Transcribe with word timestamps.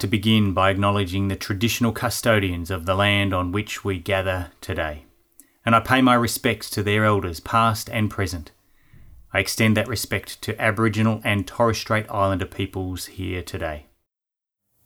like 0.00 0.08
to 0.08 0.16
begin 0.16 0.54
by 0.54 0.70
acknowledging 0.70 1.28
the 1.28 1.36
traditional 1.36 1.92
custodians 1.92 2.70
of 2.70 2.86
the 2.86 2.94
land 2.94 3.34
on 3.34 3.52
which 3.52 3.84
we 3.84 3.98
gather 3.98 4.50
today, 4.62 5.04
and 5.62 5.76
I 5.76 5.80
pay 5.80 6.00
my 6.00 6.14
respects 6.14 6.70
to 6.70 6.82
their 6.82 7.04
elders, 7.04 7.38
past 7.38 7.90
and 7.90 8.10
present. 8.10 8.50
I 9.34 9.40
extend 9.40 9.76
that 9.76 9.88
respect 9.88 10.40
to 10.40 10.58
Aboriginal 10.58 11.20
and 11.22 11.46
Torres 11.46 11.76
Strait 11.76 12.06
Islander 12.10 12.46
peoples 12.46 13.06
here 13.20 13.42
today. 13.42 13.88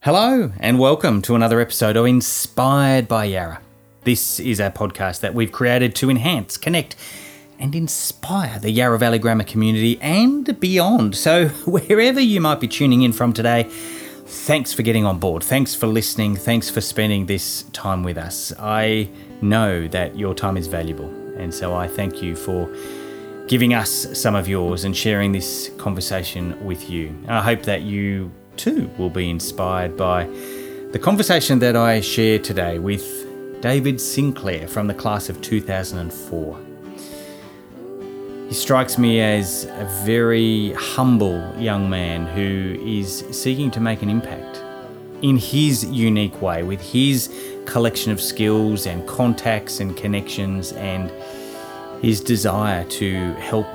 Hello, 0.00 0.50
and 0.58 0.80
welcome 0.80 1.22
to 1.22 1.36
another 1.36 1.60
episode 1.60 1.96
of 1.96 2.06
Inspired 2.06 3.06
by 3.06 3.26
Yarra. 3.26 3.60
This 4.02 4.40
is 4.40 4.60
our 4.60 4.72
podcast 4.72 5.20
that 5.20 5.32
we've 5.32 5.52
created 5.52 5.94
to 5.94 6.10
enhance, 6.10 6.56
connect, 6.56 6.96
and 7.60 7.76
inspire 7.76 8.58
the 8.58 8.72
Yarra 8.72 8.98
Valley 8.98 9.20
Grammar 9.20 9.44
community 9.44 9.96
and 10.00 10.58
beyond. 10.58 11.14
So, 11.14 11.48
wherever 11.66 12.18
you 12.18 12.40
might 12.40 12.58
be 12.58 12.66
tuning 12.66 13.02
in 13.02 13.12
from 13.12 13.32
today, 13.32 13.70
thanks 14.34 14.72
for 14.72 14.82
getting 14.82 15.04
on 15.06 15.18
board. 15.18 15.42
Thanks 15.42 15.74
for 15.74 15.86
listening. 15.86 16.36
Thanks 16.36 16.68
for 16.68 16.80
spending 16.80 17.26
this 17.26 17.62
time 17.72 18.02
with 18.02 18.18
us. 18.18 18.52
I 18.58 19.08
know 19.40 19.86
that 19.88 20.18
your 20.18 20.34
time 20.34 20.56
is 20.56 20.66
valuable, 20.66 21.08
and 21.36 21.54
so 21.54 21.74
I 21.74 21.88
thank 21.88 22.22
you 22.22 22.34
for 22.34 22.68
giving 23.46 23.74
us 23.74 24.18
some 24.18 24.34
of 24.34 24.48
yours 24.48 24.84
and 24.84 24.96
sharing 24.96 25.32
this 25.32 25.70
conversation 25.78 26.62
with 26.64 26.90
you. 26.90 27.16
I 27.28 27.42
hope 27.42 27.62
that 27.62 27.82
you 27.82 28.30
too 28.56 28.90
will 28.98 29.10
be 29.10 29.30
inspired 29.30 29.96
by 29.96 30.24
the 30.90 30.98
conversation 30.98 31.58
that 31.60 31.76
I 31.76 32.00
share 32.00 32.38
today 32.38 32.78
with 32.78 33.60
David 33.60 34.00
Sinclair 34.00 34.68
from 34.68 34.86
the 34.86 34.94
class 34.94 35.28
of 35.28 35.40
2004. 35.40 36.73
He 38.48 38.54
strikes 38.54 38.98
me 38.98 39.20
as 39.20 39.64
a 39.64 40.02
very 40.04 40.72
humble 40.74 41.54
young 41.58 41.88
man 41.88 42.26
who 42.26 42.78
is 42.84 43.24
seeking 43.30 43.70
to 43.72 43.80
make 43.80 44.02
an 44.02 44.10
impact 44.10 44.62
in 45.22 45.38
his 45.38 45.84
unique 45.86 46.42
way 46.42 46.62
with 46.62 46.80
his 46.80 47.32
collection 47.64 48.12
of 48.12 48.20
skills 48.20 48.86
and 48.86 49.08
contacts 49.08 49.80
and 49.80 49.96
connections 49.96 50.72
and 50.72 51.10
his 52.02 52.20
desire 52.20 52.84
to 52.84 53.32
help 53.34 53.66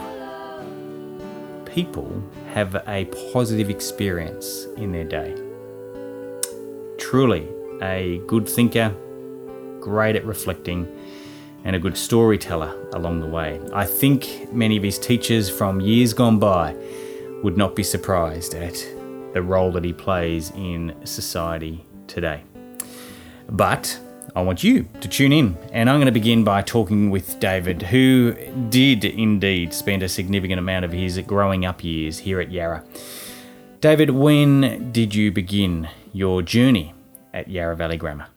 people 1.65 2.23
have 2.53 2.75
a 2.87 3.05
positive 3.33 3.69
experience 3.71 4.65
in 4.77 4.91
their 4.91 5.03
day. 5.03 5.35
Truly 6.99 7.47
a 7.81 8.21
good 8.27 8.47
thinker, 8.47 8.93
great 9.79 10.15
at 10.15 10.25
reflecting, 10.25 10.87
and 11.63 11.75
a 11.75 11.79
good 11.79 11.97
storyteller 11.97 12.75
along 12.93 13.19
the 13.19 13.27
way. 13.27 13.59
I 13.73 13.85
think 13.85 14.51
many 14.53 14.77
of 14.77 14.83
his 14.83 14.97
teachers 14.97 15.49
from 15.49 15.79
years 15.81 16.13
gone 16.13 16.39
by 16.39 16.75
would 17.43 17.57
not 17.57 17.75
be 17.75 17.83
surprised 17.83 18.53
at 18.53 18.75
the 19.33 19.41
role 19.41 19.71
that 19.71 19.83
he 19.83 19.93
plays 19.93 20.51
in 20.51 20.95
society 21.05 21.85
today. 22.07 22.43
But 23.49 23.99
I 24.35 24.41
want 24.41 24.63
you 24.63 24.87
to 25.01 25.07
tune 25.07 25.31
in, 25.31 25.57
and 25.71 25.89
I'm 25.89 25.97
going 25.97 26.05
to 26.05 26.11
begin 26.11 26.43
by 26.43 26.61
talking 26.61 27.09
with 27.09 27.39
David, 27.39 27.81
who 27.81 28.33
did 28.69 29.03
indeed 29.03 29.73
spend 29.73 30.03
a 30.03 30.09
significant 30.09 30.59
amount 30.59 30.85
of 30.85 30.91
his 30.91 31.17
growing 31.19 31.65
up 31.65 31.83
years 31.83 32.19
here 32.19 32.39
at 32.39 32.51
Yarra. 32.51 32.83
David, 33.81 34.11
when 34.11 34.91
did 34.91 35.15
you 35.15 35.31
begin 35.31 35.89
your 36.13 36.41
journey 36.41 36.93
at 37.33 37.49
Yarra 37.49 37.75
Valley 37.75 37.97
Grammar? 37.97 38.27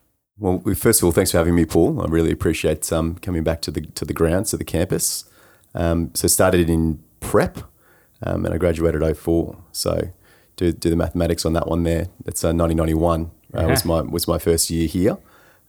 Well, 0.43 0.61
first 0.75 1.01
of 1.01 1.05
all, 1.05 1.13
thanks 1.13 1.31
for 1.31 1.39
having 1.39 1.55
me, 1.55 1.65
Paul. 1.65 2.03
I 2.03 2.07
really 2.07 2.33
appreciate 2.33 2.93
um, 2.93 3.15
coming 3.15 3.45
back 3.45 3.61
to 3.63 3.71
the 3.71 3.83
to 3.83 4.05
the 4.05 4.13
grounds, 4.13 4.51
to 4.51 4.57
the 4.57 4.65
campus. 4.65 5.25
Um, 5.73 6.11
so 6.15 6.27
started 6.27 6.69
in 6.69 7.01
prep, 7.21 7.59
um, 8.25 8.45
and 8.45 8.53
I 8.53 8.59
graduated 8.59 9.03
04. 9.17 9.57
So 9.71 10.09
do, 10.57 10.73
do 10.73 10.91
the 10.91 10.97
mathematics 10.97 11.47
on 11.47 11.53
that 11.53 11.69
one 11.69 11.85
there. 11.85 12.09
That's 12.25 12.43
uh, 12.43 12.51
1991 12.51 13.31
uh, 13.55 13.57
uh-huh. 13.57 13.69
was 13.69 13.85
my 13.85 14.01
was 14.01 14.27
my 14.27 14.39
first 14.39 14.69
year 14.69 14.89
here, 14.89 15.17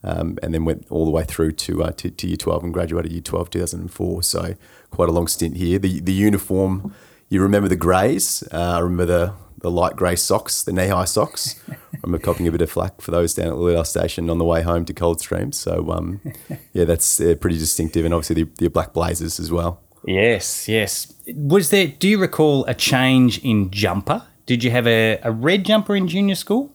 um, 0.03 0.39
and 0.41 0.55
then 0.55 0.65
went 0.65 0.87
all 0.89 1.05
the 1.05 1.11
way 1.11 1.23
through 1.23 1.51
to, 1.51 1.83
uh, 1.83 1.91
to, 1.91 2.09
to 2.09 2.27
year 2.27 2.37
12 2.37 2.63
and 2.63 2.73
graduated 2.73 3.11
year 3.11 3.21
12 3.21 3.51
2004. 3.51 4.23
So 4.23 4.55
quite 4.89 5.07
a 5.07 5.11
long 5.11 5.27
stint 5.27 5.55
here. 5.55 5.77
The 5.77 5.99
the 5.99 6.13
uniform, 6.13 6.95
you 7.33 7.41
remember 7.41 7.67
the 7.67 7.75
greys. 7.75 8.43
Uh, 8.51 8.75
I 8.75 8.79
remember 8.79 9.05
the 9.05 9.33
the 9.61 9.71
light 9.71 9.95
grey 9.95 10.15
socks, 10.15 10.61
the 10.63 10.73
knee 10.73 10.89
high 10.89 11.05
socks. 11.05 11.59
I'm 12.03 12.19
copying 12.19 12.49
a 12.49 12.51
bit 12.51 12.61
of 12.61 12.69
flack 12.69 12.99
for 12.99 13.11
those 13.11 13.33
down 13.33 13.47
at 13.47 13.53
Lilydale 13.53 13.87
Station 13.87 14.29
on 14.29 14.37
the 14.37 14.43
way 14.43 14.61
home 14.61 14.83
to 14.83 14.93
Coldstream. 14.93 15.53
So, 15.53 15.89
um, 15.89 16.19
yeah, 16.73 16.83
that's 16.83 17.21
uh, 17.21 17.35
pretty 17.39 17.57
distinctive. 17.57 18.03
And 18.03 18.13
obviously 18.13 18.43
the, 18.43 18.49
the 18.57 18.67
black 18.67 18.91
blazers 18.91 19.39
as 19.39 19.53
well. 19.53 19.81
Yes, 20.05 20.67
yes. 20.67 21.13
Was 21.27 21.69
there, 21.69 21.87
do 21.87 22.09
you 22.09 22.17
recall 22.17 22.65
a 22.65 22.73
change 22.73 23.39
in 23.39 23.71
jumper? 23.71 24.23
Did 24.45 24.65
you 24.65 24.71
have 24.71 24.85
a, 24.85 25.17
a 25.23 25.31
red 25.31 25.63
jumper 25.63 25.95
in 25.95 26.09
junior 26.09 26.35
school? 26.35 26.72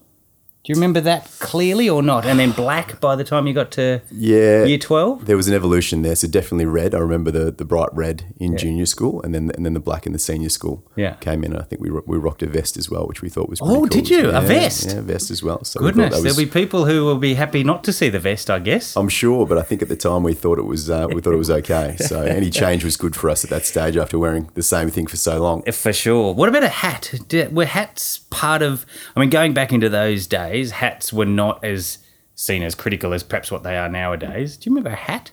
Do 0.69 0.73
you 0.73 0.77
remember 0.83 1.01
that 1.01 1.25
clearly 1.39 1.89
or 1.89 2.03
not? 2.03 2.27
And 2.27 2.39
then 2.39 2.51
black 2.51 3.01
by 3.01 3.17
the 3.17 3.25
time 3.25 3.47
you 3.47 3.55
got 3.55 3.71
to 3.71 4.03
yeah, 4.11 4.65
year 4.65 4.77
twelve. 4.77 5.25
There 5.25 5.34
was 5.39 5.49
an 5.49 5.55
evolution 5.55 6.03
there, 6.03 6.15
so 6.15 6.29
definitely 6.29 6.67
red. 6.67 6.95
I 6.95 6.99
remember 6.99 7.31
the, 7.31 7.51
the 7.51 7.65
bright 7.65 7.89
red 7.95 8.34
in 8.39 8.53
yeah. 8.53 8.59
junior 8.59 8.84
school, 8.84 9.23
and 9.23 9.34
then 9.34 9.51
and 9.55 9.65
then 9.65 9.73
the 9.73 9.81
black 9.81 10.05
in 10.05 10.12
the 10.12 10.19
senior 10.19 10.51
school. 10.51 10.84
Yeah. 10.95 11.15
came 11.15 11.43
in. 11.43 11.56
I 11.56 11.62
think 11.62 11.81
we 11.81 11.89
we 11.89 12.19
rocked 12.19 12.43
a 12.43 12.47
vest 12.47 12.77
as 12.77 12.91
well, 12.91 13.06
which 13.06 13.23
we 13.23 13.31
thought 13.31 13.49
was 13.49 13.62
oh, 13.62 13.65
cool. 13.65 13.77
Oh, 13.77 13.87
did 13.87 14.11
you 14.11 14.29
yeah, 14.29 14.41
a 14.41 14.43
vest? 14.43 14.89
Yeah, 14.89 15.01
vest 15.01 15.31
as 15.31 15.43
well. 15.43 15.65
So 15.65 15.81
Goodness, 15.81 16.17
we 16.17 16.21
there'll 16.21 16.37
be 16.37 16.45
people 16.45 16.85
who 16.85 17.03
will 17.06 17.17
be 17.17 17.33
happy 17.33 17.65
not 17.65 17.83
to 17.85 17.93
see 17.95 18.11
the 18.11 18.21
vest. 18.21 18.50
I 18.50 18.59
guess. 18.59 18.95
I'm 18.95 19.09
sure, 19.09 19.47
but 19.47 19.56
I 19.56 19.62
think 19.62 19.81
at 19.81 19.89
the 19.89 19.97
time 19.97 20.23
we 20.23 20.35
thought 20.35 20.59
it 20.59 20.67
was 20.67 20.91
uh, 20.91 21.06
we 21.11 21.23
thought 21.23 21.33
it 21.33 21.39
was 21.39 21.50
okay. 21.50 21.97
So 21.97 22.21
any 22.39 22.50
change 22.50 22.85
was 22.85 22.99
good 22.99 23.17
for 23.17 23.31
us 23.31 23.43
at 23.43 23.49
that 23.49 23.65
stage 23.65 23.97
after 23.97 24.19
wearing 24.19 24.50
the 24.53 24.62
same 24.62 24.91
thing 24.91 25.06
for 25.06 25.17
so 25.17 25.41
long. 25.41 25.62
For 25.73 25.95
sure. 25.95 26.35
What 26.35 26.50
about 26.50 26.62
a 26.62 26.69
hat? 26.69 27.15
Were 27.53 27.65
hats 27.65 28.19
part 28.29 28.61
of? 28.61 28.85
I 29.17 29.21
mean, 29.21 29.31
going 29.31 29.55
back 29.55 29.73
into 29.73 29.89
those 29.89 30.27
days, 30.27 30.57
hats 30.72 31.12
were 31.12 31.26
not 31.26 31.64
as 31.64 31.98
seen 32.34 32.62
as 32.62 32.74
critical 32.74 33.12
as 33.12 33.22
perhaps 33.22 33.50
what 33.50 33.62
they 33.62 33.76
are 33.76 33.88
nowadays. 33.88 34.56
Do 34.56 34.69
you 34.69 34.74
remember 34.74 34.91
a 34.91 35.00
hat? 35.00 35.32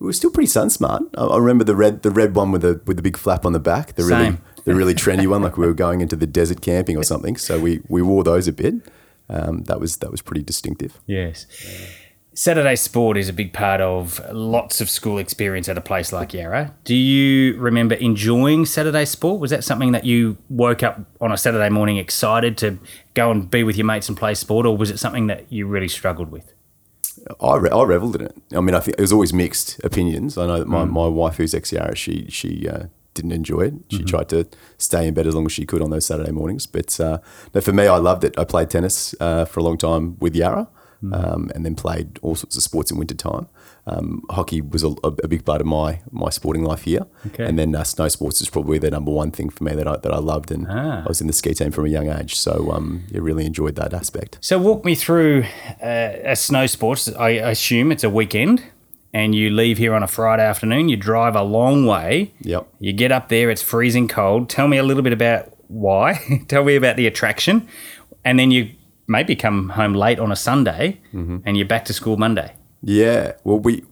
It 0.00 0.04
was 0.04 0.16
still 0.16 0.30
pretty 0.30 0.46
sun 0.46 0.70
smart. 0.70 1.02
I, 1.18 1.36
remember 1.36 1.64
the 1.64 1.76
red 1.76 2.02
the 2.02 2.10
red 2.10 2.34
one 2.34 2.52
with 2.52 2.62
the 2.62 2.80
with 2.86 2.96
the 2.96 3.02
big 3.02 3.16
flap 3.16 3.44
on 3.44 3.52
the 3.52 3.60
back. 3.60 3.94
The 3.96 4.02
Same. 4.02 4.18
really 4.18 4.38
the 4.64 4.74
really 4.74 4.94
trendy 4.94 5.26
one, 5.26 5.42
like 5.42 5.56
we 5.58 5.66
were 5.66 5.74
going 5.74 6.00
into 6.00 6.16
the 6.16 6.26
desert 6.26 6.62
camping 6.62 6.96
or 6.96 7.02
something. 7.02 7.36
So 7.36 7.60
we 7.60 7.82
we 7.88 8.00
wore 8.00 8.24
those 8.24 8.48
a 8.48 8.52
bit. 8.52 8.74
Um, 9.28 9.62
that 9.64 9.78
was 9.78 9.98
that 9.98 10.10
was 10.10 10.22
pretty 10.22 10.42
distinctive. 10.42 10.98
Yes. 11.06 11.46
Saturday 12.40 12.74
sport 12.74 13.18
is 13.18 13.28
a 13.28 13.34
big 13.34 13.52
part 13.52 13.82
of 13.82 14.18
lots 14.32 14.80
of 14.80 14.88
school 14.88 15.18
experience 15.18 15.68
at 15.68 15.76
a 15.76 15.80
place 15.82 16.10
like 16.10 16.32
Yarra. 16.32 16.74
Do 16.84 16.94
you 16.94 17.54
remember 17.58 17.96
enjoying 17.96 18.64
Saturday 18.64 19.04
sport? 19.04 19.42
Was 19.42 19.50
that 19.50 19.62
something 19.62 19.92
that 19.92 20.06
you 20.06 20.38
woke 20.48 20.82
up 20.82 21.00
on 21.20 21.32
a 21.32 21.36
Saturday 21.36 21.68
morning 21.68 21.98
excited 21.98 22.56
to 22.56 22.78
go 23.12 23.30
and 23.30 23.50
be 23.50 23.62
with 23.62 23.76
your 23.76 23.84
mates 23.84 24.08
and 24.08 24.16
play 24.16 24.32
sport, 24.32 24.64
or 24.64 24.74
was 24.74 24.90
it 24.90 24.98
something 24.98 25.26
that 25.26 25.52
you 25.52 25.66
really 25.66 25.86
struggled 25.86 26.30
with? 26.30 26.54
I, 27.42 27.56
re- 27.56 27.68
I 27.68 27.82
reveled 27.82 28.16
in 28.16 28.22
it. 28.22 28.34
I 28.56 28.62
mean, 28.62 28.74
I 28.74 28.80
think 28.80 28.96
there's 28.96 29.12
always 29.12 29.34
mixed 29.34 29.78
opinions. 29.84 30.38
I 30.38 30.46
know 30.46 30.60
that 30.60 30.66
my, 30.66 30.84
mm. 30.86 30.92
my 30.92 31.08
wife, 31.08 31.36
who's 31.36 31.52
ex 31.52 31.72
Yarra, 31.72 31.94
she 31.94 32.24
she 32.30 32.66
uh, 32.66 32.84
didn't 33.12 33.32
enjoy 33.32 33.64
it. 33.64 33.74
She 33.90 33.98
mm-hmm. 33.98 34.06
tried 34.06 34.30
to 34.30 34.48
stay 34.78 35.06
in 35.06 35.12
bed 35.12 35.26
as 35.26 35.34
long 35.34 35.44
as 35.44 35.52
she 35.52 35.66
could 35.66 35.82
on 35.82 35.90
those 35.90 36.06
Saturday 36.06 36.32
mornings. 36.32 36.66
But 36.66 36.98
uh, 36.98 37.18
no, 37.52 37.60
for 37.60 37.74
me, 37.74 37.86
I 37.86 37.98
loved 37.98 38.24
it. 38.24 38.38
I 38.38 38.44
played 38.44 38.70
tennis 38.70 39.14
uh, 39.20 39.44
for 39.44 39.60
a 39.60 39.62
long 39.62 39.76
time 39.76 40.16
with 40.20 40.34
Yarra 40.34 40.68
mm. 41.02 41.14
um, 41.14 41.50
and 41.54 41.64
then 41.64 41.74
played 41.74 42.18
all 42.22 42.34
sorts 42.34 42.56
of 42.56 42.62
sports 42.62 42.90
in 42.90 42.98
winter 42.98 43.14
time. 43.14 43.46
Um, 43.86 44.22
hockey 44.30 44.60
was 44.60 44.82
a, 44.82 44.88
a, 45.02 45.26
big 45.26 45.44
part 45.44 45.60
of 45.60 45.66
my 45.66 46.00
my 46.10 46.28
sporting 46.30 46.62
life 46.62 46.82
here, 46.82 47.06
okay. 47.28 47.44
and 47.44 47.58
then 47.58 47.74
uh, 47.74 47.82
snow 47.82 48.08
sports 48.08 48.40
is 48.40 48.50
probably 48.50 48.78
the 48.78 48.90
number 48.90 49.10
one 49.10 49.30
thing 49.30 49.48
for 49.48 49.64
me 49.64 49.74
that 49.74 49.88
I 49.88 49.96
that 49.96 50.12
I 50.12 50.18
loved, 50.18 50.50
and 50.50 50.66
ah. 50.68 51.02
I 51.04 51.08
was 51.08 51.20
in 51.20 51.26
the 51.26 51.32
ski 51.32 51.54
team 51.54 51.72
from 51.72 51.86
a 51.86 51.88
young 51.88 52.10
age, 52.10 52.36
so 52.36 52.70
um, 52.72 53.04
yeah, 53.10 53.20
really 53.22 53.46
enjoyed 53.46 53.76
that 53.76 53.94
aspect. 53.94 54.38
So 54.40 54.58
walk 54.58 54.84
me 54.84 54.94
through 54.94 55.44
uh, 55.82 56.12
a 56.24 56.36
snow 56.36 56.66
sports. 56.66 57.08
I 57.08 57.30
assume 57.30 57.90
it's 57.90 58.04
a 58.04 58.10
weekend 58.10 58.62
and 59.12 59.34
you 59.34 59.50
leave 59.50 59.78
here 59.78 59.94
on 59.94 60.02
a 60.02 60.06
Friday 60.06 60.44
afternoon, 60.44 60.88
you 60.88 60.96
drive 60.96 61.34
a 61.34 61.42
long 61.42 61.84
way. 61.84 62.32
Yep. 62.42 62.68
You 62.78 62.92
get 62.92 63.10
up 63.10 63.28
there, 63.28 63.50
it's 63.50 63.62
freezing 63.62 64.06
cold. 64.06 64.48
Tell 64.48 64.68
me 64.68 64.76
a 64.76 64.82
little 64.82 65.02
bit 65.02 65.12
about 65.12 65.52
why. 65.68 66.20
Tell 66.48 66.64
me 66.64 66.76
about 66.76 66.96
the 66.96 67.06
attraction. 67.06 67.66
And 68.24 68.38
then 68.38 68.50
you 68.50 68.70
maybe 69.10 69.34
come 69.34 69.70
home 69.70 69.92
late 69.92 70.20
on 70.20 70.30
a 70.30 70.36
Sunday 70.36 71.00
mm-hmm. 71.12 71.38
and 71.44 71.56
you're 71.56 71.66
back 71.66 71.84
to 71.86 71.92
school 71.92 72.16
Monday. 72.16 72.54
Yeah. 72.82 73.32
Well, 73.44 73.58
we 73.58 73.84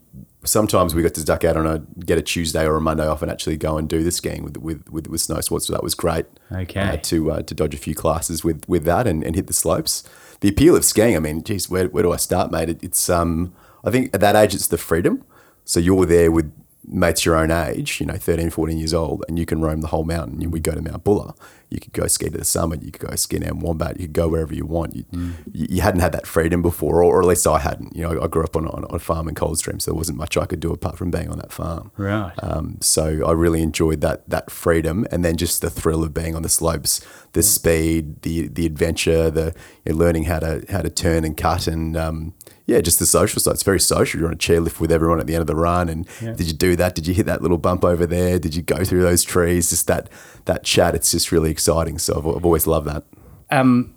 sometimes 0.44 0.94
we 0.94 1.02
got 1.02 1.12
to 1.14 1.24
duck 1.24 1.44
out 1.44 1.56
on 1.56 1.66
a 1.66 1.80
get 2.04 2.16
a 2.16 2.22
Tuesday 2.22 2.64
or 2.64 2.76
a 2.76 2.80
Monday 2.80 3.06
off 3.06 3.20
and 3.20 3.30
actually 3.30 3.56
go 3.56 3.76
and 3.76 3.88
do 3.88 4.02
the 4.02 4.12
skiing 4.12 4.44
with 4.44 4.56
with 4.58 4.88
with, 4.90 5.08
with 5.08 5.20
snow 5.20 5.40
sports. 5.40 5.66
So 5.66 5.72
that 5.72 5.82
was 5.82 5.94
great. 5.94 6.26
Okay. 6.52 6.80
Uh, 6.80 6.96
to 6.96 7.32
uh, 7.32 7.42
to 7.42 7.54
dodge 7.54 7.74
a 7.74 7.78
few 7.78 7.94
classes 7.94 8.44
with 8.44 8.66
with 8.68 8.84
that 8.84 9.06
and, 9.06 9.24
and 9.24 9.34
hit 9.34 9.48
the 9.48 9.52
slopes. 9.52 10.04
The 10.40 10.48
appeal 10.48 10.76
of 10.76 10.84
skiing. 10.84 11.16
I 11.16 11.18
mean, 11.18 11.42
geez, 11.42 11.68
where 11.68 11.88
where 11.88 12.04
do 12.04 12.12
I 12.12 12.16
start, 12.16 12.52
mate? 12.52 12.68
It, 12.68 12.82
it's 12.82 13.10
um, 13.10 13.52
I 13.84 13.90
think 13.90 14.14
at 14.14 14.20
that 14.20 14.36
age 14.36 14.54
it's 14.54 14.68
the 14.68 14.78
freedom. 14.78 15.24
So 15.64 15.80
you're 15.80 16.06
there 16.06 16.30
with 16.30 16.50
mates 16.90 17.24
your 17.24 17.36
own 17.36 17.50
age, 17.50 18.00
you 18.00 18.06
know, 18.06 18.16
13, 18.16 18.50
14 18.50 18.78
years 18.78 18.94
old, 18.94 19.24
and 19.28 19.38
you 19.38 19.46
can 19.46 19.60
roam 19.60 19.80
the 19.80 19.88
whole 19.88 20.04
mountain. 20.04 20.50
We 20.50 20.60
go 20.60 20.72
to 20.72 20.82
Mount 20.82 21.04
Buller. 21.04 21.32
You 21.70 21.78
could 21.78 21.92
go 21.92 22.06
ski 22.06 22.30
to 22.30 22.38
the 22.38 22.44
summit. 22.44 22.82
You 22.82 22.90
could 22.90 23.08
go 23.08 23.14
ski 23.14 23.38
down 23.38 23.60
Wombat. 23.60 24.00
You 24.00 24.06
could 24.06 24.14
go 24.14 24.28
wherever 24.28 24.54
you 24.54 24.64
want. 24.64 24.96
You, 24.96 25.04
you, 25.52 25.66
you 25.70 25.80
hadn't 25.82 26.00
had 26.00 26.12
that 26.12 26.26
freedom 26.26 26.62
before, 26.62 27.02
or, 27.02 27.16
or, 27.16 27.20
at 27.20 27.26
least 27.26 27.46
I 27.46 27.58
hadn't. 27.58 27.94
You 27.94 28.02
know, 28.02 28.22
I 28.22 28.26
grew 28.26 28.42
up 28.42 28.56
on, 28.56 28.66
on, 28.68 28.84
on, 28.84 28.94
a 28.94 28.98
farm 28.98 29.28
in 29.28 29.34
Coldstream, 29.34 29.78
so 29.80 29.90
there 29.90 29.96
wasn't 29.96 30.16
much 30.16 30.36
I 30.38 30.46
could 30.46 30.60
do 30.60 30.72
apart 30.72 30.96
from 30.96 31.10
being 31.10 31.28
on 31.28 31.38
that 31.38 31.52
farm. 31.52 31.92
Right. 31.98 32.32
Um, 32.42 32.78
so 32.80 33.26
I 33.26 33.32
really 33.32 33.60
enjoyed 33.60 34.00
that 34.00 34.28
that 34.30 34.50
freedom, 34.50 35.06
and 35.10 35.24
then 35.24 35.36
just 35.36 35.60
the 35.60 35.70
thrill 35.70 36.02
of 36.02 36.14
being 36.14 36.34
on 36.34 36.42
the 36.42 36.48
slopes, 36.48 37.04
the 37.32 37.42
speed, 37.42 38.22
the 38.22 38.48
the 38.48 38.64
adventure, 38.64 39.30
the 39.30 39.54
you 39.84 39.92
know, 39.92 39.98
learning 39.98 40.24
how 40.24 40.38
to 40.38 40.64
how 40.70 40.80
to 40.80 40.90
turn 40.90 41.24
and 41.24 41.36
cut, 41.36 41.66
and 41.66 41.96
um, 41.98 42.32
yeah, 42.68 42.82
just 42.82 42.98
the 42.98 43.06
social 43.06 43.40
side. 43.40 43.54
It's 43.54 43.62
very 43.62 43.80
social. 43.80 44.20
You're 44.20 44.28
on 44.28 44.34
a 44.34 44.36
chairlift 44.36 44.78
with 44.78 44.92
everyone 44.92 45.20
at 45.20 45.26
the 45.26 45.34
end 45.34 45.40
of 45.40 45.46
the 45.46 45.56
run, 45.56 45.88
and 45.88 46.06
yeah. 46.20 46.32
did 46.32 46.48
you 46.48 46.52
do 46.52 46.76
that? 46.76 46.94
Did 46.94 47.06
you 47.06 47.14
hit 47.14 47.24
that 47.24 47.40
little 47.40 47.56
bump 47.56 47.82
over 47.82 48.06
there? 48.06 48.38
Did 48.38 48.54
you 48.54 48.60
go 48.60 48.84
through 48.84 49.00
those 49.00 49.24
trees? 49.24 49.70
Just 49.70 49.86
that 49.86 50.10
that 50.44 50.64
chat. 50.64 50.94
It's 50.94 51.10
just 51.10 51.32
really 51.32 51.50
exciting. 51.50 51.98
So 51.98 52.18
I've, 52.18 52.26
I've 52.26 52.44
always 52.44 52.66
loved 52.66 52.86
that. 52.86 53.04
Um, 53.50 53.94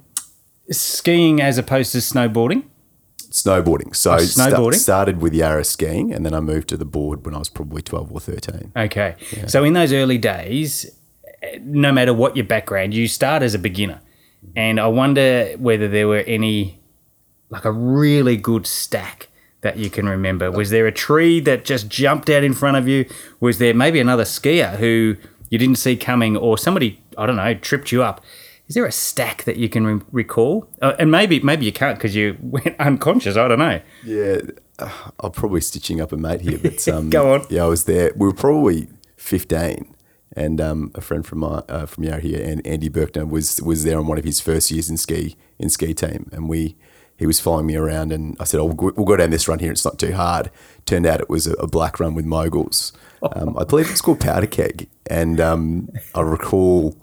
skiing 0.72 1.42
as 1.42 1.58
opposed 1.58 1.92
to 1.92 1.98
snowboarding. 1.98 2.64
Snowboarding. 3.18 3.94
So 3.94 4.14
oh, 4.14 4.18
snowboarding. 4.20 4.76
St- 4.76 4.82
started 4.82 5.22
with 5.22 5.34
Yarra 5.34 5.66
skiing, 5.66 6.14
and 6.14 6.26
then 6.26 6.34
I 6.34 6.40
moved 6.40 6.70
to 6.70 6.78
the 6.78 6.86
board 6.86 7.26
when 7.26 7.36
I 7.36 7.40
was 7.40 7.50
probably 7.50 7.82
twelve 7.82 8.10
or 8.10 8.22
thirteen. 8.22 8.72
Okay. 8.74 9.18
Yeah. 9.36 9.48
So 9.48 9.66
in 9.66 9.74
those 9.74 9.92
early 9.92 10.18
days, 10.18 10.90
no 11.60 11.92
matter 11.92 12.14
what 12.14 12.38
your 12.38 12.46
background, 12.46 12.94
you 12.94 13.10
start 13.10 13.44
as 13.44 13.54
a 13.54 13.60
beginner, 13.60 14.00
and 14.56 14.80
I 14.80 14.88
wonder 14.88 15.56
whether 15.58 15.90
there 15.90 16.08
were 16.08 16.20
any 16.20 16.81
like 17.52 17.66
a 17.66 17.72
really 17.72 18.38
good 18.38 18.66
stack 18.66 19.28
that 19.62 19.78
you 19.78 19.90
can 19.90 20.10
remember? 20.10 20.50
Was 20.52 20.72
there 20.72 20.88
a 20.88 20.92
tree 20.92 21.40
that 21.42 21.64
just 21.64 21.88
jumped 21.88 22.30
out 22.30 22.44
in 22.44 22.54
front 22.54 22.78
of 22.78 22.88
you? 22.88 23.06
Was 23.40 23.60
there 23.60 23.74
maybe 23.74 24.00
another 24.00 24.24
skier 24.24 24.78
who 24.78 25.16
you 25.50 25.58
didn't 25.58 25.78
see 25.78 25.96
coming, 25.96 26.36
or 26.36 26.58
somebody 26.58 27.00
I 27.18 27.26
don't 27.28 27.36
know 27.36 27.54
tripped 27.54 27.92
you 27.92 28.02
up? 28.02 28.24
Is 28.68 28.76
there 28.76 28.86
a 28.86 28.92
stack 28.92 29.44
that 29.44 29.58
you 29.58 29.68
can 29.68 29.86
re- 29.86 30.06
recall? 30.12 30.66
Uh, 30.82 30.96
and 30.98 31.12
maybe 31.12 31.42
maybe 31.42 31.66
you 31.66 31.74
can't 31.74 31.98
because 31.98 32.16
you 32.16 32.38
went 32.42 32.80
unconscious. 32.80 33.38
I 33.38 33.48
don't 33.48 33.60
know. 33.60 33.82
Yeah, 34.04 34.38
uh, 34.80 34.90
I'm 35.20 35.32
probably 35.32 35.62
stitching 35.62 36.02
up 36.02 36.12
a 36.12 36.18
mate 36.18 36.42
here, 36.42 36.58
but 36.58 36.88
um, 36.88 37.10
go 37.10 37.34
on. 37.34 37.46
Yeah, 37.50 37.66
I 37.66 37.68
was 37.68 37.84
there. 37.84 38.14
We 38.16 38.28
were 38.28 38.34
probably 38.34 38.88
15, 39.18 39.94
and 40.38 40.62
um, 40.62 40.92
a 40.96 41.02
friend 41.02 41.26
from 41.26 41.40
my 41.40 41.64
uh, 41.68 41.86
from 41.86 42.06
Yarra 42.06 42.22
here, 42.22 42.42
and 42.42 42.66
Andy 42.66 42.90
Berkner 42.90 43.30
was 43.30 43.62
was 43.62 43.84
there 43.84 44.00
on 44.00 44.08
one 44.08 44.18
of 44.18 44.24
his 44.24 44.40
first 44.40 44.72
years 44.72 44.90
in 44.90 44.96
ski 44.98 45.36
in 45.60 45.70
ski 45.70 45.94
team, 45.94 46.30
and 46.32 46.48
we 46.48 46.78
he 47.22 47.28
was 47.28 47.40
following 47.40 47.68
me 47.68 47.76
around, 47.76 48.12
and 48.12 48.36
I 48.40 48.46
said, 48.46 48.60
"Oh, 48.60 48.66
we'll 48.66 49.06
go, 49.06 49.16
down 49.16 49.30
this 49.30 49.48
run 49.48 49.60
here. 49.60 49.72
It's 49.72 49.86
not 49.86 50.00
too 50.00 50.14
hard." 50.14 50.50
Turned 50.88 51.06
out 51.06 51.22
it 51.22 51.30
was 51.30 51.46
a, 51.46 51.68
black 51.68 52.00
run 52.00 52.16
with 52.16 52.26
moguls. 52.26 52.94
Um, 53.22 53.56
I 53.60 53.64
believe 53.64 53.92
it's 53.92 54.02
called 54.02 54.20
Powder 54.20 54.48
Keg, 54.48 54.90
and 55.06 55.40
um, 55.40 55.90
I 56.16 56.22
recall 56.22 56.98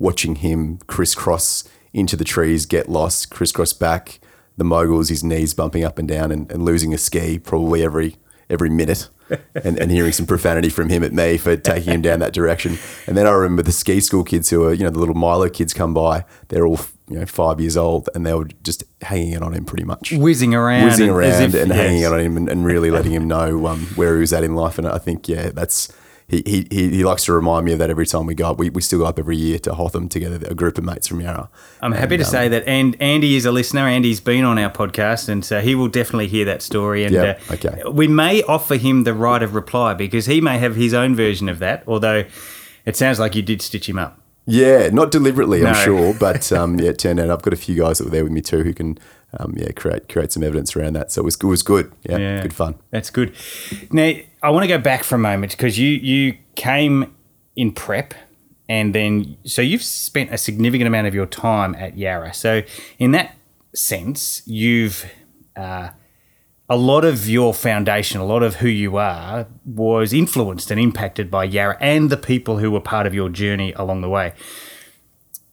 watching 0.00 0.34
him 0.34 0.78
crisscross 0.88 1.62
into 1.92 2.16
the 2.16 2.24
trees, 2.24 2.66
get 2.66 2.88
lost, 2.88 3.30
crisscross 3.30 3.72
back, 3.72 4.18
the 4.56 4.64
moguls, 4.64 5.08
his 5.08 5.22
knees 5.22 5.54
bumping 5.54 5.84
up 5.84 6.00
and 6.00 6.08
down, 6.08 6.32
and, 6.32 6.50
and 6.50 6.64
losing 6.64 6.92
a 6.92 6.98
ski 6.98 7.38
probably 7.38 7.84
every 7.84 8.16
every 8.50 8.70
minute. 8.70 9.08
and, 9.54 9.78
and, 9.78 9.92
hearing 9.92 10.10
some 10.10 10.26
profanity 10.26 10.68
from 10.68 10.88
him 10.88 11.04
at 11.04 11.12
me 11.12 11.38
for 11.38 11.56
taking 11.56 11.92
him 11.92 12.02
down 12.02 12.18
that 12.18 12.32
direction. 12.32 12.76
And 13.06 13.16
then 13.16 13.28
I 13.28 13.30
remember 13.30 13.62
the 13.62 13.70
ski 13.70 14.00
school 14.00 14.24
kids 14.24 14.50
who 14.50 14.64
are, 14.64 14.72
you 14.72 14.82
know, 14.82 14.90
the 14.90 14.98
little 14.98 15.14
Milo 15.14 15.48
kids 15.48 15.72
come 15.72 15.94
by. 15.94 16.24
They're 16.48 16.66
all 16.66 16.80
you 17.10 17.18
know 17.18 17.26
five 17.26 17.60
years 17.60 17.76
old, 17.76 18.08
and 18.14 18.24
they 18.24 18.32
were 18.32 18.48
just 18.62 18.84
hanging 19.02 19.32
it 19.32 19.42
on 19.42 19.52
him 19.52 19.64
pretty 19.64 19.84
much, 19.84 20.12
whizzing 20.12 20.54
around, 20.54 20.84
whizzing 20.84 21.10
around, 21.10 21.42
if, 21.42 21.54
and 21.54 21.68
yes. 21.68 21.76
hanging 21.76 22.02
it 22.02 22.12
on 22.12 22.20
him, 22.20 22.36
and, 22.36 22.48
and 22.48 22.64
really 22.64 22.90
letting 22.90 23.12
him 23.12 23.26
know 23.28 23.66
um, 23.66 23.86
where 23.96 24.14
he 24.14 24.20
was 24.20 24.32
at 24.32 24.44
in 24.44 24.54
life. 24.54 24.78
And 24.78 24.86
I 24.86 24.98
think 24.98 25.28
yeah, 25.28 25.50
that's. 25.50 25.92
He, 26.28 26.44
he, 26.70 26.90
he 26.90 27.02
likes 27.02 27.24
to 27.24 27.32
remind 27.32 27.66
me 27.66 27.72
of 27.72 27.80
that 27.80 27.90
every 27.90 28.06
time 28.06 28.24
we 28.24 28.36
go 28.36 28.52
up. 28.52 28.58
We, 28.60 28.70
we 28.70 28.82
still 28.82 29.00
go 29.00 29.06
up 29.06 29.18
every 29.18 29.36
year 29.36 29.58
to 29.58 29.74
Hotham 29.74 30.08
together, 30.08 30.38
a 30.48 30.54
group 30.54 30.78
of 30.78 30.84
mates 30.84 31.08
from 31.08 31.20
Yarra. 31.20 31.50
I'm 31.80 31.90
happy 31.90 32.14
and, 32.14 32.22
to 32.22 32.28
um, 32.28 32.30
say 32.30 32.48
that 32.48 32.68
and 32.68 32.96
Andy 33.02 33.34
is 33.34 33.46
a 33.46 33.50
listener. 33.50 33.80
Andy's 33.80 34.20
been 34.20 34.44
on 34.44 34.56
our 34.56 34.70
podcast, 34.70 35.28
and 35.28 35.44
so 35.44 35.60
he 35.60 35.74
will 35.74 35.88
definitely 35.88 36.28
hear 36.28 36.44
that 36.44 36.62
story. 36.62 37.02
And 37.02 37.12
yeah, 37.12 37.36
uh, 37.50 37.54
okay. 37.54 37.82
we 37.90 38.06
may 38.06 38.44
offer 38.44 38.76
him 38.76 39.02
the 39.02 39.12
right 39.12 39.42
of 39.42 39.56
reply 39.56 39.94
because 39.94 40.26
he 40.26 40.40
may 40.40 40.58
have 40.58 40.76
his 40.76 40.94
own 40.94 41.16
version 41.16 41.48
of 41.48 41.58
that, 41.58 41.82
although 41.88 42.24
it 42.86 42.96
sounds 42.96 43.18
like 43.18 43.34
you 43.34 43.42
did 43.42 43.60
stitch 43.60 43.88
him 43.88 43.98
up. 43.98 44.19
Yeah, 44.50 44.88
not 44.88 45.10
deliberately, 45.10 45.64
I'm 45.64 45.74
sure, 45.74 46.14
but 46.14 46.50
um, 46.60 46.78
yeah, 46.78 46.90
it 46.90 46.98
turned 46.98 47.20
out 47.20 47.30
I've 47.30 47.42
got 47.42 47.52
a 47.52 47.56
few 47.56 47.76
guys 47.76 47.98
that 47.98 48.04
were 48.04 48.10
there 48.10 48.24
with 48.24 48.32
me 48.32 48.40
too 48.40 48.62
who 48.62 48.74
can 48.74 48.98
um, 49.38 49.54
yeah 49.56 49.70
create 49.72 50.08
create 50.08 50.32
some 50.32 50.42
evidence 50.42 50.74
around 50.76 50.94
that. 50.94 51.12
So 51.12 51.22
it 51.22 51.24
was 51.24 51.36
it 51.36 51.44
was 51.44 51.62
good. 51.62 51.92
Yeah, 52.02 52.18
yeah, 52.18 52.42
good 52.42 52.52
fun. 52.52 52.76
That's 52.90 53.10
good. 53.10 53.34
Now 53.90 54.12
I 54.42 54.50
want 54.50 54.64
to 54.64 54.68
go 54.68 54.78
back 54.78 55.04
for 55.04 55.14
a 55.14 55.18
moment 55.18 55.52
because 55.52 55.78
you 55.78 55.88
you 55.88 56.36
came 56.56 57.14
in 57.56 57.72
prep 57.72 58.14
and 58.68 58.94
then 58.94 59.36
so 59.44 59.62
you've 59.62 59.82
spent 59.82 60.32
a 60.32 60.38
significant 60.38 60.86
amount 60.86 61.06
of 61.06 61.14
your 61.14 61.26
time 61.26 61.74
at 61.74 61.98
Yarra. 61.98 62.32
So 62.32 62.62
in 62.98 63.12
that 63.12 63.36
sense, 63.74 64.42
you've 64.46 65.04
uh, 65.56 65.90
a 66.70 66.76
lot 66.76 67.04
of 67.04 67.28
your 67.28 67.52
foundation, 67.52 68.20
a 68.20 68.24
lot 68.24 68.44
of 68.44 68.56
who 68.56 68.68
you 68.68 68.96
are, 68.96 69.48
was 69.64 70.12
influenced 70.12 70.70
and 70.70 70.80
impacted 70.80 71.28
by 71.28 71.42
Yarra 71.42 71.76
and 71.80 72.10
the 72.10 72.16
people 72.16 72.58
who 72.58 72.70
were 72.70 72.80
part 72.80 73.08
of 73.08 73.12
your 73.12 73.28
journey 73.28 73.72
along 73.72 74.02
the 74.02 74.08
way. 74.08 74.32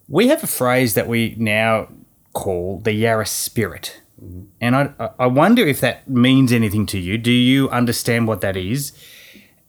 We 0.08 0.28
have 0.28 0.44
a 0.44 0.48
phrase 0.48 0.94
that 0.94 1.08
we 1.08 1.36
now 1.40 1.90
call 2.34 2.80
the 2.82 2.94
Yarra 2.94 3.26
spirit. 3.26 4.00
Mm-hmm. 4.24 4.42
And 4.62 4.76
I, 4.76 5.10
I 5.18 5.26
wonder 5.26 5.66
if 5.66 5.82
that 5.82 6.08
means 6.08 6.54
anything 6.54 6.86
to 6.88 7.00
you. 7.00 7.18
Do 7.18 7.32
you 7.32 7.68
understand 7.72 8.28
what 8.28 8.42
that 8.42 8.56
is? 8.56 8.94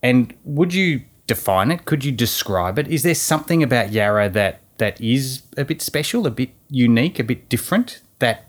And 0.03 0.35
would 0.45 0.75
you 0.75 1.01
define 1.27 1.71
it? 1.71 1.87
Could 1.87 2.05
you 2.05 2.13
describe 2.13 2.79
it? 2.79 2.89
Is 2.89 3.03
there 3.05 3.15
something 3.15 3.63
about 3.63 3.91
Yarra 3.91 4.29
that, 4.29 4.61
that 4.77 5.01
is 5.01 5.45
a 5.57 5.65
bit 5.65 5.81
special, 5.81 6.27
a 6.27 6.31
bit 6.31 6.51
unique, 6.69 7.19
a 7.19 7.25
bit 7.25 7.49
different 7.49 8.03
that 8.19 8.48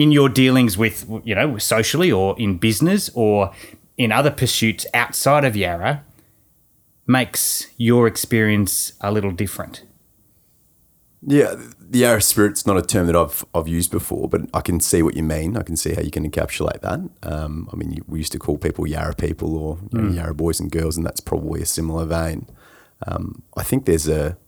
in 0.00 0.10
your 0.10 0.30
dealings 0.30 0.78
with, 0.78 1.06
you 1.24 1.34
know, 1.34 1.58
socially 1.58 2.10
or 2.10 2.34
in 2.38 2.56
business 2.56 3.10
or 3.12 3.52
in 3.98 4.10
other 4.10 4.30
pursuits 4.30 4.86
outside 4.94 5.44
of 5.44 5.54
Yarra 5.54 6.02
makes 7.06 7.66
your 7.76 8.06
experience 8.06 8.94
a 9.02 9.12
little 9.12 9.30
different? 9.30 9.84
Yeah, 11.20 11.54
the 11.78 11.98
Yarra 11.98 12.22
spirit's 12.22 12.66
not 12.66 12.78
a 12.78 12.82
term 12.82 13.08
that 13.08 13.14
I've 13.14 13.44
I've 13.54 13.68
used 13.68 13.90
before, 13.90 14.26
but 14.26 14.40
I 14.54 14.62
can 14.62 14.80
see 14.80 15.02
what 15.02 15.16
you 15.18 15.22
mean. 15.22 15.54
I 15.54 15.62
can 15.62 15.76
see 15.76 15.92
how 15.92 16.00
you 16.00 16.10
can 16.10 16.28
encapsulate 16.28 16.80
that. 16.80 17.00
Um, 17.22 17.68
I 17.70 17.76
mean, 17.76 17.98
we 18.06 18.20
used 18.20 18.32
to 18.32 18.38
call 18.38 18.56
people 18.56 18.86
Yarra 18.86 19.14
people 19.14 19.54
or 19.54 19.78
you 19.92 20.00
know, 20.00 20.08
mm. 20.08 20.16
Yarra 20.16 20.34
boys 20.34 20.60
and 20.60 20.70
girls, 20.70 20.96
and 20.96 21.04
that's 21.04 21.20
probably 21.20 21.60
a 21.60 21.66
similar 21.66 22.06
vein. 22.06 22.46
Um, 23.06 23.42
I 23.54 23.64
think 23.64 23.84
there's 23.84 24.08
a 24.08 24.38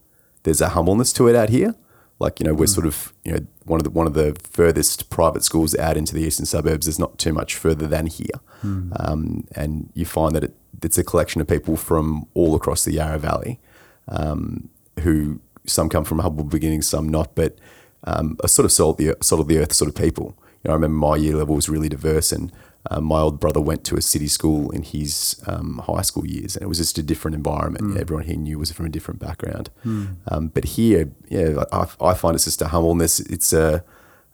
there's 0.41 0.61
a 0.61 0.69
humbleness 0.69 1.13
to 1.13 1.27
it 1.27 1.35
out 1.35 1.49
here. 1.49 1.75
Like 2.23 2.39
you 2.39 2.45
know, 2.45 2.53
we're 2.53 2.65
mm. 2.65 2.75
sort 2.75 2.87
of 2.87 3.13
you 3.25 3.33
know 3.33 3.45
one 3.65 3.81
of 3.81 3.83
the 3.83 3.89
one 3.89 4.07
of 4.07 4.13
the 4.13 4.35
furthest 4.43 5.09
private 5.09 5.43
schools 5.43 5.75
out 5.75 5.97
into 5.97 6.15
the 6.15 6.21
eastern 6.21 6.45
suburbs. 6.45 6.85
There's 6.85 6.97
not 6.97 7.17
too 7.17 7.33
much 7.33 7.55
further 7.55 7.85
than 7.85 8.07
here, 8.07 8.39
mm. 8.63 8.91
um, 8.97 9.45
and 9.55 9.89
you 9.93 10.05
find 10.05 10.33
that 10.33 10.45
it, 10.45 10.55
it's 10.81 10.97
a 10.97 11.03
collection 11.03 11.41
of 11.41 11.47
people 11.47 11.75
from 11.75 12.25
all 12.33 12.55
across 12.55 12.85
the 12.85 12.93
Yarra 12.93 13.19
Valley, 13.19 13.59
um, 14.07 14.69
who 15.01 15.41
some 15.65 15.89
come 15.89 16.05
from 16.05 16.19
humble 16.19 16.45
beginnings, 16.45 16.87
some 16.87 17.09
not, 17.09 17.35
but 17.35 17.57
um, 18.05 18.37
a 18.41 18.47
sort 18.47 18.65
of 18.65 18.71
salt 18.71 18.97
the 18.97 19.17
salt 19.21 19.41
of 19.41 19.49
the 19.49 19.59
earth 19.59 19.73
sort 19.73 19.89
of 19.89 19.95
people. 19.95 20.37
You 20.63 20.69
know, 20.69 20.71
I 20.71 20.75
remember 20.75 20.95
my 20.95 21.17
year 21.17 21.35
level 21.35 21.55
was 21.55 21.67
really 21.67 21.89
diverse, 21.89 22.31
and 22.31 22.53
um, 22.91 23.05
my 23.05 23.19
old 23.19 23.39
brother 23.39 23.61
went 23.61 23.83
to 23.85 23.95
a 23.95 24.01
city 24.01 24.27
school 24.27 24.69
in 24.71 24.83
his 24.83 25.41
um, 25.47 25.81
high 25.85 26.01
school 26.01 26.27
years, 26.27 26.55
and 26.55 26.63
it 26.63 26.67
was 26.67 26.79
just 26.79 26.97
a 26.97 27.03
different 27.03 27.35
environment. 27.35 27.85
Mm. 27.85 27.97
Everyone 27.99 28.25
he 28.25 28.35
knew 28.35 28.59
was 28.59 28.71
from 28.71 28.85
a 28.85 28.89
different 28.89 29.19
background. 29.19 29.69
Mm. 29.85 30.15
Um, 30.27 30.47
but 30.49 30.65
here, 30.65 31.09
yeah, 31.29 31.63
I, 31.71 31.87
I, 32.01 32.13
find 32.13 32.35
it's 32.35 32.43
just 32.43 32.61
a 32.61 32.67
humbleness. 32.67 33.21
It's 33.21 33.53
a 33.53 33.85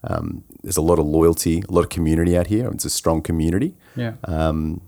um, 0.03 0.43
there's 0.63 0.77
a 0.77 0.81
lot 0.81 0.97
of 0.97 1.05
loyalty, 1.05 1.63
a 1.69 1.71
lot 1.71 1.83
of 1.83 1.89
community 1.89 2.37
out 2.37 2.47
here. 2.47 2.69
It's 2.69 2.85
a 2.85 2.89
strong 2.89 3.21
community. 3.21 3.75
Yeah. 3.95 4.13
Um, 4.23 4.81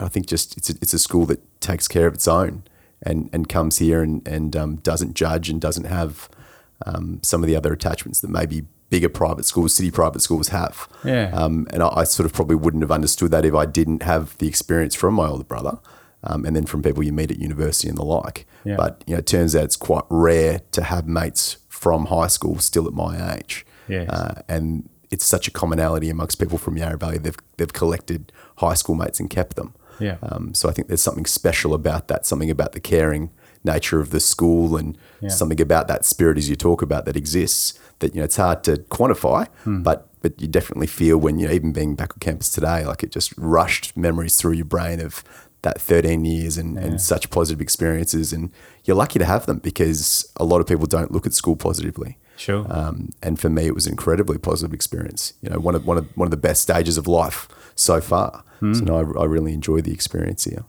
I 0.00 0.08
think 0.08 0.26
just 0.26 0.56
it's 0.56 0.70
a, 0.70 0.74
it's 0.82 0.94
a 0.94 0.98
school 0.98 1.26
that 1.26 1.40
takes 1.60 1.86
care 1.86 2.08
of 2.08 2.14
its 2.14 2.26
own 2.26 2.64
and 3.02 3.30
and 3.32 3.48
comes 3.48 3.78
here 3.78 4.02
and 4.02 4.26
and 4.26 4.56
um, 4.56 4.76
doesn't 4.76 5.14
judge 5.14 5.48
and 5.48 5.60
doesn't 5.60 5.84
have 5.84 6.28
some 7.22 7.44
of 7.44 7.46
the 7.46 7.54
other 7.54 7.72
attachments 7.72 8.20
that 8.20 8.28
maybe 8.28 8.64
bigger 8.92 9.08
private 9.08 9.46
schools, 9.46 9.72
city 9.74 9.90
private 9.90 10.20
schools 10.20 10.48
have. 10.48 10.86
Yeah. 11.02 11.30
Um, 11.32 11.66
and 11.70 11.82
I, 11.82 11.88
I, 11.96 12.04
sort 12.04 12.26
of 12.26 12.34
probably 12.34 12.56
wouldn't 12.56 12.82
have 12.82 12.90
understood 12.90 13.30
that 13.30 13.42
if 13.46 13.54
I 13.54 13.64
didn't 13.64 14.02
have 14.02 14.36
the 14.36 14.46
experience 14.46 14.94
from 14.94 15.14
my 15.14 15.28
older 15.28 15.44
brother. 15.44 15.78
Um, 16.24 16.44
and 16.44 16.54
then 16.54 16.66
from 16.66 16.82
people 16.82 17.02
you 17.02 17.12
meet 17.12 17.30
at 17.30 17.38
university 17.38 17.88
and 17.88 17.96
the 17.96 18.04
like. 18.04 18.46
Yeah. 18.64 18.76
But 18.76 19.02
you 19.06 19.14
know, 19.14 19.20
it 19.20 19.26
turns 19.26 19.56
out 19.56 19.64
it's 19.64 19.76
quite 19.76 20.04
rare 20.10 20.60
to 20.72 20.82
have 20.84 21.08
mates 21.08 21.56
from 21.68 22.06
high 22.06 22.26
school 22.26 22.58
still 22.58 22.86
at 22.86 22.92
my 22.92 23.34
age. 23.34 23.66
Yes. 23.88 24.08
Uh, 24.10 24.42
and 24.46 24.88
it's 25.10 25.24
such 25.24 25.48
a 25.48 25.50
commonality 25.50 26.10
amongst 26.10 26.38
people 26.38 26.58
from 26.58 26.76
Yarra 26.76 26.98
Valley. 26.98 27.18
They've 27.18 27.36
they've 27.56 27.72
collected 27.72 28.30
high 28.58 28.74
school 28.74 28.94
mates 28.94 29.18
and 29.18 29.28
kept 29.28 29.56
them. 29.56 29.74
Yeah. 29.98 30.18
Um, 30.22 30.54
so 30.54 30.68
I 30.68 30.72
think 30.72 30.86
there's 30.86 31.02
something 31.02 31.26
special 31.26 31.74
about 31.74 32.06
that. 32.08 32.24
Something 32.24 32.50
about 32.50 32.72
the 32.72 32.80
caring 32.80 33.30
nature 33.64 34.00
of 34.00 34.10
the 34.10 34.20
school 34.20 34.76
and 34.76 34.98
yeah. 35.20 35.28
something 35.28 35.60
about 35.60 35.88
that 35.88 36.04
spirit 36.04 36.36
as 36.38 36.48
you 36.48 36.56
talk 36.56 36.82
about 36.82 37.04
that 37.04 37.16
exists 37.16 37.78
that 38.00 38.14
you 38.14 38.20
know 38.20 38.24
it's 38.24 38.36
hard 38.36 38.62
to 38.64 38.76
quantify, 38.76 39.48
hmm. 39.64 39.82
but 39.82 40.08
but 40.20 40.40
you 40.40 40.46
definitely 40.46 40.86
feel 40.86 41.18
when 41.18 41.38
you 41.38 41.48
know 41.48 41.54
even 41.54 41.72
being 41.72 41.94
back 41.94 42.12
on 42.12 42.18
campus 42.20 42.50
today, 42.50 42.84
like 42.84 43.02
it 43.02 43.10
just 43.10 43.32
rushed 43.38 43.96
memories 43.96 44.36
through 44.36 44.52
your 44.52 44.66
brain 44.66 45.00
of 45.00 45.24
that 45.62 45.80
13 45.80 46.24
years 46.24 46.58
and, 46.58 46.76
and 46.76 47.00
such 47.00 47.30
positive 47.30 47.60
experiences. 47.60 48.32
And 48.32 48.50
you're 48.84 48.96
lucky 48.96 49.20
to 49.20 49.24
have 49.24 49.46
them 49.46 49.58
because 49.58 50.30
a 50.36 50.44
lot 50.44 50.60
of 50.60 50.66
people 50.66 50.86
don't 50.86 51.12
look 51.12 51.24
at 51.24 51.32
school 51.32 51.54
positively. 51.54 52.18
Sure. 52.36 52.66
Um, 52.68 53.10
and 53.22 53.38
for 53.38 53.48
me, 53.48 53.66
it 53.66 53.74
was 53.74 53.86
an 53.86 53.92
incredibly 53.92 54.38
positive 54.38 54.74
experience. 54.74 55.34
You 55.40 55.50
know, 55.50 55.60
one 55.60 55.76
of 55.76 55.86
one 55.86 55.98
of 55.98 56.08
one 56.16 56.26
of 56.26 56.30
the 56.30 56.36
best 56.36 56.62
stages 56.62 56.98
of 56.98 57.06
life 57.06 57.48
so 57.74 58.00
far. 58.00 58.44
Hmm. 58.60 58.74
So 58.74 58.84
no, 58.84 58.96
I, 58.96 59.22
I 59.22 59.24
really 59.24 59.52
enjoyed 59.52 59.84
the 59.84 59.92
experience 59.92 60.44
here. 60.44 60.64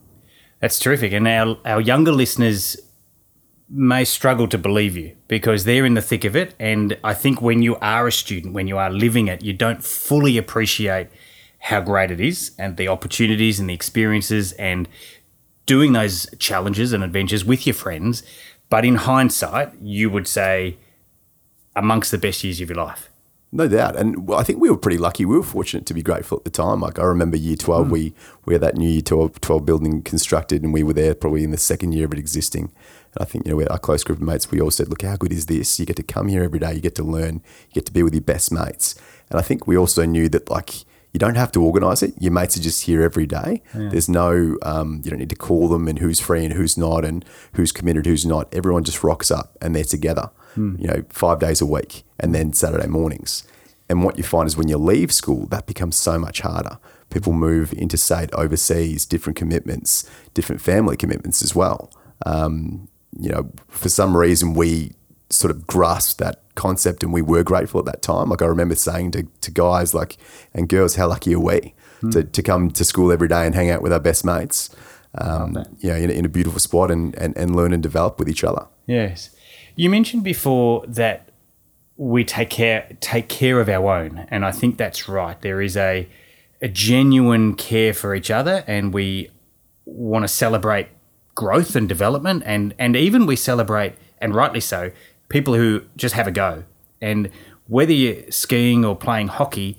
That's 0.60 0.78
terrific. 0.78 1.12
And 1.12 1.28
our, 1.28 1.58
our 1.66 1.80
younger 1.80 2.12
listeners 2.12 2.76
may 3.68 4.04
struggle 4.04 4.46
to 4.48 4.58
believe 4.58 4.96
you 4.96 5.16
because 5.26 5.64
they're 5.64 5.86
in 5.86 5.94
the 5.94 6.02
thick 6.02 6.24
of 6.24 6.36
it. 6.36 6.54
And 6.58 6.96
I 7.02 7.14
think 7.14 7.40
when 7.40 7.62
you 7.62 7.76
are 7.76 8.06
a 8.06 8.12
student, 8.12 8.54
when 8.54 8.68
you 8.68 8.78
are 8.78 8.90
living 8.90 9.28
it, 9.28 9.42
you 9.42 9.52
don't 9.52 9.82
fully 9.82 10.36
appreciate 10.36 11.08
how 11.58 11.80
great 11.80 12.10
it 12.10 12.20
is 12.20 12.52
and 12.58 12.76
the 12.76 12.88
opportunities 12.88 13.58
and 13.58 13.68
the 13.70 13.74
experiences 13.74 14.52
and 14.52 14.88
doing 15.66 15.92
those 15.92 16.28
challenges 16.38 16.92
and 16.92 17.02
adventures 17.02 17.44
with 17.44 17.66
your 17.66 17.74
friends. 17.74 18.22
But 18.68 18.84
in 18.84 18.96
hindsight, 18.96 19.72
you 19.80 20.10
would 20.10 20.28
say 20.28 20.76
amongst 21.74 22.10
the 22.10 22.18
best 22.18 22.44
years 22.44 22.60
of 22.60 22.68
your 22.68 22.84
life. 22.84 23.08
No 23.56 23.68
doubt, 23.68 23.94
and 23.94 24.26
well, 24.26 24.36
I 24.36 24.42
think 24.42 24.60
we 24.60 24.68
were 24.68 24.76
pretty 24.76 24.98
lucky. 24.98 25.24
We 25.24 25.36
were 25.36 25.44
fortunate 25.44 25.86
to 25.86 25.94
be 25.94 26.02
grateful 26.02 26.38
at 26.38 26.44
the 26.44 26.50
time. 26.50 26.80
Like 26.80 26.98
I 26.98 27.04
remember 27.04 27.36
year 27.36 27.54
twelve, 27.54 27.86
hmm. 27.86 27.92
we 27.92 28.14
we 28.46 28.54
had 28.54 28.62
that 28.62 28.74
new 28.74 28.88
year 28.88 29.00
12, 29.00 29.40
12 29.40 29.64
building 29.64 30.02
constructed, 30.02 30.64
and 30.64 30.72
we 30.72 30.82
were 30.82 30.92
there 30.92 31.14
probably 31.14 31.44
in 31.44 31.52
the 31.52 31.56
second 31.56 31.92
year 31.92 32.06
of 32.06 32.12
it 32.12 32.18
existing. 32.18 32.72
And 33.14 33.22
I 33.22 33.24
think 33.24 33.46
you 33.46 33.52
know 33.52 33.56
we 33.56 33.66
our 33.68 33.78
close 33.78 34.02
group 34.02 34.18
of 34.18 34.24
mates. 34.24 34.50
We 34.50 34.60
all 34.60 34.72
said, 34.72 34.88
"Look, 34.88 35.02
how 35.02 35.14
good 35.14 35.32
is 35.32 35.46
this? 35.46 35.78
You 35.78 35.86
get 35.86 35.94
to 35.94 36.02
come 36.02 36.26
here 36.26 36.42
every 36.42 36.58
day. 36.58 36.74
You 36.74 36.80
get 36.80 36.96
to 36.96 37.04
learn. 37.04 37.42
You 37.68 37.74
get 37.74 37.86
to 37.86 37.92
be 37.92 38.02
with 38.02 38.12
your 38.12 38.22
best 38.22 38.50
mates." 38.50 38.96
And 39.30 39.38
I 39.38 39.42
think 39.42 39.68
we 39.68 39.78
also 39.78 40.04
knew 40.04 40.28
that 40.30 40.50
like 40.50 40.84
you 41.14 41.18
don't 41.18 41.36
have 41.36 41.52
to 41.52 41.62
organise 41.62 42.02
it. 42.02 42.12
Your 42.20 42.32
mates 42.32 42.56
are 42.58 42.60
just 42.60 42.82
here 42.82 43.02
every 43.02 43.24
day. 43.24 43.62
There's 43.90 44.08
no 44.08 44.58
um, 44.62 45.00
you 45.04 45.10
don't 45.10 45.20
need 45.20 45.30
to 45.30 45.36
call 45.36 45.68
them 45.68 45.88
and 45.88 46.00
who's 46.00 46.20
free 46.20 46.44
and 46.44 46.52
who's 46.52 46.76
not 46.76 47.04
and 47.04 47.24
who's 47.54 47.72
committed, 47.72 48.04
who's 48.04 48.26
not. 48.26 48.52
Everyone 48.52 48.82
just 48.84 49.02
rocks 49.04 49.30
up 49.30 49.56
and 49.62 49.74
they're 49.74 49.84
together. 49.84 50.30
You 50.80 50.86
know, 50.88 51.04
five 51.08 51.38
days 51.38 51.60
a 51.60 51.66
week, 51.66 52.04
and 52.20 52.34
then 52.34 52.52
Saturday 52.52 52.86
mornings. 52.88 53.44
And 53.88 54.02
what 54.04 54.18
you 54.18 54.24
find 54.24 54.46
is 54.46 54.56
when 54.56 54.68
you 54.68 54.76
leave 54.78 55.12
school, 55.12 55.46
that 55.46 55.66
becomes 55.66 55.96
so 55.96 56.18
much 56.18 56.40
harder. 56.40 56.78
People 57.10 57.32
move 57.32 57.72
interstate, 57.72 58.32
overseas, 58.34 59.04
different 59.06 59.36
commitments, 59.36 60.08
different 60.32 60.60
family 60.60 60.96
commitments 60.96 61.42
as 61.42 61.54
well. 61.54 61.92
Um, 62.26 62.88
you 63.18 63.30
know, 63.30 63.52
for 63.68 63.88
some 63.88 64.16
reason, 64.16 64.54
we 64.54 64.94
sort 65.30 65.50
of 65.50 65.66
grasped 65.66 66.18
that 66.18 66.42
concept 66.54 67.02
and 67.02 67.12
we 67.12 67.22
were 67.22 67.42
grateful 67.42 67.80
at 67.80 67.86
that 67.86 68.02
time. 68.02 68.28
Like 68.28 68.42
I 68.42 68.46
remember 68.46 68.74
saying 68.74 69.12
to, 69.12 69.26
to 69.40 69.50
guys 69.50 69.94
like 69.94 70.16
and 70.52 70.68
girls, 70.68 70.96
how 70.96 71.08
lucky 71.08 71.34
are 71.34 71.40
we 71.40 71.74
to, 72.12 72.22
to 72.22 72.42
come 72.42 72.70
to 72.70 72.84
school 72.84 73.10
every 73.10 73.28
day 73.28 73.46
and 73.46 73.54
hang 73.54 73.70
out 73.70 73.82
with 73.82 73.92
our 73.92 74.00
best 74.00 74.24
mates, 74.24 74.74
um, 75.16 75.64
you 75.78 75.90
know, 75.90 75.96
in, 75.96 76.10
in 76.10 76.24
a 76.24 76.28
beautiful 76.28 76.60
spot 76.60 76.90
and, 76.90 77.14
and, 77.16 77.36
and 77.36 77.56
learn 77.56 77.72
and 77.72 77.82
develop 77.82 78.18
with 78.18 78.28
each 78.28 78.44
other. 78.44 78.66
Yes. 78.86 79.30
You 79.76 79.90
mentioned 79.90 80.22
before 80.22 80.84
that 80.86 81.30
we 81.96 82.24
take 82.24 82.50
care 82.50 82.96
take 83.00 83.28
care 83.28 83.60
of 83.60 83.68
our 83.68 83.88
own, 83.88 84.26
and 84.28 84.44
I 84.44 84.50
think 84.50 84.78
that's 84.78 85.08
right. 85.08 85.40
There 85.40 85.60
is 85.60 85.76
a 85.76 86.08
a 86.60 86.68
genuine 86.68 87.54
care 87.54 87.92
for 87.92 88.14
each 88.14 88.30
other, 88.30 88.64
and 88.66 88.92
we 88.92 89.30
want 89.84 90.24
to 90.24 90.28
celebrate 90.28 90.88
growth 91.34 91.76
and 91.76 91.88
development, 91.88 92.42
and 92.46 92.74
and 92.78 92.96
even 92.96 93.26
we 93.26 93.36
celebrate, 93.36 93.94
and 94.18 94.34
rightly 94.34 94.60
so, 94.60 94.90
people 95.34 95.54
who 95.54 95.82
just 95.96 96.14
have 96.14 96.28
a 96.28 96.30
go. 96.30 96.62
And 97.00 97.28
whether 97.66 97.92
you're 97.92 98.30
skiing 98.30 98.84
or 98.84 98.94
playing 98.94 99.26
hockey, 99.26 99.76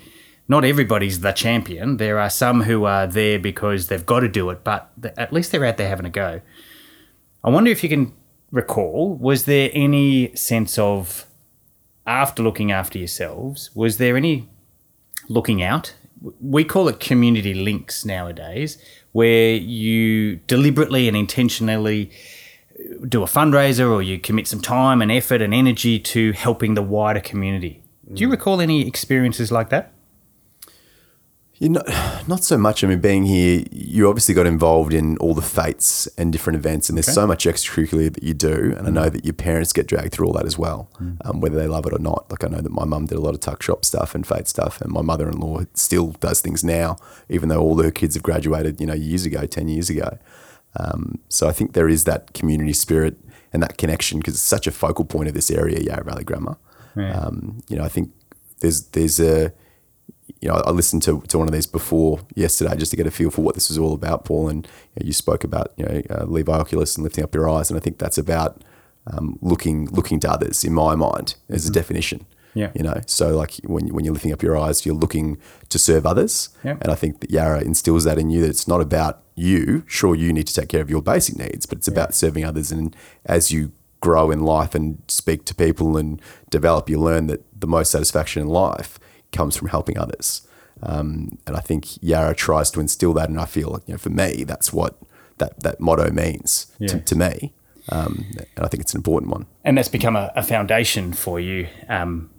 not 0.49 0.65
everybody's 0.65 1.21
the 1.21 1.31
champion. 1.31 1.95
There 1.95 2.19
are 2.19 2.29
some 2.29 2.63
who 2.63 2.83
are 2.83 3.07
there 3.07 3.39
because 3.39 3.87
they've 3.87 4.05
got 4.05 4.19
to 4.19 4.27
do 4.27 4.49
it, 4.49 4.65
but 4.65 4.91
at 5.17 5.31
least 5.31 5.53
they're 5.53 5.63
out 5.63 5.77
there 5.77 5.87
having 5.87 6.05
a 6.05 6.09
go. 6.09 6.41
I 7.41 7.49
wonder 7.51 7.71
if 7.71 7.83
you 7.83 7.89
can 7.89 8.11
recall, 8.51 9.15
was 9.15 9.45
there 9.45 9.69
any 9.71 10.35
sense 10.35 10.77
of, 10.77 11.25
after 12.05 12.43
looking 12.43 12.73
after 12.73 12.99
yourselves, 12.99 13.73
was 13.73 13.97
there 13.97 14.17
any 14.17 14.49
looking 15.29 15.63
out? 15.63 15.95
We 16.41 16.65
call 16.65 16.89
it 16.89 16.99
community 16.99 17.53
links 17.53 18.03
nowadays, 18.03 18.77
where 19.13 19.53
you 19.53 20.35
deliberately 20.47 21.07
and 21.07 21.15
intentionally 21.15 22.11
do 23.07 23.23
a 23.23 23.25
fundraiser 23.25 23.91
or 23.91 24.01
you 24.01 24.19
commit 24.19 24.47
some 24.47 24.61
time 24.61 25.01
and 25.01 25.11
effort 25.11 25.41
and 25.41 25.53
energy 25.53 25.99
to 25.99 26.31
helping 26.33 26.73
the 26.73 26.81
wider 26.81 27.19
community. 27.19 27.83
Do 28.13 28.21
you 28.21 28.27
mm. 28.27 28.31
recall 28.31 28.61
any 28.61 28.87
experiences 28.87 29.51
like 29.51 29.69
that? 29.69 29.91
You 31.57 31.69
know, 31.69 31.83
not 32.27 32.43
so 32.43 32.57
much. 32.57 32.83
I 32.83 32.87
mean, 32.87 32.99
being 32.99 33.23
here, 33.23 33.63
you 33.71 34.07
obviously 34.07 34.33
got 34.33 34.45
involved 34.45 34.93
in 34.93 35.17
all 35.17 35.33
the 35.33 35.41
fetes 35.41 36.07
and 36.17 36.31
different 36.31 36.57
events, 36.57 36.89
and 36.89 36.97
there's 36.97 37.11
so 37.11 37.25
much 37.25 37.45
extracurricular 37.45 38.13
that 38.13 38.23
you 38.23 38.33
do. 38.33 38.73
And 38.77 38.87
I 38.87 38.89
mm. 38.89 38.93
know 38.93 39.09
that 39.09 39.25
your 39.25 39.33
parents 39.33 39.73
get 39.73 39.87
dragged 39.87 40.11
through 40.11 40.27
all 40.27 40.33
that 40.33 40.45
as 40.45 40.57
well, 40.57 40.89
mm. 40.99 41.17
um, 41.25 41.41
whether 41.41 41.55
they 41.55 41.67
love 41.67 41.85
it 41.85 41.93
or 41.93 41.99
not. 41.99 42.29
Like 42.29 42.43
I 42.43 42.47
know 42.47 42.61
that 42.61 42.71
my 42.71 42.85
mum 42.85 43.05
did 43.05 43.17
a 43.17 43.21
lot 43.21 43.33
of 43.33 43.39
tuck 43.39 43.63
shop 43.63 43.85
stuff 43.85 44.13
and 44.13 44.27
fete 44.27 44.47
stuff, 44.47 44.81
and 44.81 44.91
my 44.91 45.01
mother-in-law 45.01 45.61
still 45.73 46.11
does 46.19 46.41
things 46.41 46.63
now, 46.63 46.97
even 47.29 47.49
though 47.49 47.61
all 47.61 47.81
her 47.81 47.91
kids 47.91 48.15
have 48.15 48.23
graduated, 48.23 48.79
you 48.79 48.87
know, 48.87 48.93
years 48.93 49.25
ago, 49.25 49.45
ten 49.45 49.67
years 49.67 49.89
ago. 49.89 50.17
Um, 50.77 51.19
so 51.29 51.47
I 51.47 51.51
think 51.51 51.73
there 51.73 51.89
is 51.89 52.03
that 52.03 52.33
community 52.33 52.73
spirit 52.73 53.17
and 53.53 53.63
that 53.63 53.77
connection 53.77 54.19
because 54.19 54.33
it's 54.33 54.43
such 54.43 54.67
a 54.67 54.71
focal 54.71 55.05
point 55.05 55.27
of 55.27 55.33
this 55.33 55.49
area, 55.49 55.79
Yarra 55.79 56.03
Valley 56.03 56.23
Grammar. 56.23 56.57
Um, 56.97 57.61
you 57.69 57.75
know, 57.75 57.83
I 57.83 57.89
think 57.89 58.11
there's 58.59 58.87
there's 58.87 59.19
a 59.19 59.53
you 60.41 60.49
know, 60.49 60.55
I 60.65 60.71
listened 60.71 61.03
to, 61.03 61.21
to 61.21 61.37
one 61.37 61.47
of 61.47 61.53
these 61.53 61.67
before 61.67 62.19
yesterday 62.35 62.75
just 62.75 62.91
to 62.91 62.97
get 62.97 63.07
a 63.07 63.11
feel 63.11 63.31
for 63.31 63.41
what 63.41 63.55
this 63.55 63.69
was 63.69 63.77
all 63.77 63.93
about, 63.93 64.25
Paul. 64.25 64.49
And 64.49 64.65
you, 64.65 65.03
know, 65.03 65.07
you 65.07 65.13
spoke 65.13 65.43
about 65.43 65.73
you 65.77 65.85
know 65.85 66.01
uh, 66.09 66.25
Levavi 66.25 66.65
Oculos 66.65 66.95
and 66.95 67.03
lifting 67.03 67.23
up 67.23 67.33
your 67.33 67.49
eyes, 67.49 67.69
and 67.69 67.77
I 67.77 67.81
think 67.81 67.97
that's 67.97 68.17
about 68.17 68.63
um, 69.07 69.39
looking 69.41 69.87
looking 69.87 70.19
to 70.21 70.31
others 70.31 70.63
in 70.63 70.73
my 70.73 70.95
mind 70.95 71.35
as 71.49 71.67
a 71.67 71.71
definition. 71.71 72.25
Yeah. 72.55 72.71
You 72.73 72.83
know, 72.83 73.01
so 73.05 73.35
like 73.37 73.55
when 73.65 73.87
when 73.93 74.05
you're 74.05 74.13
lifting 74.13 74.33
up 74.33 74.41
your 74.41 74.57
eyes, 74.57 74.85
you're 74.85 74.95
looking 74.95 75.37
to 75.69 75.77
serve 75.77 76.05
others, 76.05 76.49
Yeah. 76.63 76.77
and 76.81 76.89
I 76.91 76.95
think 76.95 77.19
that 77.19 77.29
Yarra 77.29 77.61
instills 77.61 78.03
that 78.05 78.17
in 78.17 78.29
you 78.31 78.41
that 78.41 78.49
it's 78.49 78.67
not 78.67 78.81
about 78.81 79.21
you. 79.35 79.83
Sure, 79.87 80.15
you 80.15 80.31
need 80.33 80.47
to 80.47 80.53
take 80.53 80.69
care 80.69 80.81
of 80.81 80.89
your 80.89 81.01
basic 81.01 81.37
needs, 81.37 81.65
but 81.65 81.77
it's 81.79 81.87
about 81.89 82.13
serving 82.15 82.45
others. 82.45 82.71
And 82.71 82.95
as 83.25 83.51
you 83.51 83.71
grow 83.99 84.31
in 84.31 84.39
life 84.43 84.73
and 84.73 84.97
speak 85.07 85.43
to 85.45 85.53
people 85.55 85.97
and 85.97 86.21
develop, 86.49 86.89
you 86.89 86.97
learn 86.99 87.27
that 87.27 87.41
the 87.59 87.67
most 87.67 87.91
satisfaction 87.91 88.41
in 88.41 88.47
life 88.47 88.99
comes 89.31 89.55
from 89.57 89.67
helping 89.69 89.97
others. 89.97 90.47
Um, 90.83 91.37
and 91.47 91.55
I 91.57 91.61
think 91.61 92.01
Yarra 92.03 92.35
tries 92.35 92.71
to 92.71 92.79
instill 92.79 93.13
that, 93.15 93.29
and 93.29 93.39
I 93.39 93.45
feel 93.45 93.69
like 93.69 93.83
you 93.87 93.93
know, 93.93 93.97
for 93.97 94.09
me, 94.11 94.43
that's 94.45 94.71
what 94.71 94.95
that 95.37 95.59
that 95.63 95.79
motto 95.79 96.09
means 96.11 96.67
to, 96.87 96.99
to 97.01 97.15
me, 97.15 97.53
um, 97.89 98.25
and 98.55 98.65
I 98.65 98.67
think 98.69 98.81
it's 98.81 98.93
an 98.93 98.99
important 98.99 99.31
one. 99.31 99.45
and 99.65 99.77
that's 99.77 99.89
become 99.89 100.15
a, 100.15 100.31
a 100.35 100.43
foundation 100.43 101.11
for 101.13 101.39
you 101.39 101.67
um, 101.89 102.29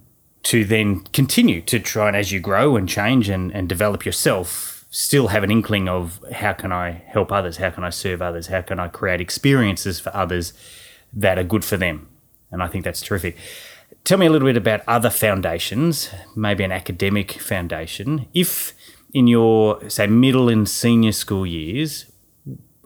to 0.47 0.63
then 0.63 1.01
continue 1.11 1.61
to 1.61 1.77
try 1.77 2.07
and 2.07 2.15
as 2.15 2.31
you 2.31 2.39
grow 2.39 2.77
and 2.77 2.87
change 2.87 3.27
and, 3.27 3.53
and 3.53 3.67
develop 3.67 4.05
yourself 4.05 4.85
still 4.89 5.27
have 5.27 5.43
an 5.43 5.51
inkling 5.51 5.89
of 5.89 6.23
how 6.31 6.53
can 6.53 6.71
i 6.71 7.03
help 7.07 7.33
others? 7.33 7.57
How 7.57 7.69
can 7.69 7.83
i 7.83 7.89
serve 7.89 8.21
others? 8.21 8.47
How 8.47 8.61
can 8.61 8.79
i 8.79 8.87
create 8.87 9.19
experiences 9.19 9.99
for 9.99 10.15
others 10.15 10.53
that 11.11 11.37
are 11.37 11.43
good 11.43 11.65
for 11.65 11.75
them? 11.75 12.07
And 12.49 12.63
i 12.63 12.67
think 12.67 12.85
that's 12.85 13.01
terrific. 13.01 13.35
Tell 14.05 14.17
me 14.17 14.25
a 14.25 14.29
little 14.29 14.47
bit 14.47 14.55
about 14.55 14.81
other 14.87 15.09
foundations 15.09 16.09
maybe 16.33 16.63
an 16.63 16.71
academic 16.71 17.33
foundation. 17.33 18.27
If 18.33 18.73
in 19.13 19.27
your 19.27 19.89
say 19.89 20.07
middle 20.07 20.47
and 20.47 20.67
senior 20.67 21.11
school 21.11 21.45
years 21.45 22.05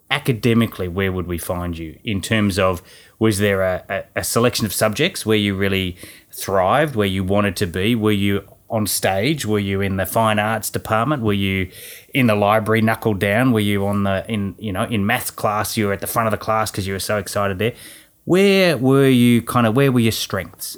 academically, 0.09 0.87
where 0.87 1.11
would 1.11 1.27
we 1.27 1.37
find 1.37 1.77
you 1.77 1.99
in 2.03 2.21
terms 2.21 2.57
of 2.57 2.81
was 3.19 3.37
there 3.37 3.61
a, 3.61 3.83
a, 3.87 4.03
a 4.21 4.23
selection 4.23 4.65
of 4.65 4.73
subjects 4.73 5.27
where 5.27 5.37
you 5.37 5.55
really 5.55 5.95
thrived, 6.33 6.95
where 6.95 7.07
you 7.07 7.23
wanted 7.23 7.55
to 7.57 7.67
be? 7.67 7.95
Were 7.95 8.11
you 8.11 8.47
on 8.69 8.87
stage? 8.87 9.45
Were 9.45 9.59
you 9.59 9.81
in 9.81 9.97
the 9.97 10.05
fine 10.05 10.39
arts 10.39 10.69
department? 10.69 11.23
Were 11.23 11.33
you 11.33 11.69
in 12.13 12.27
the 12.27 12.35
library, 12.35 12.81
knuckled 12.81 13.19
down? 13.19 13.51
Were 13.51 13.59
you 13.59 13.85
on 13.85 14.03
the 14.03 14.25
in 14.27 14.55
you 14.57 14.71
know 14.71 14.83
in 14.83 15.05
maths 15.05 15.31
class? 15.31 15.77
You 15.77 15.87
were 15.87 15.93
at 15.93 15.99
the 15.99 16.07
front 16.07 16.27
of 16.27 16.31
the 16.31 16.37
class 16.37 16.71
because 16.71 16.87
you 16.87 16.93
were 16.93 16.99
so 16.99 17.17
excited 17.17 17.59
there. 17.59 17.73
Where 18.25 18.77
were 18.77 19.09
you? 19.09 19.41
Kind 19.41 19.67
of 19.67 19.75
where 19.75 19.91
were 19.91 19.99
your 19.99 20.11
strengths? 20.11 20.77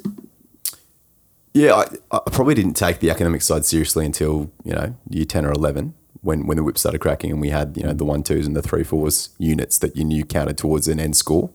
Yeah, 1.52 1.74
I, 1.74 2.16
I 2.16 2.30
probably 2.32 2.54
didn't 2.54 2.74
take 2.74 2.98
the 2.98 3.10
academic 3.10 3.40
side 3.40 3.64
seriously 3.64 4.04
until 4.04 4.50
you 4.64 4.72
know 4.72 4.96
year 5.08 5.24
ten 5.24 5.46
or 5.46 5.52
eleven 5.52 5.94
when 6.20 6.46
when 6.46 6.56
the 6.56 6.64
whip 6.64 6.78
started 6.78 6.98
cracking 6.98 7.30
and 7.30 7.40
we 7.40 7.50
had 7.50 7.76
you 7.76 7.84
know 7.84 7.92
the 7.92 8.04
one 8.04 8.22
twos 8.22 8.46
and 8.46 8.56
the 8.56 8.62
three 8.62 8.82
fours 8.82 9.30
units 9.38 9.78
that 9.78 9.94
you 9.94 10.04
knew 10.04 10.24
counted 10.24 10.58
towards 10.58 10.88
an 10.88 10.98
end 10.98 11.16
score, 11.16 11.50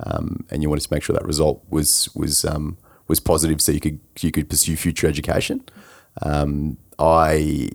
um, 0.00 0.44
and 0.50 0.62
you 0.62 0.68
wanted 0.68 0.80
to 0.80 0.92
make 0.92 1.02
sure 1.02 1.14
that 1.14 1.24
result 1.24 1.62
was 1.70 2.08
was 2.16 2.44
um, 2.44 2.78
was 3.08 3.20
positive 3.20 3.60
so 3.60 3.72
you 3.72 3.80
could 3.80 4.00
you 4.20 4.30
could 4.30 4.48
pursue 4.48 4.76
future 4.76 5.06
education. 5.06 5.64
Um, 6.22 6.78
I 6.98 7.70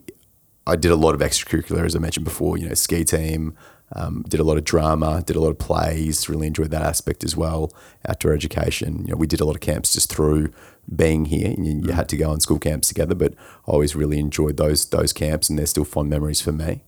I 0.66 0.76
did 0.76 0.92
a 0.92 0.96
lot 0.96 1.16
of 1.16 1.22
extracurricular, 1.22 1.86
as 1.86 1.96
I 1.96 2.00
mentioned 2.00 2.26
before. 2.26 2.58
You 2.58 2.68
know, 2.70 2.76
ski 2.76 3.04
team. 3.04 3.56
Um, 3.96 4.24
did 4.30 4.40
a 4.40 4.44
lot 4.44 4.58
of 4.58 4.64
drama, 4.66 5.24
did 5.26 5.36
a 5.36 5.40
lot 5.42 5.50
of 5.50 5.58
plays. 5.58 6.30
Really 6.30 6.46
enjoyed 6.46 6.70
that 6.70 6.84
aspect 6.84 7.24
as 7.24 7.36
well. 7.36 7.74
Outdoor 8.08 8.34
education. 8.34 9.00
You 9.06 9.14
know, 9.14 9.18
we 9.18 9.26
did 9.26 9.42
a 9.42 9.46
lot 9.46 9.56
of 9.56 9.62
camps 9.62 9.94
just 9.94 10.14
through 10.14 10.52
being 10.96 11.26
here. 11.26 11.56
You, 11.58 11.82
you 11.86 11.92
had 11.94 12.08
to 12.10 12.18
go 12.18 12.30
on 12.30 12.40
school 12.40 12.60
camps 12.60 12.88
together, 12.88 13.16
but 13.16 13.34
I 13.68 13.72
always 13.72 13.96
really 13.96 14.20
enjoyed 14.20 14.58
those 14.58 14.86
those 14.92 15.12
camps, 15.12 15.50
and 15.50 15.58
they're 15.58 15.66
still 15.66 15.86
fond 15.86 16.08
memories 16.08 16.40
for 16.40 16.52
me. 16.52 16.82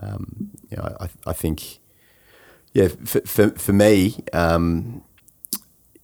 Um, 0.00 0.50
you 0.68 0.76
know, 0.78 0.96
I, 1.00 1.08
I 1.28 1.32
think 1.32 1.78
Yeah, 2.72 2.88
for, 3.04 3.20
for, 3.20 3.50
for 3.50 3.72
me, 3.72 4.24
um, 4.32 5.04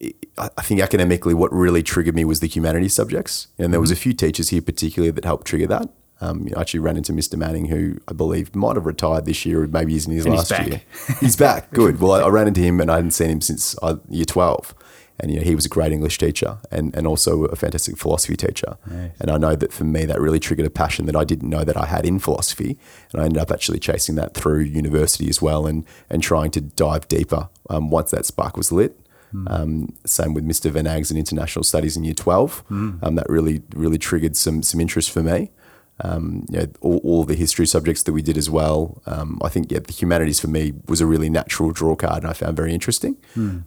I 0.01 0.49
I 0.57 0.61
think 0.61 0.81
academically, 0.81 1.33
what 1.33 1.51
really 1.53 1.83
triggered 1.83 2.15
me 2.15 2.25
was 2.25 2.39
the 2.39 2.47
humanities 2.47 2.93
subjects, 2.93 3.47
and 3.57 3.73
there 3.73 3.81
was 3.81 3.91
a 3.91 3.95
few 3.95 4.13
teachers 4.13 4.49
here 4.49 4.61
particularly 4.61 5.11
that 5.11 5.25
helped 5.25 5.47
trigger 5.47 5.67
that. 5.67 5.89
Um, 6.21 6.43
you 6.45 6.51
know, 6.51 6.57
I 6.57 6.61
actually 6.61 6.81
ran 6.81 6.97
into 6.97 7.13
Mr. 7.13 7.37
Manning, 7.37 7.67
who 7.67 7.97
I 8.09 8.11
believe 8.13 8.53
might 8.53 8.75
have 8.75 8.85
retired 8.85 9.25
this 9.25 9.45
year, 9.45 9.63
or 9.63 9.67
maybe 9.67 9.93
he's 9.93 10.05
in 10.05 10.11
his 10.13 10.25
And 10.25 10.33
he's 10.33 10.51
last 10.51 10.59
back. 10.59 10.67
year. 10.67 10.81
He's 11.21 11.37
back. 11.37 11.71
Good. 11.71 12.01
Well, 12.01 12.11
I, 12.11 12.19
I 12.21 12.27
ran 12.27 12.47
into 12.47 12.59
him, 12.59 12.81
and 12.81 12.91
I 12.91 12.95
hadn't 12.95 13.11
seen 13.11 13.29
him 13.29 13.41
since 13.41 13.75
uh, 13.81 13.95
year 14.09 14.25
twelve. 14.25 14.73
And 15.21 15.31
you 15.31 15.37
know, 15.39 15.43
he 15.43 15.53
was 15.53 15.65
a 15.65 15.69
great 15.69 15.91
English 15.91 16.17
teacher, 16.17 16.59
and, 16.71 16.95
and 16.95 17.05
also 17.05 17.43
a 17.45 17.55
fantastic 17.57 17.97
philosophy 17.97 18.37
teacher. 18.37 18.77
And 19.19 19.29
I 19.29 19.37
know 19.37 19.53
that 19.53 19.73
for 19.73 19.83
me, 19.83 20.05
that 20.05 20.19
really 20.21 20.39
triggered 20.39 20.65
a 20.65 20.69
passion 20.69 21.07
that 21.07 21.15
I 21.15 21.25
didn't 21.25 21.49
know 21.49 21.65
that 21.65 21.75
I 21.75 21.85
had 21.87 22.05
in 22.05 22.19
philosophy. 22.19 22.77
And 23.11 23.21
I 23.21 23.25
ended 23.25 23.37
up 23.41 23.51
actually 23.51 23.79
chasing 23.79 24.15
that 24.15 24.33
through 24.33 24.61
university 24.61 25.27
as 25.29 25.41
well, 25.41 25.67
and 25.67 25.85
and 26.09 26.23
trying 26.23 26.51
to 26.51 26.61
dive 26.61 27.07
deeper 27.09 27.49
um, 27.69 27.89
once 27.89 28.11
that 28.11 28.25
spark 28.25 28.55
was 28.57 28.71
lit. 28.71 28.97
Um, 29.47 29.95
same 30.05 30.33
with 30.33 30.45
Mr. 30.47 30.71
Van 30.71 30.87
Ag's 30.87 31.11
in 31.11 31.17
international 31.17 31.63
studies 31.63 31.95
in 31.95 32.03
year 32.03 32.13
12. 32.13 32.63
Um, 33.03 33.15
that 33.15 33.27
really, 33.29 33.61
really 33.75 33.97
triggered 33.97 34.35
some, 34.35 34.63
some 34.63 34.79
interest 34.81 35.11
for 35.11 35.21
me. 35.21 35.51
Um, 36.01 36.45
you 36.49 36.59
know, 36.59 36.67
all, 36.79 37.01
all 37.03 37.23
the 37.25 37.35
history 37.35 37.67
subjects 37.67 38.03
that 38.03 38.13
we 38.13 38.21
did 38.21 38.37
as 38.37 38.49
well. 38.49 39.01
Um, 39.05 39.37
I 39.43 39.49
think, 39.49 39.69
yeah, 39.69 39.79
the 39.79 39.91
humanities 39.91 40.39
for 40.39 40.47
me 40.47 40.73
was 40.87 41.01
a 41.01 41.05
really 41.05 41.29
natural 41.29 41.71
draw 41.71 41.95
card 41.97 42.23
and 42.23 42.29
I 42.29 42.33
found 42.33 42.55
very 42.55 42.73
interesting. 42.73 43.17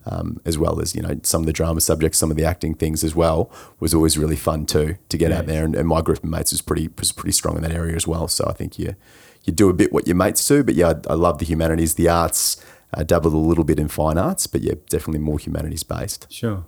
Um, 0.06 0.40
as 0.46 0.56
well 0.56 0.80
as, 0.80 0.94
you 0.94 1.02
know, 1.02 1.20
some 1.24 1.42
of 1.42 1.46
the 1.46 1.52
drama 1.52 1.82
subjects, 1.82 2.16
some 2.18 2.30
of 2.30 2.38
the 2.38 2.44
acting 2.44 2.74
things 2.74 3.04
as 3.04 3.14
well 3.14 3.52
was 3.80 3.92
always 3.92 4.16
really 4.16 4.36
fun 4.36 4.64
too, 4.64 4.96
to 5.10 5.18
get 5.18 5.30
out 5.30 5.44
there. 5.46 5.64
And, 5.64 5.76
and 5.76 5.86
my 5.86 6.00
group 6.00 6.24
of 6.24 6.30
mates 6.30 6.52
was 6.52 6.62
pretty, 6.62 6.88
was 6.98 7.12
pretty 7.12 7.32
strong 7.32 7.56
in 7.56 7.62
that 7.62 7.72
area 7.72 7.96
as 7.96 8.06
well. 8.06 8.28
So 8.28 8.46
I 8.48 8.54
think 8.54 8.78
you, 8.78 8.96
you 9.44 9.52
do 9.52 9.68
a 9.68 9.74
bit 9.74 9.92
what 9.92 10.06
your 10.06 10.16
mates 10.16 10.46
do, 10.46 10.62
but 10.64 10.74
yeah, 10.74 10.94
I, 11.08 11.12
I 11.12 11.14
love 11.14 11.38
the 11.38 11.44
humanities, 11.44 11.94
the 11.96 12.08
arts, 12.08 12.56
I 12.94 13.02
dabbled 13.04 13.34
a 13.34 13.38
little 13.38 13.64
bit 13.64 13.78
in 13.78 13.88
fine 13.88 14.18
arts, 14.18 14.46
but 14.46 14.62
yeah, 14.62 14.74
definitely 14.88 15.20
more 15.20 15.38
humanities 15.38 15.82
based. 15.82 16.26
Sure. 16.30 16.64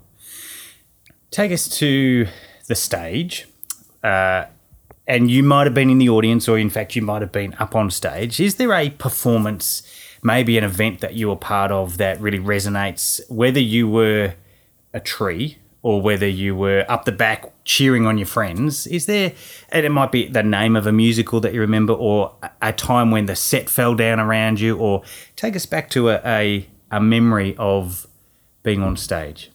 Take 1.31 1.53
us 1.53 1.69
to 1.79 2.27
the 2.67 2.75
stage. 2.75 3.49
Uh, 4.03 4.47
and 5.07 5.31
you 5.31 5.43
might 5.43 5.65
have 5.65 5.75
been 5.75 5.91
in 5.91 5.99
the 5.99 6.09
audience, 6.09 6.49
or 6.49 6.59
in 6.59 6.71
fact, 6.71 6.97
you 6.97 7.03
might 7.03 7.21
have 7.21 7.33
been 7.33 7.55
up 7.59 7.75
on 7.75 7.91
stage. 7.91 8.41
Is 8.41 8.55
there 8.57 8.73
a 8.73 8.91
performance, 8.91 9.83
maybe 10.23 10.57
an 10.57 10.65
event 10.65 11.01
that 11.01 11.15
you 11.15 11.29
were 11.29 11.37
part 11.37 11.71
of 11.71 11.99
that 11.99 12.21
really 12.21 12.39
resonates, 12.39 13.21
whether 13.31 13.61
you 13.61 13.89
were 13.89 14.35
a 14.95 15.01
tree 15.01 15.59
or 15.85 16.01
whether 16.01 16.27
you 16.27 16.57
were 16.57 16.87
up 16.89 17.05
the 17.05 17.13
back 17.13 17.45
cheering 17.65 18.07
on 18.07 18.17
your 18.17 18.27
friends? 18.27 18.87
Is 18.87 19.05
there, 19.05 19.35
and 19.69 19.85
it 19.85 19.91
might 19.91 20.11
be 20.11 20.27
the 20.27 20.43
name 20.43 20.77
of 20.77 20.87
a 20.87 20.93
musical 20.93 21.41
that 21.41 21.53
you 21.53 21.61
remember, 21.61 21.93
or 21.93 22.35
a- 22.63 22.73
time 22.73 23.11
when 23.11 23.27
the 23.27 23.37
set 23.37 23.69
fell 23.69 23.95
down 23.95 24.19
around 24.19 24.59
you, 24.61 24.79
or 24.79 25.03
take 25.37 25.55
us 25.55 25.67
back 25.67 25.91
to 25.91 26.09
a, 26.09 26.21
a, 26.25 26.67
a 26.91 27.01
memory 27.01 27.55
of 27.59 28.07
being 28.63 28.83
on 28.83 28.97
stage? 28.97 29.51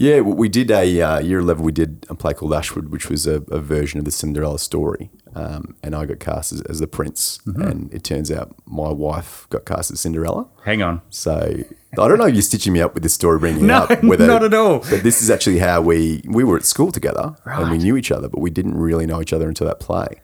Yeah, 0.00 0.20
well, 0.20 0.36
we 0.36 0.48
did 0.48 0.70
a 0.70 1.02
uh, 1.02 1.18
year 1.18 1.40
eleven. 1.40 1.64
We 1.64 1.72
did 1.72 2.06
a 2.08 2.14
play 2.14 2.32
called 2.32 2.54
Ashwood, 2.54 2.90
which 2.90 3.10
was 3.10 3.26
a, 3.26 3.42
a 3.50 3.58
version 3.58 3.98
of 3.98 4.04
the 4.04 4.12
Cinderella 4.12 4.60
story, 4.60 5.10
um, 5.34 5.74
and 5.82 5.92
I 5.92 6.06
got 6.06 6.20
cast 6.20 6.52
as, 6.52 6.60
as 6.62 6.78
the 6.78 6.86
prince. 6.86 7.40
Mm-hmm. 7.44 7.62
And 7.62 7.92
it 7.92 8.04
turns 8.04 8.30
out 8.30 8.54
my 8.64 8.90
wife 8.90 9.48
got 9.50 9.64
cast 9.64 9.90
as 9.90 9.98
Cinderella. 9.98 10.46
Hang 10.64 10.82
on. 10.82 11.02
So 11.10 11.34
I 11.34 12.08
don't 12.08 12.16
know 12.18 12.26
if 12.26 12.34
you're 12.34 12.42
stitching 12.42 12.72
me 12.74 12.80
up 12.80 12.94
with 12.94 13.02
this 13.02 13.14
story, 13.14 13.40
bringing 13.40 13.66
No, 13.66 13.86
it 13.86 13.90
up. 13.90 14.04
Whether, 14.04 14.28
not 14.28 14.44
at 14.44 14.54
all. 14.54 14.78
But 14.88 15.02
this 15.02 15.20
is 15.20 15.30
actually 15.30 15.58
how 15.58 15.80
we 15.82 16.22
we 16.26 16.44
were 16.44 16.56
at 16.56 16.64
school 16.64 16.92
together, 16.92 17.34
and 17.44 17.68
we 17.68 17.78
knew 17.78 17.96
each 17.96 18.12
other, 18.12 18.28
but 18.28 18.38
we 18.40 18.50
didn't 18.50 18.76
really 18.78 19.04
know 19.04 19.20
each 19.20 19.32
other 19.32 19.48
until 19.48 19.66
that 19.66 19.80
play. 19.80 20.20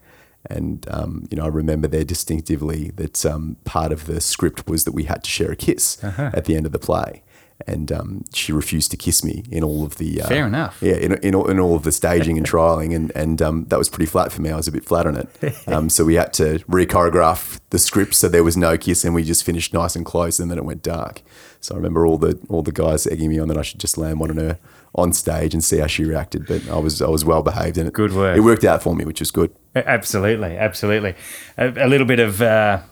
And 0.48 0.86
um, 0.88 1.26
you 1.32 1.36
know, 1.36 1.46
I 1.46 1.48
remember 1.48 1.88
there 1.88 2.04
distinctively 2.04 2.90
that 2.94 3.26
um, 3.26 3.56
part 3.64 3.90
of 3.90 4.06
the 4.06 4.20
script 4.20 4.68
was 4.68 4.84
that 4.84 4.92
we 4.92 5.04
had 5.04 5.24
to 5.24 5.30
share 5.30 5.50
a 5.50 5.56
kiss 5.56 5.98
Uh-huh. 6.04 6.30
at 6.32 6.44
the 6.44 6.54
end 6.54 6.64
of 6.64 6.70
the 6.70 6.78
play. 6.78 7.22
And 7.66 7.90
um, 7.90 8.24
she 8.34 8.52
refused 8.52 8.90
to 8.90 8.96
kiss 8.96 9.24
me 9.24 9.44
in 9.50 9.64
all 9.64 9.84
of 9.84 9.96
the 9.96 10.20
uh, 10.20 10.28
Fair 10.28 10.46
enough. 10.46 10.78
yeah, 10.82 10.96
in, 10.96 11.14
in, 11.24 11.34
all, 11.34 11.48
in 11.48 11.58
all 11.58 11.76
of 11.76 11.82
the 11.82 11.92
staging 11.92 12.36
and 12.36 12.46
trialing, 12.46 12.94
and 12.94 13.10
and 13.14 13.40
um, 13.40 13.64
that 13.66 13.78
was 13.78 13.88
pretty 13.88 14.06
flat 14.06 14.32
for 14.32 14.42
me. 14.42 14.50
I 14.50 14.56
was 14.56 14.68
a 14.68 14.72
bit 14.72 14.84
flat 14.84 15.06
on 15.06 15.16
it, 15.16 15.54
um, 15.68 15.88
so 15.88 16.04
we 16.04 16.14
had 16.16 16.32
to 16.34 16.62
re-choreograph 16.68 17.60
the 17.70 17.78
script 17.78 18.14
so 18.14 18.28
there 18.28 18.44
was 18.44 18.56
no 18.56 18.76
kiss, 18.76 19.04
and 19.04 19.14
we 19.14 19.24
just 19.24 19.44
finished 19.44 19.72
nice 19.72 19.96
and 19.96 20.04
close, 20.04 20.38
and 20.38 20.50
then 20.50 20.58
it 20.58 20.64
went 20.64 20.82
dark. 20.82 21.22
So 21.60 21.74
I 21.74 21.76
remember 21.78 22.06
all 22.06 22.18
the 22.18 22.38
all 22.48 22.62
the 22.62 22.72
guys 22.72 23.06
egging 23.06 23.30
me 23.30 23.38
on 23.38 23.48
that 23.48 23.56
I 23.56 23.62
should 23.62 23.80
just 23.80 23.96
land 23.96 24.20
one 24.20 24.30
on 24.30 24.36
her 24.36 24.58
on 24.94 25.12
stage 25.12 25.54
and 25.54 25.64
see 25.64 25.78
how 25.78 25.86
she 25.86 26.04
reacted. 26.04 26.46
But 26.46 26.68
I 26.68 26.76
was 26.76 27.00
I 27.00 27.08
was 27.08 27.24
well 27.24 27.42
behaved, 27.42 27.78
and 27.78 27.88
it, 27.88 27.94
Good 27.94 28.12
work. 28.12 28.36
It 28.36 28.40
worked 28.40 28.64
out 28.64 28.82
for 28.82 28.94
me, 28.94 29.04
which 29.04 29.20
was 29.20 29.30
good. 29.30 29.54
Absolutely, 29.74 30.56
absolutely. 30.56 31.14
A, 31.56 31.86
a 31.86 31.88
little 31.88 32.06
bit 32.06 32.20
of 32.20 32.40
uh, 32.42 32.82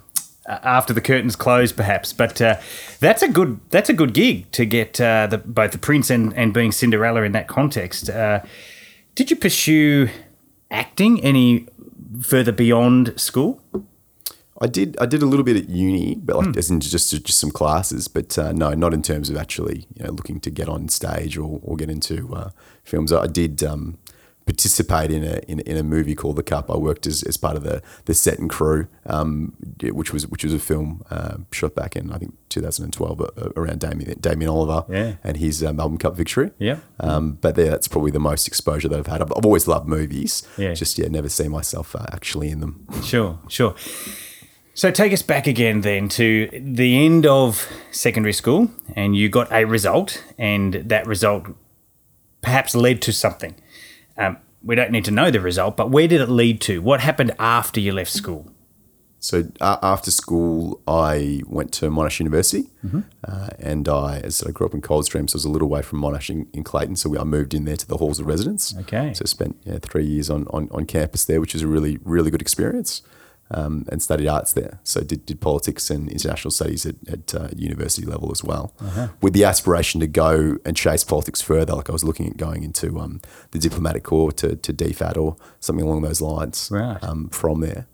after 0.47 0.93
the 0.93 1.01
curtains 1.01 1.37
close, 1.37 1.73
perhaps, 1.73 2.13
but 2.13 2.41
uh, 2.41 2.57
that's 3.01 3.23
a 3.23 3.29
good 3.29 3.61
that's 3.71 3.89
a 3.89 3.93
good 3.93 4.13
gig 4.15 4.51
to 4.53 4.65
get 4.67 5.01
uh, 5.01 5.27
the, 5.29 5.39
both 5.39 5.73
the 5.73 5.79
prince 5.79 6.11
and, 6.11 6.33
and 6.35 6.53
being 6.53 6.73
Cinderella 6.73 7.23
in 7.23 7.33
that 7.33 7.49
context. 7.49 8.11
Uh, 8.11 8.41
did 9.15 9.31
you 9.31 9.37
pursue 9.37 10.09
acting 10.71 11.23
any 11.23 11.67
further 12.23 12.53
beyond 12.53 13.19
school? 13.21 13.61
I 14.61 14.67
did. 14.69 14.97
I 15.01 15.07
did 15.07 15.23
a 15.23 15.27
little 15.27 15.45
bit 15.45 15.57
at 15.57 15.69
uni, 15.69 16.15
but 16.15 16.37
Hmm. 16.37 16.47
like 16.47 16.57
as 16.57 16.71
in 16.71 16.81
just 16.81 17.11
just 17.11 17.39
some 17.39 17.51
classes. 17.51 18.07
But 18.09 18.39
uh, 18.39 18.53
no, 18.53 18.75
not 18.75 18.95
in 18.95 19.03
terms 19.03 19.29
of 19.29 19.37
actually 19.37 19.87
you 19.97 20.05
know 20.05 20.11
looking 20.13 20.41
to 20.41 20.51
get 20.51 20.69
on 20.69 20.89
stage 20.89 21.37
or, 21.37 21.59
or 21.63 21.77
get 21.77 21.91
into 21.91 22.33
uh, 22.35 22.51
films. 22.85 23.13
I 23.13 23.27
did 23.27 23.63
um, 23.65 23.99
participate 24.47 25.11
in 25.11 25.25
a 25.25 25.39
in, 25.49 25.61
in 25.61 25.77
a 25.77 25.83
movie 25.83 26.15
called 26.15 26.37
The 26.37 26.43
Cup. 26.43 26.71
I 26.71 26.77
worked 26.77 27.07
as, 27.07 27.23
as 27.23 27.37
part 27.37 27.57
of 27.57 27.63
the 27.63 27.83
the 28.07 28.15
set 28.15 28.39
and 28.39 28.51
crew, 28.51 28.89
um, 29.07 29.53
which 29.83 30.13
was 30.13 30.27
which 30.27 30.45
was 30.45 30.53
a 30.55 30.59
film 30.59 31.03
uh, 31.11 31.37
shot 31.53 31.75
back 31.75 31.97
in 31.97 32.13
I 32.13 32.19
think 32.19 32.35
2012 32.49 33.21
uh, 33.21 33.27
around 33.57 33.81
Damien 33.81 34.19
Damien 34.21 34.51
Oliver 34.51 34.85
Yeah. 34.93 35.15
and 35.25 35.37
his 35.37 35.63
uh, 35.63 35.73
Melbourne 35.73 35.99
Cup 35.99 36.17
victory. 36.17 36.51
Yeah. 36.59 36.79
Um, 37.01 37.39
but 37.41 37.57
yeah, 37.57 37.71
that's 37.71 37.89
probably 37.89 38.11
the 38.11 38.21
most 38.21 38.47
exposure 38.49 38.89
that 38.89 38.99
I've 38.99 39.07
had. 39.07 39.23
I've, 39.23 39.33
I've 39.37 39.45
always 39.45 39.67
loved 39.69 39.89
movies. 39.89 40.43
Yeah. 40.59 40.75
Just 40.75 40.99
yeah, 40.99 41.09
never 41.09 41.29
see 41.29 41.49
myself 41.49 41.95
uh, 41.97 42.07
actually 42.13 42.51
in 42.51 42.61
them. 42.61 42.87
Sure, 43.03 43.39
sure. 43.49 43.75
So 44.75 44.91
take 44.91 45.13
us 45.13 45.21
back 45.23 45.47
again 45.47 45.83
then 45.83 46.09
to 46.11 46.49
the 46.59 47.05
end 47.05 47.27
of 47.27 47.69
secondary 47.91 48.33
school, 48.33 48.71
and 48.97 49.15
you 49.15 49.29
got 49.29 49.53
a 49.53 49.65
result, 49.67 50.23
and 50.39 50.73
that 50.75 51.07
result 51.07 51.45
perhaps 52.41 52.75
led 52.75 53.03
to 53.03 53.13
something. 53.13 53.55
Um, 54.17 54.37
we 54.63 54.75
don't 54.77 54.91
need 54.93 55.05
to 55.07 55.11
know 55.11 55.31
the 55.31 55.41
result, 55.41 55.77
but 55.77 55.91
where 55.91 56.07
did 56.07 56.21
it 56.21 56.29
lead 56.29 56.61
to? 56.63 56.81
What 56.81 57.01
happened 57.01 57.33
after 57.39 57.81
you 57.81 57.93
left 57.93 58.13
school? 58.13 58.47
So 59.19 59.45
uh, 59.61 59.77
after 59.83 60.11
school, 60.11 60.81
I 60.87 61.43
went 61.47 61.73
to 61.75 61.91
Monash 61.91 62.19
University, 62.19 62.71
Mm-hmm. 62.85 63.01
uh, 63.25 63.49
and 63.61 63.89
I, 63.89 64.19
as 64.19 64.43
I 64.43 64.49
I 64.49 64.53
grew 64.53 64.67
up 64.67 64.75
in 64.75 64.81
Coldstream, 64.81 65.29
so 65.29 65.37
I 65.37 65.39
was 65.39 65.45
a 65.45 65.49
little 65.49 65.69
way 65.69 65.83
from 65.83 66.01
Monash 66.01 66.29
in, 66.29 66.49
in 66.53 66.65
Clayton. 66.65 66.97
So 66.97 67.09
we, 67.11 67.19
I 67.19 67.23
moved 67.23 67.55
in 67.55 67.65
there 67.65 67.77
to 67.77 67.87
the 67.87 67.97
halls 67.99 68.19
of 68.19 68.27
residence. 68.27 68.75
Okay. 68.81 69.15
So 69.15 69.25
spent 69.25 69.57
yeah, 69.65 69.79
three 69.81 70.05
years 70.05 70.29
on, 70.29 70.49
on, 70.51 70.69
on 70.73 70.87
campus 70.87 71.25
there, 71.25 71.41
which 71.41 71.55
was 71.55 71.63
a 71.63 71.69
really 71.69 71.99
really 72.05 72.31
good 72.33 72.43
experience, 72.43 73.03
um, 73.53 73.85
and 73.91 74.03
studied 74.03 74.29
arts 74.29 74.53
there. 74.55 74.81
So 74.83 75.01
did, 75.03 75.27
did 75.27 75.41
politics 75.41 75.91
and 75.91 76.11
international 76.11 76.51
studies 76.51 76.87
at, 76.87 76.97
at 77.09 77.35
uh, 77.35 77.49
university 77.57 78.07
level 78.07 78.31
as 78.33 78.43
well, 78.43 78.73
Uh-huh. 78.81 79.09
with 79.21 79.33
the 79.35 79.45
aspiration 79.45 80.01
to 80.01 80.07
go 80.07 80.57
and 80.65 80.77
chase 80.77 81.05
politics 81.05 81.41
further. 81.43 81.75
Like 81.75 81.89
I 81.91 81.93
was 81.93 82.05
looking 82.05 82.27
at 82.29 82.37
going 82.37 82.63
into 82.65 82.99
um, 82.99 83.21
the 83.51 83.59
diplomatic 83.59 84.03
corps 84.05 84.33
to, 84.33 84.57
to 84.57 84.73
DFAT 84.73 85.17
or 85.17 85.37
something 85.61 85.85
along 85.85 86.03
those 86.03 86.21
lines 86.21 86.69
Right. 86.71 87.03
um, 87.05 87.29
from 87.31 87.61
there. 87.61 87.87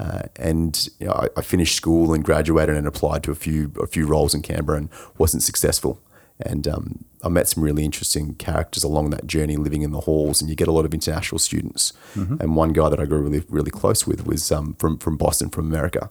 Uh, 0.00 0.22
and 0.36 0.88
you 0.98 1.06
know, 1.06 1.12
I, 1.12 1.28
I 1.36 1.42
finished 1.42 1.76
school 1.76 2.14
and 2.14 2.24
graduated 2.24 2.76
and 2.76 2.86
applied 2.86 3.22
to 3.24 3.30
a 3.30 3.34
few 3.34 3.70
a 3.80 3.86
few 3.86 4.06
roles 4.06 4.34
in 4.34 4.40
Canberra 4.40 4.78
and 4.78 4.88
wasn't 5.18 5.42
successful. 5.42 6.00
And 6.44 6.66
um, 6.68 7.04
I 7.22 7.28
met 7.28 7.48
some 7.48 7.62
really 7.62 7.84
interesting 7.84 8.34
characters 8.34 8.84
along 8.84 9.10
that 9.10 9.26
journey, 9.26 9.56
living 9.56 9.82
in 9.82 9.92
the 9.92 10.00
halls, 10.00 10.40
and 10.40 10.50
you 10.50 10.56
get 10.56 10.68
a 10.68 10.72
lot 10.72 10.84
of 10.84 10.92
international 10.92 11.38
students. 11.38 11.92
And 12.40 12.56
one 12.56 12.72
guy 12.72 12.88
that 12.88 13.00
I 13.00 13.06
grew 13.06 13.22
really 13.22 13.44
really 13.48 13.70
close 13.70 14.06
with 14.06 14.26
was 14.26 14.50
um, 14.52 14.74
from 14.74 14.98
from 14.98 15.16
Boston, 15.16 15.50
from 15.50 15.66
America. 15.66 16.10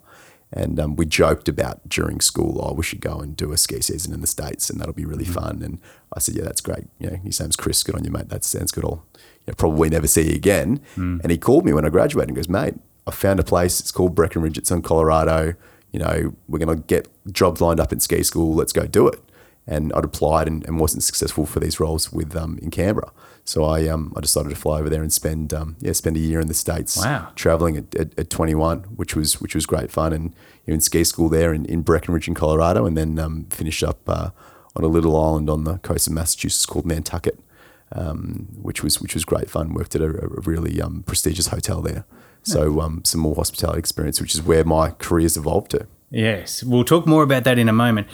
And 0.54 0.80
um, 0.80 0.96
we 0.98 1.06
joked 1.06 1.48
about 1.48 1.88
during 1.88 2.20
school, 2.20 2.60
oh, 2.62 2.74
we 2.74 2.84
should 2.84 3.00
go 3.00 3.20
and 3.20 3.38
do 3.38 3.54
a 3.54 3.58
ski 3.58 3.80
season 3.80 4.14
in 4.14 4.20
the 4.20 4.28
States 4.28 4.70
and 4.70 4.80
that'll 4.80 4.94
be 4.94 5.06
really 5.06 5.24
fun. 5.24 5.62
And 5.64 5.80
I 6.14 6.20
said, 6.20 6.36
yeah, 6.36 6.44
that's 6.44 6.60
great. 6.60 6.88
You 7.00 7.10
know, 7.10 7.16
his 7.16 7.40
name's 7.40 7.56
Chris. 7.56 7.82
Good 7.84 7.96
on 7.96 8.04
you, 8.04 8.12
mate. 8.12 8.28
That 8.28 8.44
sounds 8.44 8.72
good. 8.72 8.84
I'll 8.84 9.06
you 9.16 9.22
know, 9.48 9.54
probably 9.54 9.90
never 9.90 10.08
see 10.08 10.30
you 10.30 10.36
again. 10.36 10.82
And 11.22 11.32
he 11.32 11.38
called 11.38 11.66
me 11.66 11.72
when 11.72 11.86
I 11.86 11.90
graduated 11.90 12.30
and 12.30 12.36
goes, 12.36 12.50
mate, 12.50 12.74
I 13.08 13.12
found 13.12 13.40
a 13.40 13.44
place. 13.44 13.80
It's 13.80 13.92
called 13.92 14.14
Breckenridge. 14.14 14.58
It's 14.58 14.72
in 14.72 14.82
Colorado. 14.82 15.54
You 15.94 16.00
know, 16.00 16.36
we're 16.50 16.60
going 16.60 16.78
to 16.78 16.84
get 16.84 17.08
jobs 17.32 17.62
lined 17.62 17.80
up 17.80 17.94
in 17.94 18.02
ski 18.02 18.22
school. 18.22 18.54
Let's 18.54 18.74
go 18.74 18.86
do 18.86 19.08
it. 19.08 19.20
And 19.72 19.92
I'd 19.96 20.04
applied 20.04 20.48
and, 20.48 20.66
and 20.68 20.80
wasn't 20.80 21.04
successful 21.04 21.46
for 21.46 21.60
these 21.62 21.80
roles 21.80 22.12
with 22.12 22.36
um, 22.36 22.60
in 22.62 22.70
Canberra. 22.72 23.12
So 23.46 23.64
I 23.64 23.88
um, 23.88 24.12
I 24.18 24.20
decided 24.22 24.50
to 24.50 24.56
fly 24.56 24.80
over 24.80 24.90
there 24.90 25.02
and 25.02 25.12
spend 25.14 25.54
um, 25.54 25.76
yeah 25.80 25.94
spend 25.94 26.18
a 26.18 26.20
year 26.20 26.40
in 26.42 26.48
the 26.48 26.54
states 26.54 26.98
Wow. 26.98 27.30
traveling 27.36 27.78
at, 27.78 27.96
at, 27.96 28.20
at 28.20 28.30
21, 28.30 28.80
which 29.00 29.16
was 29.16 29.40
which 29.42 29.56
was 29.56 29.66
great 29.66 29.90
fun, 29.90 30.12
and 30.14 30.26
you 30.66 30.72
know, 30.72 30.74
in 30.76 30.82
ski 30.82 31.04
school 31.04 31.30
there 31.30 31.54
in, 31.54 31.66
in 31.66 31.82
Breckenridge 31.84 32.28
in 32.28 32.34
Colorado, 32.36 32.86
and 32.86 32.96
then 32.98 33.18
um, 33.18 33.46
finished 33.50 33.84
up 33.84 34.00
uh, 34.08 34.30
on 34.76 34.84
a 34.84 34.88
little 34.88 35.16
island 35.16 35.50
on 35.50 35.64
the 35.64 35.78
coast 35.80 36.06
of 36.08 36.14
Massachusetts 36.14 36.66
called 36.66 36.86
Nantucket, 36.86 37.40
um, 37.94 38.48
which 38.62 38.84
was 38.84 39.02
which 39.02 39.14
was 39.14 39.26
great 39.26 39.50
fun. 39.50 39.74
Worked 39.74 39.96
at 39.96 40.02
a, 40.02 40.10
a 40.10 40.42
really 40.42 40.82
um, 40.82 41.04
prestigious 41.04 41.48
hotel 41.48 41.82
there, 41.82 42.04
so 42.44 42.82
um, 42.82 43.04
some 43.06 43.22
more 43.22 43.36
hospitality 43.36 43.80
experience, 43.80 44.20
which 44.22 44.36
is 44.36 44.42
where 44.42 44.64
my 44.66 44.92
career's 44.92 45.38
evolved 45.38 45.72
to. 45.72 45.88
Yes, 46.10 46.62
we'll 46.64 46.84
talk 46.84 47.08
more 47.08 47.24
about 47.24 47.44
that 47.46 47.58
in 47.58 47.70
a 47.70 47.74
moment. 47.74 48.08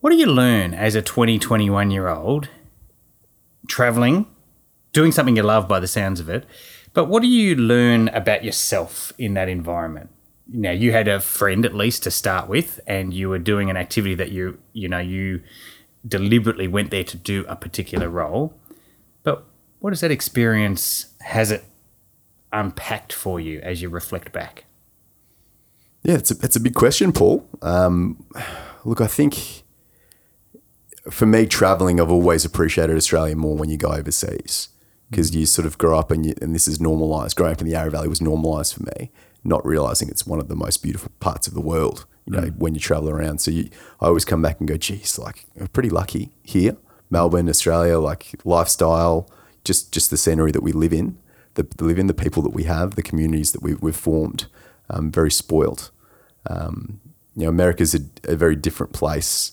What 0.00 0.10
do 0.10 0.16
you 0.16 0.26
learn 0.26 0.74
as 0.74 0.94
a 0.94 1.02
20, 1.02 1.38
21 1.38 1.90
year 1.90 2.08
old 2.08 2.48
traveling, 3.66 4.26
doing 4.92 5.12
something 5.12 5.36
you 5.36 5.42
love 5.42 5.66
by 5.66 5.80
the 5.80 5.86
sounds 5.86 6.20
of 6.20 6.28
it? 6.28 6.44
But 6.92 7.06
what 7.06 7.22
do 7.22 7.28
you 7.28 7.54
learn 7.54 8.08
about 8.08 8.44
yourself 8.44 9.12
in 9.18 9.34
that 9.34 9.48
environment? 9.48 10.10
Now, 10.48 10.70
you 10.70 10.92
had 10.92 11.08
a 11.08 11.20
friend 11.20 11.66
at 11.66 11.74
least 11.74 12.04
to 12.04 12.10
start 12.10 12.48
with, 12.48 12.78
and 12.86 13.12
you 13.12 13.28
were 13.28 13.38
doing 13.38 13.68
an 13.68 13.76
activity 13.76 14.14
that 14.14 14.30
you, 14.30 14.58
you 14.72 14.88
know, 14.88 15.00
you 15.00 15.42
deliberately 16.06 16.68
went 16.68 16.90
there 16.90 17.04
to 17.04 17.16
do 17.16 17.44
a 17.48 17.56
particular 17.56 18.08
role. 18.08 18.54
But 19.24 19.44
what 19.80 19.90
does 19.90 20.00
that 20.00 20.10
experience, 20.10 21.06
has 21.20 21.50
it 21.50 21.64
unpacked 22.52 23.12
for 23.12 23.40
you 23.40 23.60
as 23.60 23.82
you 23.82 23.88
reflect 23.88 24.32
back? 24.32 24.64
Yeah, 26.04 26.14
it's 26.14 26.30
a, 26.30 26.36
it's 26.42 26.54
a 26.54 26.60
big 26.60 26.74
question, 26.74 27.12
Paul. 27.12 27.46
Um, 27.60 28.24
look, 28.84 29.00
I 29.00 29.08
think 29.08 29.64
for 31.10 31.26
me, 31.26 31.46
traveling, 31.46 32.00
I've 32.00 32.10
always 32.10 32.44
appreciated 32.44 32.96
Australia 32.96 33.36
more 33.36 33.56
when 33.56 33.70
you 33.70 33.76
go 33.76 33.92
overseas 33.92 34.68
because 35.10 35.34
you 35.34 35.46
sort 35.46 35.66
of 35.66 35.78
grow 35.78 35.98
up 35.98 36.10
and, 36.10 36.26
you, 36.26 36.34
and 36.42 36.54
this 36.54 36.66
is 36.66 36.80
normalized. 36.80 37.36
Growing 37.36 37.52
up 37.52 37.60
in 37.60 37.66
the 37.66 37.72
Yarra 37.72 37.90
Valley 37.90 38.08
was 38.08 38.20
normalized 38.20 38.74
for 38.74 38.82
me, 38.82 39.10
not 39.44 39.64
realizing 39.64 40.08
it's 40.08 40.26
one 40.26 40.40
of 40.40 40.48
the 40.48 40.56
most 40.56 40.82
beautiful 40.82 41.12
parts 41.20 41.46
of 41.46 41.54
the 41.54 41.60
world. 41.60 42.06
You 42.24 42.40
know, 42.40 42.46
when 42.58 42.74
you 42.74 42.80
travel 42.80 43.08
around. 43.08 43.40
So 43.40 43.52
you, 43.52 43.70
I 44.00 44.06
always 44.06 44.24
come 44.24 44.42
back 44.42 44.58
and 44.58 44.66
go, 44.66 44.76
geez, 44.76 45.16
like 45.16 45.44
I'm 45.60 45.68
pretty 45.68 45.90
lucky 45.90 46.32
here, 46.42 46.76
Melbourne, 47.08 47.48
Australia, 47.48 48.00
like 48.00 48.32
lifestyle, 48.44 49.30
just 49.64 49.92
just 49.92 50.10
the 50.10 50.16
scenery 50.16 50.50
that 50.50 50.62
we 50.62 50.72
live 50.72 50.92
in, 50.92 51.18
the 51.54 51.64
live 51.78 52.00
in, 52.00 52.08
the 52.08 52.14
people 52.14 52.42
that 52.42 52.52
we 52.52 52.64
have, 52.64 52.96
the 52.96 53.02
communities 53.02 53.52
that 53.52 53.62
we, 53.62 53.74
we've 53.74 53.94
formed. 53.94 54.46
Um, 54.90 55.12
very 55.12 55.30
spoiled. 55.30 55.90
Um, 56.50 57.00
you 57.36 57.44
know, 57.44 57.48
America's 57.48 57.94
a, 57.94 58.00
a 58.24 58.34
very 58.34 58.56
different 58.56 58.92
place 58.92 59.52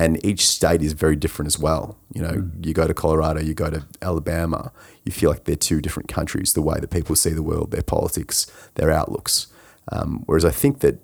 and 0.00 0.24
each 0.24 0.48
state 0.48 0.80
is 0.80 0.94
very 0.94 1.14
different 1.14 1.46
as 1.46 1.58
well. 1.58 1.98
You 2.14 2.22
know, 2.22 2.32
mm. 2.32 2.66
you 2.66 2.72
go 2.72 2.86
to 2.86 2.94
Colorado, 2.94 3.42
you 3.42 3.52
go 3.52 3.68
to 3.68 3.86
Alabama, 4.00 4.72
you 5.04 5.12
feel 5.12 5.28
like 5.28 5.44
they're 5.44 5.56
two 5.56 5.82
different 5.82 6.08
countries. 6.08 6.54
The 6.54 6.62
way 6.62 6.80
that 6.80 6.88
people 6.88 7.14
see 7.14 7.30
the 7.30 7.42
world, 7.42 7.70
their 7.70 7.82
politics, 7.82 8.50
their 8.76 8.90
outlooks. 8.90 9.48
Um, 9.92 10.22
whereas 10.24 10.46
I 10.46 10.52
think 10.52 10.80
that 10.80 11.00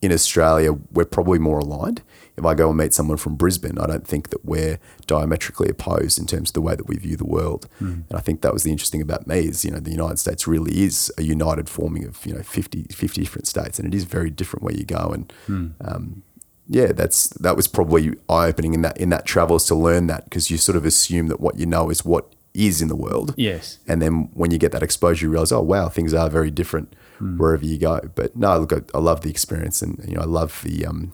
in 0.00 0.12
Australia, 0.12 0.72
we're 0.72 1.04
probably 1.04 1.38
more 1.38 1.58
aligned. 1.58 2.02
If 2.38 2.46
I 2.46 2.54
go 2.54 2.70
and 2.70 2.78
meet 2.78 2.94
someone 2.94 3.18
from 3.18 3.36
Brisbane, 3.36 3.78
I 3.78 3.86
don't 3.86 4.06
think 4.06 4.30
that 4.30 4.42
we're 4.46 4.78
diametrically 5.06 5.68
opposed 5.68 6.18
in 6.18 6.24
terms 6.24 6.48
of 6.50 6.54
the 6.54 6.62
way 6.62 6.74
that 6.74 6.88
we 6.88 6.96
view 6.96 7.18
the 7.18 7.26
world. 7.26 7.68
Mm. 7.82 8.08
And 8.08 8.14
I 8.14 8.20
think 8.20 8.40
that 8.40 8.54
was 8.54 8.62
the 8.62 8.70
interesting 8.70 9.02
about 9.02 9.26
me 9.26 9.40
is, 9.40 9.62
you 9.62 9.70
know, 9.70 9.78
the 9.78 9.90
United 9.90 10.18
States 10.18 10.46
really 10.46 10.82
is 10.82 11.12
a 11.18 11.22
united 11.22 11.68
forming 11.68 12.06
of, 12.06 12.24
you 12.24 12.32
know, 12.32 12.42
50, 12.42 12.84
50 12.84 13.20
different 13.20 13.46
states. 13.46 13.78
And 13.78 13.86
it 13.86 13.94
is 13.94 14.04
very 14.04 14.30
different 14.30 14.62
where 14.62 14.74
you 14.74 14.84
go. 14.84 15.10
And, 15.12 15.32
mm. 15.46 15.74
um, 15.84 16.22
yeah, 16.72 16.92
that's 16.92 17.28
that 17.40 17.54
was 17.54 17.68
probably 17.68 18.14
eye 18.30 18.46
opening 18.46 18.72
in 18.72 18.80
that 18.80 18.96
in 18.96 19.10
that 19.10 19.26
travels 19.26 19.66
to 19.66 19.74
learn 19.74 20.06
that 20.06 20.24
because 20.24 20.50
you 20.50 20.56
sort 20.56 20.74
of 20.74 20.86
assume 20.86 21.26
that 21.26 21.38
what 21.38 21.58
you 21.58 21.66
know 21.66 21.90
is 21.90 22.02
what 22.02 22.34
is 22.54 22.80
in 22.80 22.88
the 22.88 22.96
world. 22.96 23.34
Yes. 23.36 23.78
And 23.86 24.00
then 24.00 24.30
when 24.32 24.50
you 24.50 24.58
get 24.58 24.72
that 24.72 24.82
exposure, 24.82 25.26
you 25.26 25.30
realize, 25.30 25.52
oh 25.52 25.60
wow, 25.60 25.90
things 25.90 26.14
are 26.14 26.30
very 26.30 26.50
different 26.50 26.94
mm. 27.20 27.36
wherever 27.36 27.64
you 27.64 27.78
go. 27.78 28.00
But 28.14 28.34
no, 28.36 28.58
look, 28.58 28.72
I, 28.72 28.80
I, 28.94 29.00
love 29.00 29.20
the 29.20 29.28
experience, 29.28 29.82
and 29.82 30.02
you 30.08 30.14
know, 30.14 30.22
I 30.22 30.24
love 30.24 30.62
the 30.64 30.86
um, 30.86 31.12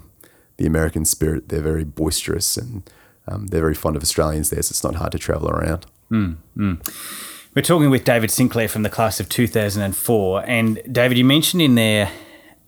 the 0.59 0.66
American 0.66 1.05
spirit. 1.05 1.49
They're 1.49 1.61
very 1.61 1.85
boisterous, 1.85 2.57
and 2.57 2.88
um, 3.27 3.49
they're 3.49 3.61
very 3.61 3.75
fond 3.75 3.97
of 3.97 4.03
Australians 4.03 4.51
there. 4.51 4.62
So 4.62 4.73
it's 4.73 4.85
not 4.85 4.94
hard 4.94 5.11
to 5.12 5.18
travel 5.18 5.51
around. 5.51 5.87
Mm. 6.09 6.37
Mm. 6.57 7.44
We're 7.57 7.62
talking 7.62 7.90
with 7.90 8.05
David 8.05 8.31
Sinclair 8.31 8.68
from 8.68 8.85
the 8.85 8.90
class 8.90 9.18
of 9.18 9.29
2004, 9.29 10.44
and 10.47 10.81
David, 10.90 11.18
you 11.18 11.25
mentioned 11.25 11.62
in 11.62 11.75
there 11.75 12.12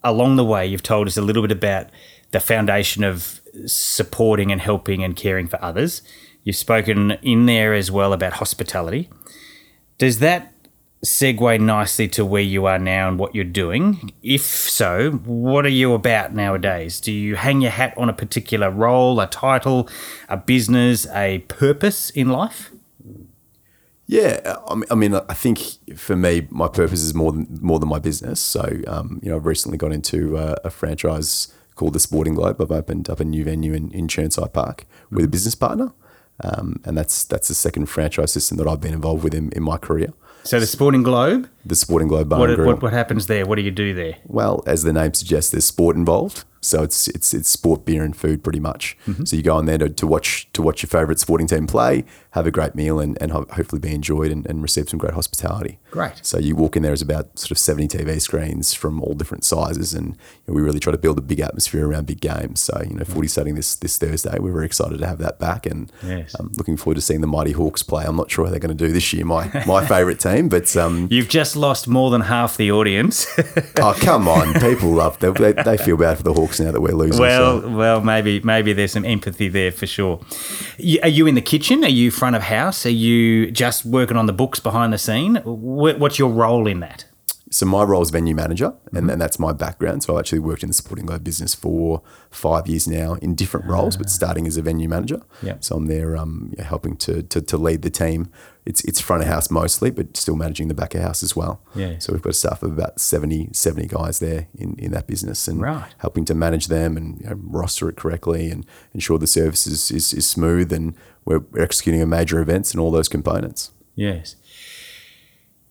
along 0.03 0.37
the 0.37 0.44
way, 0.44 0.66
you've 0.66 0.83
told 0.83 1.07
us 1.07 1.16
a 1.16 1.22
little 1.22 1.42
bit 1.42 1.53
about 1.53 1.88
the 2.31 2.40
foundation 2.40 3.05
of 3.05 3.40
supporting 3.66 4.53
and 4.53 4.61
helping 4.61 5.03
and 5.03 5.16
caring 5.16 5.49
for 5.49 5.62
others. 5.62 6.03
You've 6.45 6.57
spoken 6.57 7.12
in 7.23 7.47
there 7.47 7.75
as 7.75 7.90
well 7.90 8.12
about 8.12 8.35
hospitality. 8.35 9.11
Does 9.99 10.21
that 10.21 10.53
segue 11.05 11.61
nicely 11.61 12.09
to 12.09 12.25
where 12.25 12.43
you 12.43 12.66
are 12.66 12.79
now 12.79 13.09
and 13.09 13.19
what 13.19 13.35
you're 13.35 13.45
doing? 13.45 14.12
If 14.23 14.43
so, 14.43 15.11
what 15.11 15.64
are 15.64 15.71
you 15.71 15.95
about 15.95 16.35
nowadays? 16.35 17.01
Do 17.01 17.12
you 17.12 17.37
hang 17.37 17.61
your 17.61 17.71
hat 17.71 17.95
on 17.97 18.09
a 18.09 18.12
particular 18.12 18.71
role, 18.71 19.21
a 19.21 19.27
title, 19.27 19.88
a 20.29 20.37
business, 20.37 21.07
a 21.09 21.40
purpose 21.49 22.11
in 22.11 22.29
life? 22.29 22.71
Yeah, 24.07 24.57
I 24.90 24.97
mean, 24.97 25.14
I 25.14 25.35
think 25.35 25.61
for 25.97 26.16
me, 26.16 26.49
my 26.51 26.66
purpose 26.66 27.01
is 27.01 27.14
more 27.14 27.31
than 27.31 27.47
more 27.61 27.79
than 27.79 27.88
my 27.88 28.01
business. 28.01 28.40
So, 28.40 28.81
um, 28.88 29.21
you 29.23 29.31
know, 29.31 29.37
I've 29.37 29.47
recently 29.47 29.79
got 29.79 29.93
into 29.93 30.37
a, 30.37 30.57
a 30.64 30.71
franchise 30.71 31.55
called 31.81 31.95
the 31.95 32.01
Sporting 32.01 32.35
Globe. 32.35 32.61
I've 32.61 32.71
opened 32.71 33.09
up 33.09 33.21
a 33.21 33.25
new 33.25 33.43
venue 33.43 33.73
in, 33.73 33.90
in 33.93 34.07
Chirnside 34.07 34.53
Park 34.53 34.85
with 35.11 35.21
a 35.21 35.23
mm-hmm. 35.23 35.31
business 35.31 35.55
partner. 35.55 35.93
Um, 36.45 36.81
and 36.85 36.97
that's 36.97 37.25
that's 37.25 37.49
the 37.49 37.55
second 37.55 37.87
franchise 37.87 38.33
system 38.33 38.57
that 38.59 38.66
I've 38.66 38.81
been 38.81 38.95
involved 38.95 39.25
with 39.25 39.35
in, 39.35 39.51
in 39.53 39.62
my 39.62 39.77
career. 39.79 40.12
So 40.43 40.61
the 40.61 40.66
Sporting 40.66 41.03
Globe, 41.03 41.49
the 41.64 41.75
Sporting 41.75 42.09
Globe 42.09 42.29
Bar 42.29 42.38
what, 42.38 42.59
what, 42.59 42.83
what 42.83 42.93
happens 42.93 43.27
there? 43.27 43.47
What 43.47 43.57
do 43.57 43.62
you 43.62 43.71
do 43.71 43.93
there? 43.93 44.16
Well, 44.27 44.62
as 44.66 44.83
the 44.83 44.93
name 44.93 45.12
suggests, 45.14 45.51
there's 45.51 45.66
sport 45.66 45.97
involved. 45.97 46.45
So 46.61 46.83
it's 46.83 47.09
it's 47.09 47.33
it's 47.33 47.49
sport, 47.49 47.85
beer, 47.85 48.05
and 48.05 48.14
food 48.14 48.44
pretty 48.44 48.61
much. 48.61 48.96
Mm-hmm. 49.07 49.25
So 49.25 49.37
you 49.37 49.42
go 49.42 49.57
on 49.57 49.66
there 49.66 49.79
to, 49.79 49.88
to 49.88 50.07
watch 50.07 50.51
to 50.53 50.62
watch 50.62 50.83
your 50.83 50.88
favourite 50.88 51.18
sporting 51.18 51.46
team 51.46 51.66
play, 51.66 52.05
have 52.33 52.46
a 52.46 52.51
great 52.51 52.75
meal, 52.75 53.01
and, 53.01 53.20
and 53.20 53.33
hopefully 53.33 53.81
be 53.81 53.94
enjoyed 53.94 54.31
and, 54.31 54.46
and 54.46 54.62
receive 54.62 54.88
some 54.88 54.99
great 54.99 55.14
hospitality. 55.14 55.79
Great. 55.90 56.20
So 56.23 56.38
you 56.38 56.55
walk 56.55 56.77
in 56.77 56.83
there's 56.83 57.03
about 57.03 57.38
sort 57.38 57.51
of 57.51 57.59
70 57.59 57.88
TV 57.88 58.20
screens 58.20 58.75
from 58.75 59.03
all 59.03 59.14
different 59.14 59.44
sizes, 59.44 59.94
and 59.94 60.09
you 60.09 60.14
know, 60.49 60.55
we 60.55 60.61
really 60.61 60.81
try 60.81 60.92
to 60.92 60.99
build 60.99 61.18
a 61.18 61.23
big 61.23 61.40
atmosphere 61.40 61.88
around 61.88 62.07
big 62.07 62.20
games. 62.20 62.61
So 62.61 62.83
you 62.87 62.94
know, 62.94 63.05
footy 63.05 63.29
starting 63.29 63.55
this 63.55 63.75
this 63.77 63.96
Thursday, 63.96 64.38
we're 64.38 64.53
very 64.53 64.66
excited 64.66 64.99
to 64.99 65.07
have 65.07 65.18
that 65.18 65.38
back, 65.38 65.64
and 65.64 65.90
yes. 66.05 66.38
um, 66.38 66.53
looking 66.59 66.77
forward 66.77 66.96
to 66.96 67.01
seeing 67.01 67.23
the 67.23 67.27
Mighty 67.27 67.53
Hawks 67.53 67.83
play. 67.83 68.05
I'm 68.05 68.16
not 68.16 68.31
sure 68.31 68.44
how 68.44 68.51
they're 68.51 68.61
going 68.61 68.77
to 68.77 68.87
do 68.87 68.92
this 68.92 69.12
year. 69.14 69.25
My 69.25 69.51
my 69.66 69.87
favourite 69.87 70.20
team, 70.20 70.51
but 70.51 70.77
um, 70.77 71.09
you've 71.11 71.31
just 71.31 71.57
lost 71.57 71.88
more 71.88 72.11
than 72.11 72.20
half 72.23 72.59
the 72.59 72.70
audience. 72.70 73.27
oh 73.77 73.96
come 73.99 74.29
on, 74.29 74.53
people 74.61 74.90
love 74.90 75.18
they, 75.20 75.31
they, 75.31 75.53
they 75.53 75.77
feel 75.79 75.96
bad 75.96 76.18
for 76.18 76.23
the 76.23 76.35
Hawks 76.35 76.50
now 76.59 76.73
that 76.73 76.81
we're 76.81 76.95
losing. 76.95 77.21
Well, 77.21 77.41
well, 77.41 77.63
so. 77.63 77.69
well, 77.71 78.01
maybe 78.01 78.41
maybe 78.41 78.73
there's 78.73 78.93
some 78.93 79.05
empathy 79.05 79.49
there 79.49 79.71
for 79.71 79.87
sure. 79.87 80.21
Are 81.03 81.09
you 81.09 81.27
in 81.27 81.35
the 81.35 81.43
kitchen? 81.43 81.85
Are 81.85 81.89
you 81.89 82.11
front 82.11 82.35
of 82.37 82.43
house? 82.43 82.87
Are 82.87 82.91
you 82.91 83.51
just 83.51 83.85
working 83.85 84.17
on 84.17 84.27
the 84.27 84.33
books 84.33 84.59
behind 84.59 84.93
the 84.93 84.99
scene? 84.99 85.37
What's 85.45 86.19
your 86.19 86.31
role 86.31 86.67
in 86.67 86.81
that? 86.81 87.05
So 87.53 87.67
my 87.67 87.83
role 87.83 88.01
is 88.01 88.11
venue 88.11 88.35
manager, 88.35 88.75
and, 88.93 89.09
mm-hmm. 89.09 89.19
that's 89.19 89.41
my 89.41 89.53
background. 89.53 90.05
So 90.05 90.17
I 90.17 90.21
actually 90.21 90.39
worked 90.39 90.63
in 90.63 90.69
the 90.69 90.75
Sporting 90.75 91.07
Globe 91.07 91.25
business 91.25 91.53
for 91.53 92.01
five 92.31 92.69
years 92.69 92.87
now 92.87 93.15
in 93.15 93.35
different 93.35 93.67
roles, 93.67 93.97
but 93.97 94.07
ah. 94.07 94.11
starting 94.11 94.47
as 94.47 94.57
a 94.57 94.63
venue 94.63 94.89
manager. 94.89 95.21
Yeah. 95.43 95.57
So 95.59 95.75
I'm 95.75 95.87
there 95.87 96.17
um, 96.17 96.53
helping 96.61 96.97
to, 96.99 97.25
to, 97.25 97.41
to 97.41 97.57
lead 97.57 97.83
the 97.83 97.91
team. 97.91 98.31
It's 98.65 98.85
it's 98.85 99.01
front 99.01 99.23
of 99.23 99.29
house 99.29 99.51
mostly, 99.51 99.91
but 99.91 100.17
still 100.17 100.37
managing 100.37 100.69
the 100.69 100.75
back 100.75 100.95
of 100.95 101.03
house 101.03 101.25
as 101.25 101.35
well. 101.35 101.61
Yeah. 101.75 101.99
So 101.99 102.13
we've 102.13 102.23
got 102.23 102.31
a 102.31 102.35
staff 102.35 102.63
of 102.63 102.71
about 102.71 103.01
70, 103.01 103.49
70 103.53 103.89
guys 103.89 104.21
there 104.21 104.47
in, 104.57 104.77
in 104.79 104.93
that 104.93 105.09
business, 105.09 105.49
and 105.49 105.61
right. 105.61 105.93
helping 105.99 106.25
to 106.27 106.35
manage 106.35 106.69
them 106.69 106.97
and 106.97 107.21
you 107.21 107.31
know, 107.31 107.37
roster 107.43 107.89
it 107.89 107.97
correctly 107.97 108.51
and 108.51 108.65
ensure 108.95 109.19
the 109.19 109.27
service 109.27 109.67
is, 109.67 109.91
is, 109.91 110.13
is 110.13 110.29
smooth 110.29 110.73
and 110.73 110.95
we're 111.25 111.43
executing 111.59 112.01
a 112.01 112.07
major 112.07 112.39
events 112.39 112.71
and 112.71 112.81
all 112.81 112.93
those 112.93 113.09
components. 113.09 113.73
Yes. 113.97 114.37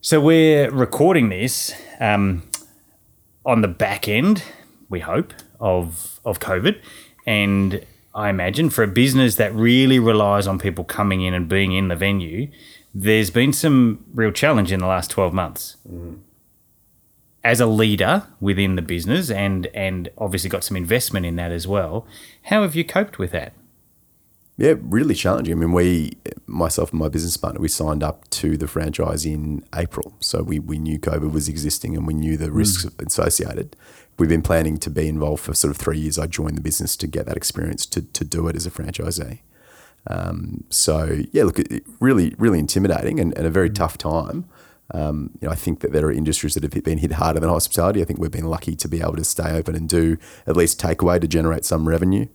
So 0.01 0.21
we're 0.21 0.71
recording 0.71 1.27
this 1.27 1.75
um, 1.99 2.43
on 3.45 3.59
the 3.59 3.67
back 3.67 4.07
end, 4.07 4.43
we 4.87 5.01
hope, 5.01 5.33
of 5.59 6.21
of 6.23 6.39
COVID, 6.39 6.81
and 7.25 7.85
I 8.15 8.29
imagine 8.29 8.69
for 8.69 8.81
a 8.81 8.87
business 8.87 9.35
that 9.35 9.53
really 9.53 9.99
relies 9.99 10.47
on 10.47 10.57
people 10.57 10.85
coming 10.85 11.19
in 11.19 11.33
and 11.33 11.49
being 11.49 11.73
in 11.73 11.89
the 11.89 11.97
venue, 11.97 12.49
there's 12.95 13.29
been 13.29 13.51
some 13.51 14.05
real 14.13 14.31
challenge 14.31 14.71
in 14.71 14.79
the 14.79 14.87
last 14.87 15.11
twelve 15.11 15.33
months. 15.33 15.75
Mm. 15.85 16.19
As 17.43 17.59
a 17.59 17.65
leader 17.65 18.23
within 18.39 18.77
the 18.77 18.81
business, 18.81 19.29
and 19.29 19.67
and 19.73 20.07
obviously 20.17 20.49
got 20.49 20.63
some 20.63 20.77
investment 20.77 21.25
in 21.25 21.35
that 21.35 21.51
as 21.51 21.67
well, 21.67 22.07
how 22.43 22.61
have 22.61 22.73
you 22.73 22.85
coped 22.85 23.19
with 23.19 23.31
that? 23.31 23.51
Yeah, 24.59 24.73
really 24.81 25.15
challenging. 25.15 25.53
I 25.53 25.55
mean, 25.55 25.71
we, 25.71 26.17
myself 26.45 26.91
and 26.91 26.99
my 26.99 27.07
business 27.07 27.37
partner, 27.37 27.61
we 27.61 27.69
signed 27.69 28.03
up 28.03 28.29
to 28.31 28.57
the 28.57 28.67
franchise 28.67 29.25
in 29.25 29.63
April. 29.73 30.13
So 30.19 30.43
we, 30.43 30.59
we 30.59 30.77
knew 30.77 30.99
COVID 30.99 31.31
was 31.31 31.47
existing 31.47 31.95
and 31.95 32.05
we 32.05 32.13
knew 32.13 32.35
the 32.35 32.51
risks 32.51 32.83
mm. 32.83 33.07
associated. 33.07 33.77
We've 34.17 34.27
been 34.27 34.41
planning 34.41 34.77
to 34.79 34.89
be 34.89 35.07
involved 35.07 35.43
for 35.43 35.53
sort 35.53 35.71
of 35.71 35.77
three 35.77 35.97
years. 35.97 36.19
I 36.19 36.27
joined 36.27 36.57
the 36.57 36.61
business 36.61 36.97
to 36.97 37.07
get 37.07 37.25
that 37.25 37.37
experience 37.37 37.85
to, 37.85 38.01
to 38.01 38.25
do 38.25 38.49
it 38.49 38.57
as 38.57 38.65
a 38.65 38.69
franchisee. 38.69 39.39
Um, 40.07 40.65
so, 40.69 41.21
yeah, 41.31 41.45
look, 41.45 41.59
really, 42.01 42.35
really 42.37 42.59
intimidating 42.59 43.17
and, 43.21 43.33
and 43.37 43.47
a 43.47 43.49
very 43.49 43.69
mm. 43.69 43.75
tough 43.75 43.97
time. 43.97 44.43
Um, 44.93 45.29
you 45.39 45.47
know, 45.47 45.53
I 45.53 45.55
think 45.55 45.79
that 45.81 45.93
there 45.93 46.05
are 46.07 46.11
industries 46.11 46.55
that 46.55 46.63
have 46.63 46.83
been 46.83 46.97
hit 46.97 47.13
harder 47.13 47.39
than 47.39 47.49
hospitality. 47.49 48.01
I 48.01 48.05
think 48.05 48.19
we've 48.19 48.29
been 48.29 48.47
lucky 48.47 48.75
to 48.75 48.89
be 48.89 48.99
able 48.99 49.15
to 49.15 49.23
stay 49.23 49.51
open 49.51 49.75
and 49.75 49.87
do 49.87 50.17
at 50.45 50.57
least 50.57 50.81
takeaway 50.81 51.21
to 51.21 51.29
generate 51.29 51.63
some 51.63 51.87
revenue 51.87 52.25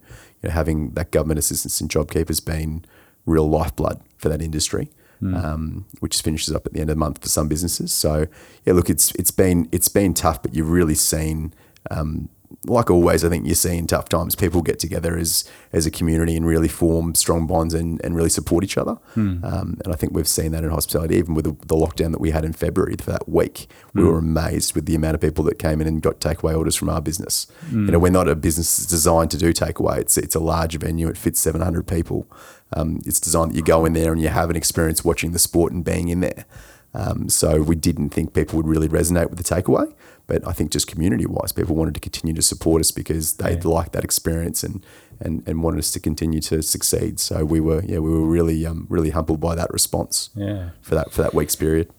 you 0.45 0.51
know, 0.51 0.53
having 0.53 0.91
that 0.91 1.11
government 1.11 1.39
assistance 1.39 1.81
in 1.81 1.87
JobKeeper 1.87 2.27
has 2.27 2.39
been 2.39 2.85
real 3.25 3.49
lifeblood 3.49 3.99
for 4.17 4.29
that 4.29 4.41
industry, 4.41 4.91
mm. 5.21 5.43
um, 5.43 5.85
which 5.99 6.21
finishes 6.21 6.53
up 6.53 6.67
at 6.67 6.73
the 6.73 6.79
end 6.79 6.91
of 6.91 6.95
the 6.95 6.99
month 6.99 7.21
for 7.21 7.29
some 7.29 7.47
businesses. 7.47 7.91
So 7.91 8.27
yeah, 8.63 8.73
look, 8.73 8.89
it's 8.89 9.11
it's 9.15 9.31
been 9.31 9.67
it's 9.71 9.89
been 9.89 10.13
tough, 10.13 10.43
but 10.43 10.53
you've 10.53 10.69
really 10.69 10.93
seen 10.93 11.53
um, 11.89 12.29
like 12.67 12.89
always, 12.89 13.23
I 13.23 13.29
think 13.29 13.45
you 13.47 13.55
see 13.55 13.77
in 13.77 13.87
tough 13.87 14.09
times, 14.09 14.35
people 14.35 14.61
get 14.61 14.79
together 14.79 15.17
as 15.17 15.43
as 15.71 15.85
a 15.85 15.91
community 15.91 16.35
and 16.35 16.45
really 16.45 16.67
form 16.67 17.15
strong 17.15 17.47
bonds 17.47 17.73
and, 17.73 17.99
and 18.03 18.15
really 18.15 18.29
support 18.29 18.63
each 18.63 18.77
other. 18.77 18.97
Um, 19.43 19.77
and 19.83 19.93
I 19.93 19.95
think 19.95 20.13
we've 20.13 20.27
seen 20.27 20.51
that 20.51 20.63
in 20.63 20.69
hospitality, 20.69 21.15
even 21.15 21.33
with 21.35 21.45
the, 21.45 21.51
the 21.67 21.75
lockdown 21.75 22.11
that 22.11 22.21
we 22.21 22.31
had 22.31 22.45
in 22.45 22.53
February 22.53 22.95
for 22.99 23.11
that 23.11 23.27
week. 23.27 23.67
We 23.93 24.03
were 24.03 24.17
amazed 24.17 24.75
with 24.75 24.85
the 24.85 24.95
amount 24.95 25.15
of 25.15 25.21
people 25.21 25.43
that 25.45 25.57
came 25.59 25.81
in 25.81 25.87
and 25.87 26.01
got 26.01 26.19
takeaway 26.19 26.57
orders 26.57 26.75
from 26.75 26.89
our 26.89 27.01
business. 27.01 27.47
You 27.85 27.91
know, 27.91 27.99
we're 27.99 28.11
not 28.11 28.27
a 28.27 28.35
business 28.35 28.75
that's 28.77 28.89
designed 28.89 29.31
to 29.31 29.37
do 29.37 29.53
takeaway. 29.53 29.99
It's 29.99 30.17
it's 30.17 30.35
a 30.35 30.39
large 30.39 30.77
venue. 30.77 31.07
It 31.07 31.17
fits 31.17 31.39
seven 31.39 31.61
hundred 31.61 31.87
people. 31.87 32.27
Um, 32.73 33.01
it's 33.05 33.19
designed 33.19 33.51
that 33.51 33.55
you 33.57 33.63
go 33.63 33.85
in 33.85 33.93
there 33.93 34.11
and 34.11 34.21
you 34.21 34.29
have 34.29 34.49
an 34.49 34.55
experience 34.55 35.05
watching 35.05 35.31
the 35.31 35.39
sport 35.39 35.71
and 35.71 35.85
being 35.85 36.09
in 36.09 36.19
there. 36.19 36.45
Um, 36.93 37.29
so 37.29 37.61
we 37.61 37.75
didn't 37.75 38.11
think 38.11 38.33
people 38.33 38.55
would 38.57 38.67
really 38.67 38.87
resonate 38.87 39.29
with 39.29 39.37
the 39.37 39.43
takeaway, 39.43 39.93
but 40.27 40.47
I 40.47 40.53
think 40.53 40.71
just 40.71 40.87
community 40.87 41.25
wise, 41.25 41.51
people 41.51 41.75
wanted 41.75 41.93
to 41.95 41.99
continue 41.99 42.33
to 42.33 42.41
support 42.41 42.79
us 42.81 42.91
because 42.91 43.33
they 43.33 43.55
liked 43.61 43.93
that 43.93 44.03
experience 44.03 44.63
and, 44.63 44.83
and 45.19 45.47
and 45.47 45.61
wanted 45.63 45.79
us 45.79 45.91
to 45.91 45.99
continue 45.99 46.41
to 46.41 46.61
succeed. 46.61 47.19
So 47.19 47.45
we 47.45 47.59
were 47.59 47.83
yeah 47.85 47.99
we 47.99 48.09
were 48.09 48.25
really 48.25 48.65
um, 48.65 48.87
really 48.89 49.11
humbled 49.11 49.39
by 49.39 49.55
that 49.55 49.71
response 49.71 50.29
Yeah. 50.35 50.69
for 50.81 50.95
that 50.95 51.11
for 51.11 51.21
that 51.21 51.33
week's 51.33 51.55
period. 51.55 51.89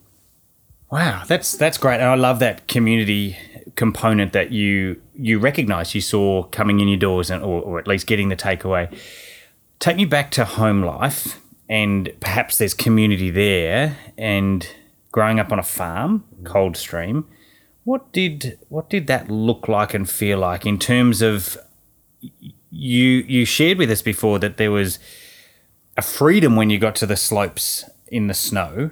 Wow, 0.90 1.24
that's 1.26 1.52
that's 1.56 1.78
great, 1.78 1.94
and 2.00 2.04
I 2.08 2.14
love 2.14 2.38
that 2.40 2.68
community 2.68 3.36
component 3.74 4.32
that 4.32 4.52
you 4.52 5.00
you 5.14 5.38
recognise 5.38 5.94
you 5.94 6.00
saw 6.00 6.44
coming 6.44 6.80
in 6.80 6.88
your 6.88 6.98
doors, 6.98 7.30
and 7.30 7.42
or, 7.42 7.60
or 7.62 7.78
at 7.78 7.86
least 7.88 8.06
getting 8.06 8.28
the 8.28 8.36
takeaway. 8.36 8.96
Take 9.78 9.96
me 9.96 10.04
back 10.04 10.30
to 10.32 10.44
home 10.44 10.82
life, 10.82 11.40
and 11.68 12.10
perhaps 12.20 12.58
there's 12.58 12.72
community 12.74 13.30
there, 13.30 13.96
and 14.16 14.66
growing 15.12 15.40
up 15.40 15.50
on 15.52 15.58
a 15.58 15.62
farm, 15.64 16.24
Coldstream. 16.44 17.24
What 17.86 18.12
did 18.12 18.58
what 18.68 18.90
did 18.90 19.06
that 19.06 19.30
look 19.30 19.68
like 19.68 19.94
and 19.94 20.10
feel 20.10 20.38
like 20.38 20.66
in 20.66 20.76
terms 20.76 21.22
of 21.22 21.56
you 22.20 23.04
you 23.28 23.44
shared 23.44 23.78
with 23.78 23.92
us 23.92 24.02
before 24.02 24.40
that 24.40 24.56
there 24.56 24.72
was 24.72 24.98
a 25.96 26.02
freedom 26.02 26.56
when 26.56 26.68
you 26.68 26.80
got 26.80 26.96
to 26.96 27.06
the 27.06 27.16
slopes 27.16 27.84
in 28.08 28.26
the 28.26 28.34
snow 28.34 28.90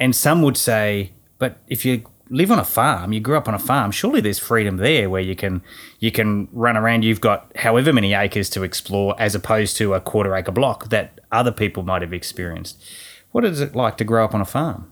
and 0.00 0.14
some 0.14 0.42
would 0.42 0.56
say, 0.56 1.12
but 1.38 1.58
if 1.68 1.84
you 1.84 2.02
live 2.30 2.50
on 2.50 2.58
a 2.58 2.64
farm, 2.64 3.12
you 3.12 3.20
grew 3.20 3.36
up 3.36 3.46
on 3.46 3.54
a 3.54 3.60
farm, 3.60 3.92
surely 3.92 4.20
there's 4.20 4.40
freedom 4.40 4.78
there 4.78 5.08
where 5.08 5.22
you 5.22 5.36
can 5.36 5.62
you 6.00 6.10
can 6.10 6.48
run 6.52 6.76
around. 6.76 7.04
You've 7.04 7.20
got 7.20 7.52
however 7.56 7.92
many 7.92 8.12
acres 8.12 8.50
to 8.50 8.64
explore, 8.64 9.14
as 9.20 9.36
opposed 9.36 9.76
to 9.76 9.94
a 9.94 10.00
quarter 10.00 10.34
acre 10.34 10.50
block 10.50 10.88
that 10.88 11.20
other 11.30 11.52
people 11.52 11.84
might 11.84 12.02
have 12.02 12.12
experienced. 12.12 12.82
What 13.30 13.44
is 13.44 13.60
it 13.60 13.76
like 13.76 13.96
to 13.98 14.04
grow 14.04 14.24
up 14.24 14.34
on 14.34 14.40
a 14.40 14.44
farm? 14.44 14.90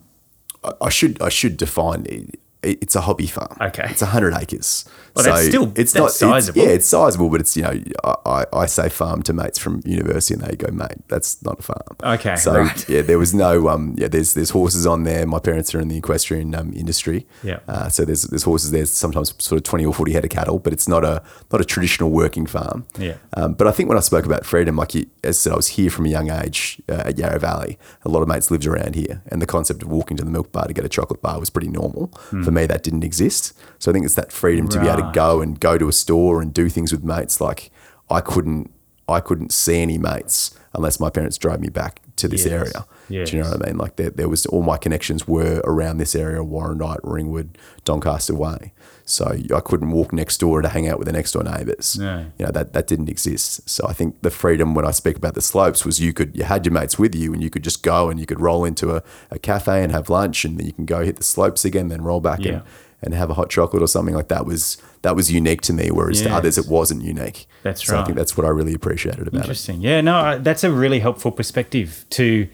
I, 0.81 0.91
should 0.91 1.21
I 1.21 1.29
should 1.29 1.57
define. 1.57 2.31
It's 2.63 2.95
a 2.95 3.01
hobby 3.01 3.27
farm. 3.27 3.57
Okay. 3.61 3.87
it's 3.91 4.03
hundred 4.03 4.35
acres. 4.35 4.85
Well, 5.15 5.25
that's 5.25 5.49
still- 5.49 5.73
it's 5.75 5.93
that's 5.93 5.95
not 5.95 6.13
sizable. 6.13 6.61
It's, 6.61 6.69
yeah, 6.69 6.75
it's 6.75 6.87
sizable, 6.87 7.29
but 7.29 7.41
it's 7.41 7.57
you 7.57 7.63
know 7.65 7.83
I, 8.05 8.47
I, 8.53 8.67
say 8.67 8.89
farm 8.89 9.23
to 9.25 9.33
mates 9.33 9.59
from 9.59 9.83
university, 9.85 10.35
and 10.35 10.43
they 10.43 10.57
go 10.57 10.71
mate. 10.73 11.07
That's 11.09 11.43
not 11.43 11.59
a 11.59 11.63
farm. 11.63 11.97
Okay, 12.03 12.37
so 12.37 12.61
right. 12.61 12.89
yeah, 12.89 13.03
there 13.03 13.19
was 13.19 13.35
no 13.35 13.69
um 13.69 13.95
yeah 13.99 14.09
there's 14.09 14.35
there's 14.35 14.51
horses 14.51 14.87
on 14.87 15.03
there. 15.05 15.27
My 15.27 15.39
parents 15.39 15.75
are 15.75 15.81
in 15.81 15.89
the 15.89 15.97
equestrian 15.97 16.55
um, 16.55 16.73
industry. 16.73 17.27
Yeah. 17.43 17.59
Uh, 17.69 17.89
so 17.89 18.05
there's 18.05 18.23
there's 18.23 18.45
horses 18.45 18.71
there. 18.71 18.87
Sometimes 18.87 19.35
sort 19.43 19.59
of 19.59 19.65
twenty 19.65 19.85
or 19.85 19.93
forty 19.93 20.13
head 20.13 20.25
of 20.25 20.31
cattle, 20.31 20.59
but 20.59 20.73
it's 20.73 20.89
not 20.89 21.05
a 21.05 21.23
not 21.51 21.61
a 21.61 21.65
traditional 21.65 22.11
working 22.11 22.47
farm. 22.47 22.87
Yeah. 22.97 23.17
Um, 23.37 23.55
but 23.55 23.67
I 23.67 23.73
think 23.73 23.89
when 23.89 23.99
I 23.99 24.03
spoke 24.03 24.25
about 24.25 24.47
freedom, 24.47 24.77
like 24.77 24.95
you, 24.95 25.07
as 25.25 25.37
I 25.37 25.41
said, 25.41 25.53
I 25.53 25.57
was 25.57 25.69
here 25.69 25.91
from 25.91 26.07
a 26.07 26.11
young 26.11 26.31
age 26.31 26.81
uh, 26.89 27.03
at 27.07 27.19
Yarra 27.19 27.41
Valley. 27.41 27.79
A 28.05 28.09
lot 28.09 28.23
of 28.23 28.29
mates 28.29 28.51
lived 28.51 28.67
around 28.67 28.95
here, 28.95 29.23
and 29.27 29.43
the 29.43 29.47
concept 29.47 29.83
of 29.83 29.91
walking 29.91 30.17
to 30.17 30.25
the 30.25 30.31
milk 30.31 30.53
bar 30.53 30.67
to 30.67 30.73
get 30.73 30.85
a 30.85 30.89
chocolate 30.89 31.21
bar 31.21 31.41
was 31.41 31.51
pretty 31.51 31.69
normal. 31.69 32.07
For 32.45 32.52
me, 32.53 32.67
that 32.67 32.83
didn't 32.83 33.05
exist. 33.05 33.53
So 33.79 33.91
I 33.91 33.95
think 33.95 34.05
it's 34.05 34.15
that 34.15 34.31
freedom 34.33 34.69
to 34.69 34.81
be 34.81 34.87
able 34.89 35.03
to 35.03 35.11
go 35.13 35.41
and 35.41 35.59
go 35.59 35.79
to 35.79 35.89
a 35.89 35.93
store 35.93 36.41
and 36.43 36.53
do 36.55 36.69
things 36.69 36.93
with 36.93 37.03
mates. 37.03 37.41
Like 37.41 37.71
I 38.11 38.21
couldn't, 38.21 38.71
I 39.09 39.21
couldn't 39.21 39.53
see 39.53 39.81
any 39.83 39.99
mates 39.99 40.57
unless 40.75 41.01
my 41.01 41.11
parents 41.11 41.37
drove 41.39 41.61
me 41.61 41.69
back 41.69 42.01
to 42.17 42.29
this 42.29 42.45
Yes. 42.45 42.53
area. 42.53 42.87
Do 43.09 43.37
you 43.37 43.43
know 43.43 43.51
what 43.51 43.63
I 43.67 43.71
mean? 43.71 43.79
Like 43.79 43.97
there, 43.97 44.11
there 44.11 44.29
was 44.29 44.47
all 44.47 44.63
my 44.63 44.77
connections 44.79 45.27
were 45.29 45.61
around 45.65 45.99
this 45.99 46.15
area: 46.15 46.41
Warrandyte, 46.41 47.01
Ringwood, 47.03 47.59
Doncaster 47.85 48.35
Way. 48.35 48.73
So 49.05 49.35
I 49.55 49.61
couldn't 49.61 49.91
walk 49.91 50.13
next 50.13 50.39
door 50.39 50.63
to 50.63 50.69
hang 50.69 50.87
out 50.89 50.99
with 50.99 51.07
the 51.07 51.13
next 51.13 51.33
door 51.33 51.43
neighbours. 51.43 51.99
No. 51.99 52.27
You 52.39 52.47
know 52.47 52.53
that 52.53 52.73
that 52.73 52.87
didn't 52.87 53.09
exist. 53.09 53.69
So 53.69 53.85
I 53.89 53.93
think 53.93 54.23
the 54.23 54.31
freedom 54.31 54.75
when 54.75 54.87
I 54.87 54.93
speak 54.93 55.17
about 55.17 55.35
the 55.35 55.41
slopes 55.43 55.85
was 55.85 55.99
you 56.01 56.13
could 56.13 56.37
you 56.37 56.45
had 56.45 56.65
your 56.65 56.73
mates 56.73 56.99
with 56.99 57.15
you 57.15 57.33
and 57.35 57.43
you 57.43 57.51
could 57.51 57.65
just 57.65 57.83
go 57.83 58.09
and 58.11 58.21
you 58.21 58.27
could 58.27 58.41
roll 58.41 58.65
into 58.65 58.95
a, 58.95 59.03
a 59.31 59.39
cafe 59.39 59.83
and 59.83 59.91
have 59.93 60.09
lunch 60.09 60.45
and 60.45 60.59
then 60.59 60.67
you 60.67 60.73
can 60.73 60.87
go 60.87 61.05
hit 61.05 61.17
the 61.17 61.25
slopes 61.25 61.65
again, 61.65 61.89
then 61.89 62.03
roll 62.03 62.21
back 62.21 62.41
Yeah. 62.41 62.53
and, 62.53 62.63
and 63.05 63.15
have 63.15 63.29
a 63.31 63.35
hot 63.35 63.51
chocolate 63.51 63.83
or 63.83 63.89
something 63.89 64.15
like 64.15 64.29
that 64.29 64.47
was 64.47 64.79
that 65.03 65.17
was 65.17 65.33
unique 65.33 65.63
to 65.63 65.73
me, 65.73 65.91
whereas 65.91 66.23
to 66.23 66.31
others 66.33 66.57
it 66.57 66.69
wasn't 66.69 67.03
unique. 67.03 67.47
That's 67.65 67.89
right. 67.89 68.01
I 68.01 68.05
think 68.05 68.17
that's 68.17 68.37
what 68.37 68.47
I 68.47 68.51
really 68.51 68.73
appreciated 68.75 69.27
about 69.27 69.39
it. 69.39 69.45
Interesting. 69.45 69.81
Yeah, 69.81 70.01
no, 70.01 70.17
I- 70.17 70.39
that's 70.39 70.63
a 70.63 70.71
really 70.71 71.01
helpful 71.01 71.33
perspective 71.33 72.05
to 72.11 72.47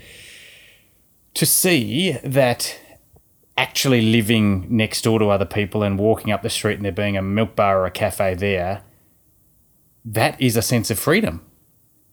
to 1.34 1.44
see 1.46 2.12
that 2.24 2.78
actually 3.58 4.00
living 4.00 4.66
next 4.70 5.02
door 5.02 5.18
to 5.18 5.28
other 5.30 5.44
people 5.44 5.82
and 5.82 5.98
walking 5.98 6.32
up 6.32 6.42
the 6.42 6.48
street 6.48 6.76
and 6.76 6.84
there 6.84 6.92
being 6.92 7.16
a 7.16 7.22
milk 7.22 7.56
bar 7.56 7.80
or 7.80 7.86
a 7.86 7.90
cafe 7.90 8.34
there, 8.34 8.82
that 10.04 10.40
is 10.40 10.56
a 10.56 10.62
sense 10.62 10.92
of 10.92 10.98
freedom. 10.98 11.44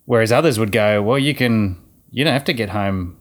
Whereas 0.06 0.32
others 0.32 0.58
would 0.58 0.72
go, 0.72 1.02
well, 1.04 1.20
you 1.20 1.36
can 1.36 1.82
you 2.10 2.24
don't 2.24 2.34
have 2.34 2.46
to 2.46 2.54
get 2.54 2.70
home 2.70 3.18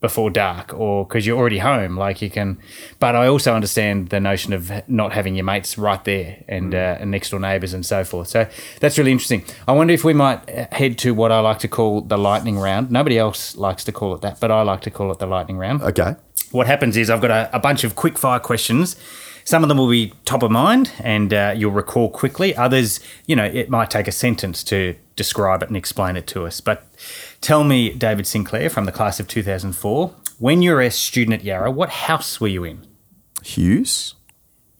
before 0.00 0.28
dark 0.30 0.74
or 0.74 1.06
because 1.06 1.26
you're 1.26 1.38
already 1.38 1.58
home 1.58 1.96
like 1.96 2.20
you 2.20 2.28
can 2.28 2.58
but 3.00 3.16
i 3.16 3.26
also 3.26 3.54
understand 3.54 4.10
the 4.10 4.20
notion 4.20 4.52
of 4.52 4.70
not 4.88 5.12
having 5.12 5.34
your 5.34 5.44
mates 5.44 5.78
right 5.78 6.04
there 6.04 6.44
and, 6.48 6.74
uh, 6.74 6.98
and 7.00 7.10
next 7.10 7.30
door 7.30 7.40
neighbors 7.40 7.72
and 7.72 7.84
so 7.86 8.04
forth. 8.04 8.28
So 8.28 8.46
that's 8.78 8.98
really 8.98 9.10
interesting. 9.10 9.42
I 9.66 9.72
wonder 9.72 9.94
if 9.94 10.04
we 10.04 10.12
might 10.12 10.48
uh, 10.50 10.66
head 10.70 10.98
to 10.98 11.14
what 11.14 11.32
i 11.32 11.40
like 11.40 11.60
to 11.60 11.68
call 11.68 12.02
the 12.02 12.18
lightning 12.18 12.58
round. 12.58 12.90
Nobody 12.90 13.18
else 13.18 13.56
likes 13.56 13.84
to 13.84 13.92
call 13.92 14.14
it 14.14 14.20
that 14.20 14.38
but 14.38 14.50
i 14.50 14.62
like 14.62 14.82
to 14.82 14.90
call 14.90 15.10
it 15.12 15.18
the 15.18 15.26
lightning 15.26 15.56
round. 15.56 15.82
Okay. 15.82 16.14
What 16.52 16.66
happens 16.66 16.96
is 16.96 17.10
I've 17.10 17.20
got 17.20 17.30
a, 17.30 17.50
a 17.54 17.58
bunch 17.58 17.84
of 17.84 17.94
quick 17.96 18.18
fire 18.18 18.40
questions. 18.40 18.96
Some 19.44 19.62
of 19.62 19.68
them 19.68 19.78
will 19.78 19.90
be 19.90 20.12
top 20.24 20.42
of 20.42 20.50
mind 20.50 20.90
and 20.98 21.32
uh, 21.32 21.54
you'll 21.56 21.70
recall 21.70 22.10
quickly. 22.10 22.54
Others, 22.56 22.98
you 23.26 23.36
know, 23.36 23.44
it 23.44 23.70
might 23.70 23.90
take 23.90 24.08
a 24.08 24.12
sentence 24.12 24.64
to 24.64 24.96
describe 25.14 25.62
it 25.62 25.68
and 25.68 25.76
explain 25.76 26.16
it 26.16 26.26
to 26.28 26.46
us. 26.46 26.60
But 26.60 26.84
tell 27.40 27.62
me, 27.62 27.90
David 27.90 28.26
Sinclair 28.26 28.68
from 28.68 28.86
the 28.86 28.92
class 28.92 29.20
of 29.20 29.28
2004, 29.28 30.12
when 30.38 30.62
you 30.62 30.72
were 30.72 30.82
a 30.82 30.90
student 30.90 31.40
at 31.40 31.44
Yarra, 31.44 31.70
what 31.70 31.90
house 31.90 32.40
were 32.40 32.48
you 32.48 32.64
in? 32.64 32.86
Hughes. 33.42 34.16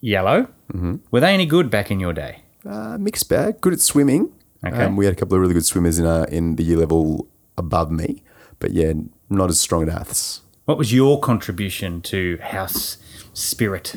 Yellow. 0.00 0.48
Mm-hmm. 0.72 0.96
Were 1.12 1.20
they 1.20 1.32
any 1.32 1.46
good 1.46 1.70
back 1.70 1.90
in 1.90 2.00
your 2.00 2.12
day? 2.12 2.42
Uh, 2.64 2.98
mixed 2.98 3.28
bag. 3.28 3.60
Good 3.60 3.72
at 3.72 3.80
swimming. 3.80 4.32
Okay. 4.64 4.84
Um, 4.84 4.96
we 4.96 5.04
had 5.04 5.14
a 5.14 5.16
couple 5.16 5.36
of 5.36 5.40
really 5.40 5.54
good 5.54 5.64
swimmers 5.64 5.98
in 5.98 6.06
uh, 6.06 6.26
in 6.28 6.56
the 6.56 6.64
year 6.64 6.76
level 6.76 7.28
above 7.56 7.90
me, 7.90 8.22
but 8.58 8.72
yeah, 8.72 8.92
not 9.30 9.48
as 9.48 9.60
strong 9.60 9.82
at 9.82 9.88
aths. 9.88 10.42
What 10.66 10.78
was 10.78 10.92
your 10.92 11.20
contribution 11.20 12.02
to 12.02 12.38
house 12.38 12.98
spirit? 13.32 13.94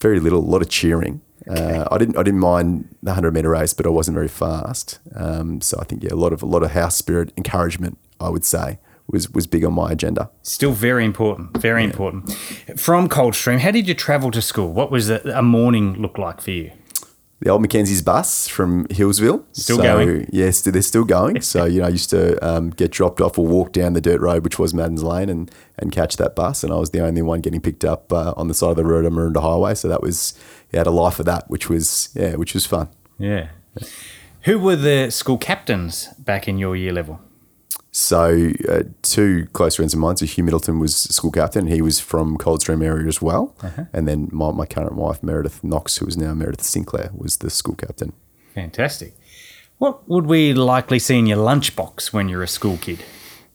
Very 0.00 0.20
little. 0.20 0.38
A 0.38 0.48
lot 0.48 0.62
of 0.62 0.68
cheering. 0.68 1.20
Uh, 1.48 1.88
I 1.90 1.98
didn't 1.98 2.16
I 2.16 2.22
didn't 2.22 2.38
mind 2.38 2.94
the 3.02 3.14
hundred 3.14 3.34
meter 3.34 3.50
race, 3.50 3.74
but 3.74 3.84
I 3.84 3.88
wasn't 3.88 4.14
very 4.14 4.28
fast. 4.28 5.00
Um, 5.16 5.60
so 5.60 5.76
I 5.80 5.84
think 5.84 6.04
yeah, 6.04 6.12
a 6.12 6.14
lot 6.14 6.32
of 6.32 6.44
a 6.44 6.46
lot 6.46 6.62
of 6.62 6.70
house 6.70 6.96
spirit 6.96 7.32
encouragement. 7.36 7.98
I 8.20 8.28
would 8.28 8.44
say 8.44 8.78
was 9.08 9.28
was 9.30 9.48
big 9.48 9.64
on 9.64 9.72
my 9.72 9.90
agenda. 9.90 10.30
Still 10.42 10.70
very 10.70 11.04
important, 11.04 11.56
very 11.56 11.82
important. 11.82 12.32
From 12.76 13.08
Coldstream, 13.08 13.58
how 13.58 13.72
did 13.72 13.88
you 13.88 13.94
travel 13.94 14.30
to 14.30 14.40
school? 14.40 14.72
What 14.72 14.92
was 14.92 15.10
a, 15.10 15.20
a 15.34 15.42
morning 15.42 15.94
look 15.94 16.18
like 16.18 16.40
for 16.40 16.52
you? 16.52 16.70
The 17.44 17.50
old 17.50 17.60
Mackenzie's 17.60 18.00
bus 18.00 18.48
from 18.48 18.86
Healesville. 18.86 19.44
Still 19.52 19.76
so, 19.76 19.82
going? 19.82 20.26
Yes, 20.32 20.62
they're 20.62 20.80
still 20.80 21.04
going. 21.04 21.42
so, 21.42 21.64
you 21.66 21.80
know, 21.80 21.86
I 21.86 21.90
used 21.90 22.08
to 22.08 22.42
um, 22.42 22.70
get 22.70 22.90
dropped 22.90 23.20
off 23.20 23.38
or 23.38 23.46
walk 23.46 23.72
down 23.72 23.92
the 23.92 24.00
dirt 24.00 24.22
road, 24.22 24.44
which 24.44 24.58
was 24.58 24.72
Madden's 24.72 25.02
Lane, 25.02 25.28
and, 25.28 25.50
and 25.78 25.92
catch 25.92 26.16
that 26.16 26.34
bus. 26.34 26.64
And 26.64 26.72
I 26.72 26.76
was 26.76 26.88
the 26.92 27.00
only 27.00 27.20
one 27.20 27.42
getting 27.42 27.60
picked 27.60 27.84
up 27.84 28.10
uh, 28.10 28.32
on 28.38 28.48
the 28.48 28.54
side 28.54 28.70
of 28.70 28.76
the 28.76 28.84
road 28.86 29.04
on 29.04 29.12
Maroondah 29.12 29.42
Highway. 29.42 29.74
So 29.74 29.88
that 29.88 30.00
was, 30.00 30.32
yeah, 30.72 30.80
had 30.80 30.86
a 30.86 30.90
life 30.90 31.20
of 31.20 31.26
that, 31.26 31.50
which 31.50 31.68
was, 31.68 32.08
yeah, 32.14 32.36
which 32.36 32.54
was 32.54 32.64
fun. 32.64 32.88
Yeah. 33.18 33.48
Who 34.44 34.58
were 34.58 34.76
the 34.76 35.10
school 35.10 35.36
captains 35.36 36.08
back 36.18 36.48
in 36.48 36.56
your 36.56 36.74
year 36.74 36.94
level? 36.94 37.20
So, 37.96 38.50
uh, 38.68 38.82
two 39.02 39.46
close 39.52 39.76
friends 39.76 39.94
of 39.94 40.00
mine. 40.00 40.16
So, 40.16 40.26
Hugh 40.26 40.42
Middleton 40.42 40.80
was 40.80 40.96
school 40.96 41.30
captain. 41.30 41.68
He 41.68 41.80
was 41.80 42.00
from 42.00 42.36
Coldstream 42.36 42.82
area 42.82 43.06
as 43.06 43.22
well. 43.22 43.54
And 43.92 44.08
then 44.08 44.28
my, 44.32 44.50
my 44.50 44.66
current 44.66 44.96
wife, 44.96 45.22
Meredith 45.22 45.62
Knox, 45.62 45.98
who 45.98 46.06
is 46.08 46.16
now 46.16 46.34
Meredith 46.34 46.64
Sinclair, 46.64 47.10
was 47.14 47.36
the 47.36 47.50
school 47.50 47.76
captain. 47.76 48.12
Fantastic. 48.52 49.14
What 49.78 50.08
would 50.08 50.26
we 50.26 50.54
likely 50.54 50.98
see 50.98 51.20
in 51.20 51.26
your 51.26 51.38
lunchbox 51.38 52.12
when 52.12 52.28
you're 52.28 52.42
a 52.42 52.48
school 52.48 52.78
kid? 52.78 52.98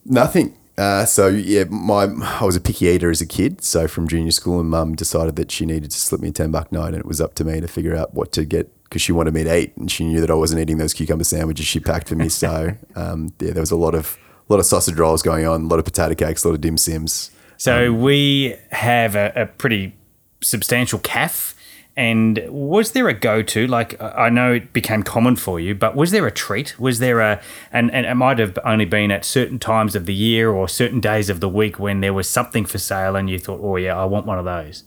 Nothing. 0.06 0.56
Uh, 0.78 1.04
so 1.04 1.28
yeah, 1.28 1.66
my 1.66 2.04
I 2.04 2.46
was 2.46 2.56
a 2.56 2.62
picky 2.62 2.86
eater 2.86 3.10
as 3.10 3.20
a 3.20 3.26
kid. 3.26 3.62
So 3.62 3.90
from 3.90 4.08
junior 4.08 4.32
school, 4.32 4.62
and 4.62 4.70
mum 4.70 4.96
decided 4.96 5.36
that 5.36 5.52
she 5.52 5.66
needed 5.66 5.92
to 5.92 5.98
slip 5.98 6.22
me 6.22 6.30
a 6.30 6.32
ten 6.32 6.50
buck 6.52 6.72
note, 6.72 6.86
and 6.86 6.96
it 6.96 7.06
was 7.06 7.20
up 7.20 7.36
to 7.36 7.44
me 7.44 7.60
to 7.60 7.68
figure 7.68 7.94
out 7.94 8.14
what 8.14 8.32
to 8.32 8.46
get 8.46 8.72
because 8.86 9.02
she 9.02 9.12
wanted 9.12 9.34
me 9.34 9.44
to 9.44 9.58
eat, 9.58 9.76
and 9.76 9.92
she 9.92 10.06
knew 10.06 10.22
that 10.22 10.32
I 10.32 10.36
wasn't 10.36 10.62
eating 10.62 10.78
those 10.78 10.94
cucumber 10.94 11.26
sandwiches 11.26 11.66
she 11.66 11.82
packed 11.82 12.08
for 12.08 12.16
me. 12.16 12.30
So 12.40 12.78
um, 12.96 13.34
yeah, 13.42 13.52
there 13.52 13.62
was 13.62 13.72
a 13.72 13.76
lot 13.76 13.94
of 13.94 14.18
a 14.50 14.54
lot 14.54 14.60
of 14.60 14.66
sausage 14.66 14.98
rolls 14.98 15.22
going 15.22 15.46
on, 15.46 15.66
a 15.66 15.68
lot 15.68 15.80
of 15.80 15.86
potato 15.86 16.16
cakes, 16.16 16.44
a 16.44 16.48
lot 16.48 16.56
of 16.56 16.62
dim 16.62 16.78
sims. 16.78 17.30
So 17.58 17.90
um, 17.90 18.02
we 18.02 18.56
have 18.72 19.16
a, 19.16 19.32
a 19.36 19.46
pretty 19.46 19.94
substantial 20.42 21.00
calf, 21.00 21.56
And 22.00 22.42
was 22.48 22.94
there 22.94 23.10
a 23.10 23.14
go-to? 23.14 23.68
Like 23.68 24.02
I 24.02 24.30
know 24.30 24.54
it 24.54 24.72
became 24.72 25.04
common 25.04 25.36
for 25.36 25.60
you, 25.60 25.76
but 25.76 25.98
was 25.98 26.12
there 26.12 26.26
a 26.26 26.32
treat? 26.32 26.80
Was 26.80 27.00
there 27.00 27.20
a 27.20 27.42
and, 27.74 27.92
and 27.92 28.06
it 28.06 28.16
might 28.16 28.40
have 28.40 28.58
only 28.64 28.86
been 28.86 29.12
at 29.12 29.26
certain 29.26 29.60
times 29.60 29.98
of 29.98 30.06
the 30.06 30.14
year 30.14 30.50
or 30.50 30.70
certain 30.70 31.02
days 31.02 31.30
of 31.30 31.42
the 31.42 31.50
week 31.50 31.78
when 31.78 32.00
there 32.00 32.14
was 32.14 32.30
something 32.30 32.64
for 32.64 32.78
sale 32.78 33.18
and 33.18 33.30
you 33.30 33.38
thought, 33.38 33.60
oh 33.62 33.76
yeah, 33.76 33.98
I 33.98 34.06
want 34.06 34.26
one 34.26 34.40
of 34.40 34.46
those. 34.46 34.86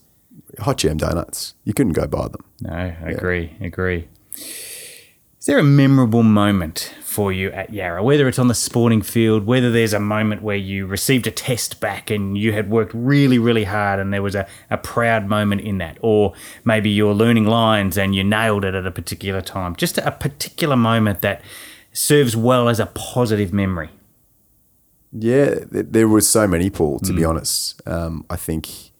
Hot 0.61 0.79
jam 0.79 0.97
donuts. 0.97 1.53
You 1.65 1.75
couldn't 1.75 1.93
go 1.93 2.07
buy 2.07 2.29
them. 2.29 2.47
No, 2.63 2.73
I 2.73 3.11
agree, 3.11 3.59
agree. 3.61 4.09
Is 5.43 5.47
there 5.47 5.59
a 5.59 5.65
memorable 5.65 6.23
moment 6.23 6.95
for 7.03 7.33
you 7.33 7.51
at 7.51 7.75
Yarra, 7.75 8.05
whether 8.05 8.29
it's 8.29 8.39
on 8.39 8.47
the 8.47 8.55
sporting 8.55 9.03
field, 9.03 9.45
whether 9.45 9.73
there's 9.73 9.93
a 9.93 9.99
moment 9.99 10.41
where 10.41 10.55
you 10.55 10.87
received 10.87 11.27
a 11.27 11.33
test 11.33 11.81
back 11.81 12.13
and 12.13 12.39
you 12.39 12.53
had 12.53 12.71
worked 12.71 12.93
really, 12.95 13.41
really 13.41 13.65
hard 13.65 13.99
and 13.99 14.13
there 14.13 14.23
was 14.23 14.37
a, 14.37 14.47
a 14.71 14.79
proud 14.79 15.27
moment 15.27 15.63
in 15.63 15.79
that, 15.79 15.99
or 16.01 16.33
maybe 16.65 16.91
you're 16.91 17.13
learning 17.13 17.47
lines 17.47 17.99
and 17.99 18.15
you 18.15 18.23
nailed 18.23 18.65
it 18.65 18.77
at 18.77 18.87
a 18.87 18.93
particular 18.93 19.41
time? 19.41 19.75
Just 19.75 19.99
a 19.99 20.13
particular 20.13 20.77
moment 20.77 21.23
that 21.23 21.43
serves 21.93 22.37
well 22.37 22.69
as 22.69 22.79
a 22.79 22.87
positive 22.87 23.53
memory. 23.53 23.91
Yeah, 25.11 25.57
there 25.69 26.07
were 26.07 26.21
so 26.21 26.47
many, 26.47 26.71
Paul. 26.71 27.01
To 27.01 27.13
be 27.13 27.25
honest, 27.25 27.83
um, 27.85 28.25
I 28.31 28.37
think 28.37 28.92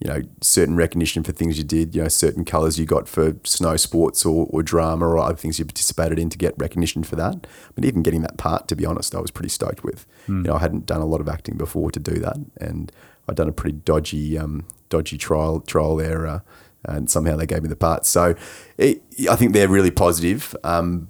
you 0.00 0.08
know 0.08 0.22
certain 0.40 0.76
recognition 0.76 1.22
for 1.22 1.32
things 1.32 1.56
you 1.56 1.64
did. 1.64 1.94
You 1.94 2.02
know, 2.02 2.08
certain 2.08 2.44
colours 2.44 2.78
you 2.78 2.86
got 2.86 3.08
for 3.08 3.36
snow 3.44 3.76
sports 3.76 4.24
or, 4.26 4.46
or 4.50 4.62
drama 4.62 5.06
or 5.06 5.18
other 5.18 5.36
things 5.36 5.58
you 5.58 5.64
participated 5.64 6.18
in 6.18 6.30
to 6.30 6.38
get 6.38 6.54
recognition 6.58 7.04
for 7.04 7.16
that. 7.16 7.46
But 7.74 7.84
even 7.84 8.02
getting 8.02 8.22
that 8.22 8.36
part, 8.36 8.68
to 8.68 8.76
be 8.76 8.84
honest, 8.84 9.14
I 9.14 9.20
was 9.20 9.30
pretty 9.30 9.48
stoked 9.48 9.84
with. 9.84 10.06
You 10.42 10.42
know, 10.48 10.54
I 10.54 10.58
hadn't 10.58 10.86
done 10.86 11.00
a 11.00 11.06
lot 11.06 11.20
of 11.20 11.28
acting 11.28 11.56
before 11.56 11.90
to 11.90 12.00
do 12.00 12.14
that, 12.20 12.36
and 12.60 12.90
I'd 13.28 13.36
done 13.36 13.48
a 13.48 13.52
pretty 13.52 13.78
dodgy, 13.78 14.36
um, 14.38 14.66
dodgy 14.88 15.16
trial 15.16 15.60
trial 15.60 15.96
there, 15.96 16.26
uh, 16.26 16.40
and 16.84 17.08
somehow 17.08 17.36
they 17.36 17.46
gave 17.46 17.62
me 17.62 17.68
the 17.68 17.76
part. 17.76 18.04
So 18.04 18.34
it, 18.76 19.02
I 19.30 19.36
think 19.36 19.52
they're 19.52 19.68
really 19.68 19.90
positive. 19.90 20.54
Um, 20.64 21.08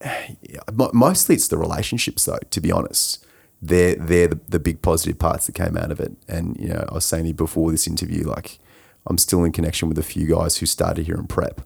mostly 0.92 1.34
it's 1.36 1.48
the 1.48 1.56
relationships 1.56 2.26
though 2.26 2.38
to 2.50 2.60
be 2.60 2.70
honest 2.70 3.25
they're 3.68 3.96
they're 3.96 4.28
the, 4.28 4.40
the 4.48 4.58
big 4.58 4.82
positive 4.82 5.18
parts 5.18 5.46
that 5.46 5.54
came 5.54 5.76
out 5.76 5.90
of 5.90 6.00
it. 6.00 6.12
And 6.28 6.56
you 6.58 6.68
know 6.68 6.84
i 6.90 6.94
was 6.94 7.04
saying 7.04 7.30
before 7.34 7.70
this 7.70 7.86
interview 7.86 8.24
like 8.24 8.58
i'm 9.06 9.18
still 9.18 9.44
in 9.44 9.52
connection 9.52 9.88
with 9.88 9.98
a 9.98 10.02
few 10.02 10.26
guys 10.26 10.58
who 10.58 10.66
started 10.66 11.06
here 11.06 11.16
in 11.16 11.26
prep. 11.26 11.60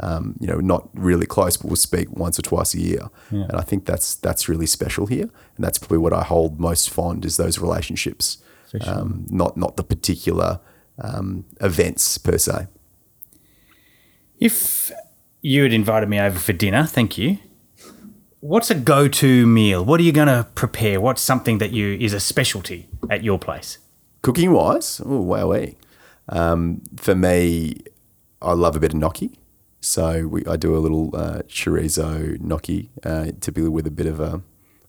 Um, 0.00 0.36
you 0.40 0.48
know 0.48 0.58
not 0.58 0.88
really 0.92 1.24
close 1.26 1.56
but 1.56 1.66
we'll 1.66 1.76
speak 1.76 2.10
once 2.10 2.36
or 2.38 2.42
twice 2.42 2.74
a 2.74 2.80
year. 2.80 3.10
And 3.30 3.52
i 3.52 3.62
think 3.62 3.86
that's 3.86 4.14
that's 4.16 4.48
really 4.48 4.66
special 4.66 5.06
here. 5.06 5.28
And 5.56 5.64
that's 5.64 5.78
probably 5.78 5.98
what 5.98 6.12
i 6.12 6.22
hold 6.22 6.58
most 6.58 6.90
fond 6.90 7.24
is 7.24 7.36
those 7.36 7.58
relationships. 7.58 8.38
Um, 8.88 9.26
not 9.30 9.56
not 9.56 9.76
the 9.76 9.84
particular 9.84 10.60
um, 10.98 11.44
events 11.60 12.18
per 12.18 12.38
se. 12.38 12.66
If 14.40 14.90
you 15.42 15.62
had 15.62 15.72
invited 15.72 16.08
me 16.08 16.18
over 16.18 16.38
for 16.38 16.52
dinner, 16.52 16.84
thank 16.84 17.16
you. 17.18 17.38
What's 18.46 18.70
a 18.70 18.74
go-to 18.74 19.46
meal? 19.46 19.82
What 19.82 19.98
are 20.00 20.02
you 20.02 20.12
going 20.12 20.28
to 20.28 20.46
prepare? 20.54 21.00
What's 21.00 21.22
something 21.22 21.56
that 21.60 21.72
you 21.72 21.96
is 21.98 22.12
a 22.12 22.20
specialty 22.20 22.86
at 23.08 23.24
your 23.24 23.38
place? 23.38 23.78
Cooking 24.20 24.52
wise, 24.52 25.00
oh 25.02 25.22
wow, 25.22 25.64
um, 26.28 26.82
for 26.94 27.14
me, 27.14 27.76
I 28.42 28.52
love 28.52 28.76
a 28.76 28.80
bit 28.80 28.92
of 28.92 28.98
gnocchi. 28.98 29.38
So 29.80 30.26
we, 30.26 30.44
I 30.44 30.56
do 30.56 30.76
a 30.76 30.78
little 30.78 31.16
uh, 31.16 31.38
chorizo 31.48 32.38
gnocchi, 32.38 32.90
uh, 33.02 33.28
typically 33.40 33.70
with 33.70 33.86
a 33.86 33.90
bit 33.90 34.06
of 34.06 34.20
a, 34.20 34.42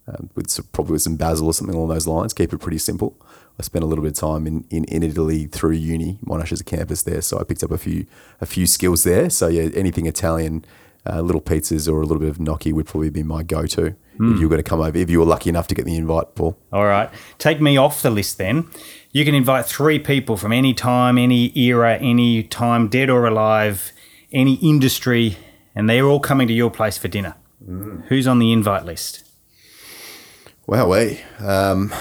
uh, 0.05 0.17
with 0.35 0.49
some, 0.49 0.67
probably 0.73 0.91
with 0.91 1.03
some 1.03 1.15
basil 1.15 1.47
or 1.47 1.53
something 1.53 1.77
along 1.77 1.87
those 1.87 2.07
lines. 2.07 2.33
Keep 2.33 2.51
it 2.51 2.57
pretty 2.57 2.79
simple. 2.79 3.15
I 3.57 3.63
spent 3.63 3.85
a 3.85 3.87
little 3.87 4.03
bit 4.03 4.11
of 4.11 4.17
time 4.17 4.47
in, 4.47 4.65
in, 4.69 4.83
in 4.83 5.01
Italy 5.01 5.45
through 5.45 5.71
uni. 5.71 6.19
Monash 6.25 6.51
is 6.51 6.59
a 6.59 6.65
campus 6.65 7.03
there, 7.03 7.21
so 7.21 7.39
I 7.39 7.45
picked 7.45 7.63
up 7.63 7.71
a 7.71 7.77
few 7.77 8.05
a 8.41 8.45
few 8.45 8.67
skills 8.67 9.05
there. 9.05 9.29
So 9.29 9.47
yeah, 9.47 9.69
anything 9.73 10.07
Italian, 10.07 10.65
uh, 11.05 11.21
little 11.21 11.41
pizzas 11.41 11.91
or 11.91 12.01
a 12.01 12.05
little 12.05 12.19
bit 12.19 12.29
of 12.29 12.39
gnocchi 12.39 12.73
would 12.73 12.87
probably 12.87 13.09
be 13.09 13.23
my 13.23 13.43
go 13.43 13.65
to 13.67 13.95
if 14.17 14.39
you 14.39 14.43
were 14.43 14.49
going 14.49 14.63
to 14.63 14.63
come 14.63 14.79
over. 14.79 14.97
If 14.97 15.09
you 15.09 15.19
were 15.19 15.25
lucky 15.25 15.49
enough 15.49 15.67
to 15.67 15.75
get 15.75 15.85
the 15.85 15.95
invite, 15.95 16.35
Paul. 16.35 16.57
All 16.71 16.85
right. 16.85 17.09
Take 17.37 17.59
me 17.59 17.77
off 17.77 18.01
the 18.01 18.09
list 18.09 18.37
then. 18.37 18.67
You 19.11 19.25
can 19.25 19.35
invite 19.35 19.65
three 19.65 19.99
people 19.99 20.37
from 20.37 20.51
any 20.51 20.73
time, 20.73 21.17
any 21.17 21.57
era, 21.57 21.97
any 21.97 22.43
time, 22.43 22.87
dead 22.87 23.09
or 23.09 23.25
alive, 23.27 23.91
any 24.31 24.55
industry, 24.55 25.37
and 25.75 25.89
they're 25.89 26.05
all 26.05 26.19
coming 26.19 26.47
to 26.47 26.53
your 26.53 26.71
place 26.71 26.97
for 26.97 27.07
dinner. 27.07 27.35
Who's 28.07 28.27
on 28.27 28.39
the 28.39 28.51
invite 28.51 28.85
list? 28.85 29.23
Wow, 30.67 30.89
we 30.91 31.21
um, 31.39 31.93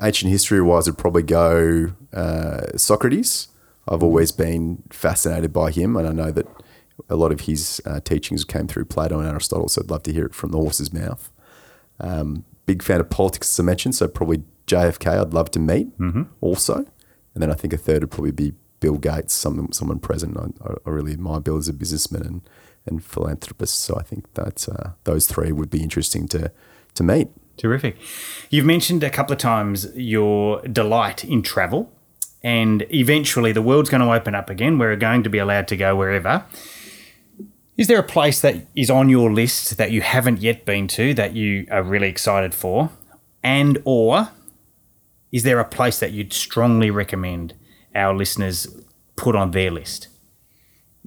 ancient 0.00 0.30
history 0.30 0.60
wise, 0.60 0.86
would 0.86 0.98
probably 0.98 1.22
go 1.22 1.92
uh, 2.12 2.76
Socrates. 2.76 3.48
I've 3.88 4.02
always 4.02 4.32
been 4.32 4.82
fascinated 4.90 5.52
by 5.52 5.70
him, 5.70 5.96
and 5.96 6.06
I 6.06 6.12
know 6.12 6.30
that 6.30 6.46
a 7.08 7.16
lot 7.16 7.32
of 7.32 7.42
his 7.42 7.80
uh, 7.84 8.00
teachings 8.00 8.44
came 8.44 8.66
through 8.66 8.86
Plato 8.86 9.18
and 9.18 9.28
Aristotle. 9.28 9.68
So 9.68 9.82
I'd 9.82 9.90
love 9.90 10.02
to 10.04 10.12
hear 10.12 10.26
it 10.26 10.34
from 10.34 10.50
the 10.50 10.58
horse's 10.58 10.92
mouth. 10.92 11.30
Um, 12.00 12.44
big 12.66 12.82
fan 12.82 13.00
of 13.00 13.10
politics, 13.10 13.52
as 13.52 13.60
I 13.60 13.64
mentioned, 13.64 13.94
so 13.94 14.08
probably 14.08 14.42
JFK. 14.66 15.20
I'd 15.20 15.34
love 15.34 15.50
to 15.52 15.58
meet 15.58 15.88
also, 16.40 16.76
and 16.76 17.42
then 17.42 17.50
I 17.50 17.54
think 17.54 17.72
a 17.72 17.76
third 17.76 18.02
would 18.02 18.10
probably 18.10 18.32
be 18.32 18.54
Bill 18.80 18.96
Gates, 18.96 19.34
someone 19.34 19.72
someone 19.72 19.98
present. 19.98 20.36
I, 20.36 20.74
I 20.86 20.90
really 20.90 21.12
admire 21.12 21.40
Bill 21.40 21.56
as 21.56 21.68
a 21.68 21.72
businessman 21.72 22.22
and 22.22 22.40
and 22.86 23.04
philanthropist. 23.04 23.80
So 23.80 23.96
I 23.96 24.02
think 24.02 24.32
that 24.34 24.68
uh, 24.68 24.90
those 25.04 25.26
three 25.26 25.52
would 25.52 25.70
be 25.70 25.82
interesting 25.82 26.26
to 26.28 26.50
to 26.94 27.02
meet. 27.02 27.28
Terrific. 27.56 27.96
You've 28.50 28.64
mentioned 28.64 29.04
a 29.04 29.10
couple 29.10 29.32
of 29.32 29.38
times 29.38 29.88
your 29.94 30.60
delight 30.62 31.24
in 31.24 31.42
travel, 31.42 31.92
and 32.42 32.86
eventually 32.92 33.52
the 33.52 33.62
world's 33.62 33.90
going 33.90 34.00
to 34.00 34.12
open 34.12 34.34
up 34.34 34.50
again. 34.50 34.78
We're 34.78 34.96
going 34.96 35.22
to 35.22 35.30
be 35.30 35.38
allowed 35.38 35.68
to 35.68 35.76
go 35.76 35.94
wherever. 35.94 36.44
Is 37.76 37.86
there 37.86 37.98
a 37.98 38.04
place 38.04 38.40
that 38.40 38.66
is 38.76 38.90
on 38.90 39.08
your 39.08 39.32
list 39.32 39.78
that 39.78 39.90
you 39.90 40.02
haven't 40.02 40.40
yet 40.40 40.64
been 40.64 40.88
to 40.88 41.14
that 41.14 41.34
you 41.34 41.66
are 41.70 41.82
really 41.82 42.08
excited 42.08 42.52
for? 42.52 42.90
And 43.42 43.80
or 43.84 44.28
is 45.32 45.42
there 45.42 45.58
a 45.58 45.64
place 45.64 45.98
that 46.00 46.12
you'd 46.12 46.32
strongly 46.32 46.90
recommend 46.90 47.54
our 47.94 48.14
listeners 48.14 48.66
put 49.16 49.34
on 49.34 49.52
their 49.52 49.70
list? 49.70 50.08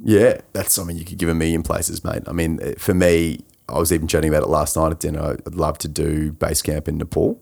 Yeah, 0.04 0.42
that's 0.54 0.74
something 0.74 0.98
you 0.98 1.06
could 1.06 1.20
give 1.20 1.30
a 1.30 1.36
million 1.36 1.64
places, 1.64 2.04
mate. 2.04 2.24
I 2.28 2.34
mean, 2.34 2.60
for 2.78 2.94
me, 2.94 3.46
I 3.70 3.78
was 3.78 3.94
even 3.94 4.08
chatting 4.08 4.30
about 4.30 4.44
it 4.44 4.50
last 4.50 4.76
night 4.76 4.92
at 4.92 5.00
dinner. 5.00 5.38
I'd 5.46 5.56
love 5.56 5.78
to 5.80 5.88
do 5.88 6.32
base 6.32 6.62
camp 6.62 6.88
in 6.88 6.98
Nepal. 6.98 7.42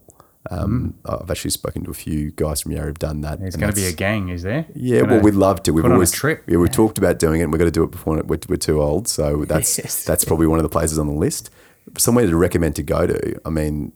Um, 0.59 0.93
I've 1.05 1.29
actually 1.31 1.51
spoken 1.51 1.83
to 1.85 1.91
a 1.91 1.93
few 1.93 2.31
guys 2.31 2.61
from 2.61 2.71
Yarra 2.73 2.87
who've 2.87 2.99
done 2.99 3.21
that. 3.21 3.39
There's 3.39 3.55
going 3.55 3.73
to 3.73 3.75
be 3.75 3.87
a 3.87 3.91
gang, 3.91 4.29
is 4.29 4.43
there? 4.43 4.65
Yeah, 4.75 5.01
well, 5.03 5.21
we'd 5.21 5.33
love 5.33 5.63
to. 5.63 5.71
We've 5.73 5.81
put 5.83 5.87
on 5.87 5.93
a 5.93 5.95
always 5.95 6.11
trip. 6.11 6.43
Yeah, 6.47 6.57
we've 6.57 6.71
talked 6.71 6.97
about 6.97 7.19
doing 7.19 7.39
it. 7.39 7.43
and 7.43 7.51
We've 7.51 7.59
got 7.59 7.65
to 7.65 7.71
do 7.71 7.83
it 7.83 7.91
before 7.91 8.21
we're, 8.23 8.37
we're 8.47 8.57
too 8.57 8.81
old. 8.81 9.07
So 9.07 9.45
that's 9.47 9.77
Yes. 9.77 10.03
that's 10.03 10.25
probably 10.25 10.47
one 10.47 10.59
of 10.59 10.63
the 10.63 10.69
places 10.69 10.99
on 10.99 11.07
the 11.07 11.13
list. 11.13 11.49
Somewhere 11.97 12.25
to 12.27 12.35
recommend 12.35 12.75
to 12.77 12.83
go 12.83 13.05
to. 13.07 13.39
I 13.45 13.49
mean, 13.49 13.91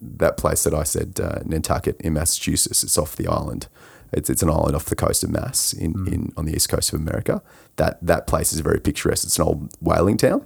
that 0.00 0.36
place 0.36 0.64
that 0.64 0.74
I 0.74 0.84
said, 0.84 1.18
uh, 1.22 1.40
Nantucket 1.44 2.00
in 2.00 2.12
Massachusetts. 2.14 2.82
It's 2.84 2.96
off 2.98 3.16
the 3.16 3.26
island. 3.28 3.66
It's, 4.12 4.30
it's 4.30 4.42
an 4.42 4.48
island 4.50 4.76
off 4.76 4.84
the 4.86 4.94
coast 4.96 5.24
of 5.24 5.30
Mass 5.30 5.72
in, 5.72 5.92
Hmm. 5.92 6.06
in 6.08 6.32
on 6.36 6.44
the 6.46 6.54
east 6.54 6.68
coast 6.68 6.92
of 6.92 7.00
America. 7.00 7.42
That 7.76 7.98
that 8.06 8.26
place 8.26 8.52
is 8.52 8.60
very 8.60 8.80
picturesque. 8.80 9.24
It's 9.24 9.38
an 9.38 9.44
old 9.44 9.70
whaling 9.80 10.16
town, 10.16 10.44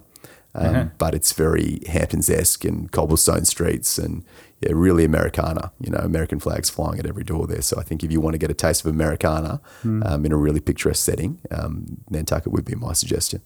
um, 0.54 0.66
Uh-huh. 0.66 0.84
but 0.98 1.14
it's 1.14 1.32
very 1.32 1.80
Hamptons 1.86 2.30
esque 2.30 2.64
and 2.64 2.90
cobblestone 2.90 3.44
streets 3.44 3.98
and 3.98 4.24
yeah, 4.60 4.72
really 4.74 5.04
Americana. 5.04 5.72
You 5.80 5.90
know, 5.90 5.98
American 5.98 6.38
flags 6.40 6.68
flying 6.70 6.98
at 6.98 7.06
every 7.06 7.24
door 7.24 7.46
there. 7.46 7.62
So 7.62 7.78
I 7.78 7.82
think 7.82 8.04
if 8.04 8.12
you 8.12 8.20
want 8.20 8.34
to 8.34 8.38
get 8.38 8.50
a 8.50 8.54
taste 8.54 8.84
of 8.84 8.90
Americana 8.90 9.60
Hmm. 9.82 10.02
um, 10.04 10.24
in 10.26 10.32
a 10.32 10.36
really 10.36 10.60
picturesque 10.60 11.04
setting, 11.04 11.40
um, 11.50 12.02
Nantucket 12.10 12.52
would 12.52 12.64
be 12.64 12.74
my 12.74 12.92
suggestion. 12.92 13.40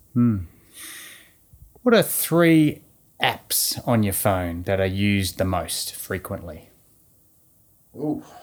What 1.83 1.95
are 1.95 2.03
three 2.03 2.83
apps 3.23 3.79
on 3.87 4.03
your 4.03 4.13
phone 4.15 4.63
that 4.65 4.81
are 4.81 4.87
used 4.87 5.39
the 5.39 5.45
most 5.45 5.95
frequently? 5.95 6.71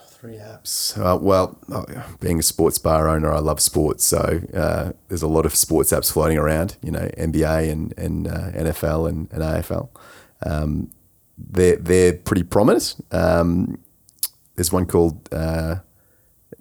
Three 0.09 0.35
apps. 0.37 0.95
Uh, 0.97 1.17
well, 1.17 1.57
uh, 1.73 1.83
being 2.19 2.37
a 2.39 2.43
sports 2.43 2.77
bar 2.77 3.09
owner, 3.09 3.31
I 3.33 3.39
love 3.39 3.59
sports. 3.59 4.03
So 4.05 4.41
uh, 4.53 4.91
there's 5.07 5.23
a 5.23 5.27
lot 5.27 5.47
of 5.47 5.55
sports 5.55 5.91
apps 5.91 6.11
floating 6.11 6.37
around. 6.37 6.77
You 6.83 6.91
know, 6.91 7.09
NBA 7.17 7.71
and 7.71 7.91
and 7.97 8.27
uh, 8.27 8.51
NFL 8.51 9.09
and, 9.09 9.27
and 9.31 9.41
AFL. 9.41 9.89
Um, 10.45 10.91
they're 11.49 11.77
they're 11.77 12.13
pretty 12.13 12.43
prominent. 12.43 12.95
Um, 13.11 13.79
there's 14.55 14.71
one 14.71 14.85
called 14.85 15.27
uh, 15.33 15.75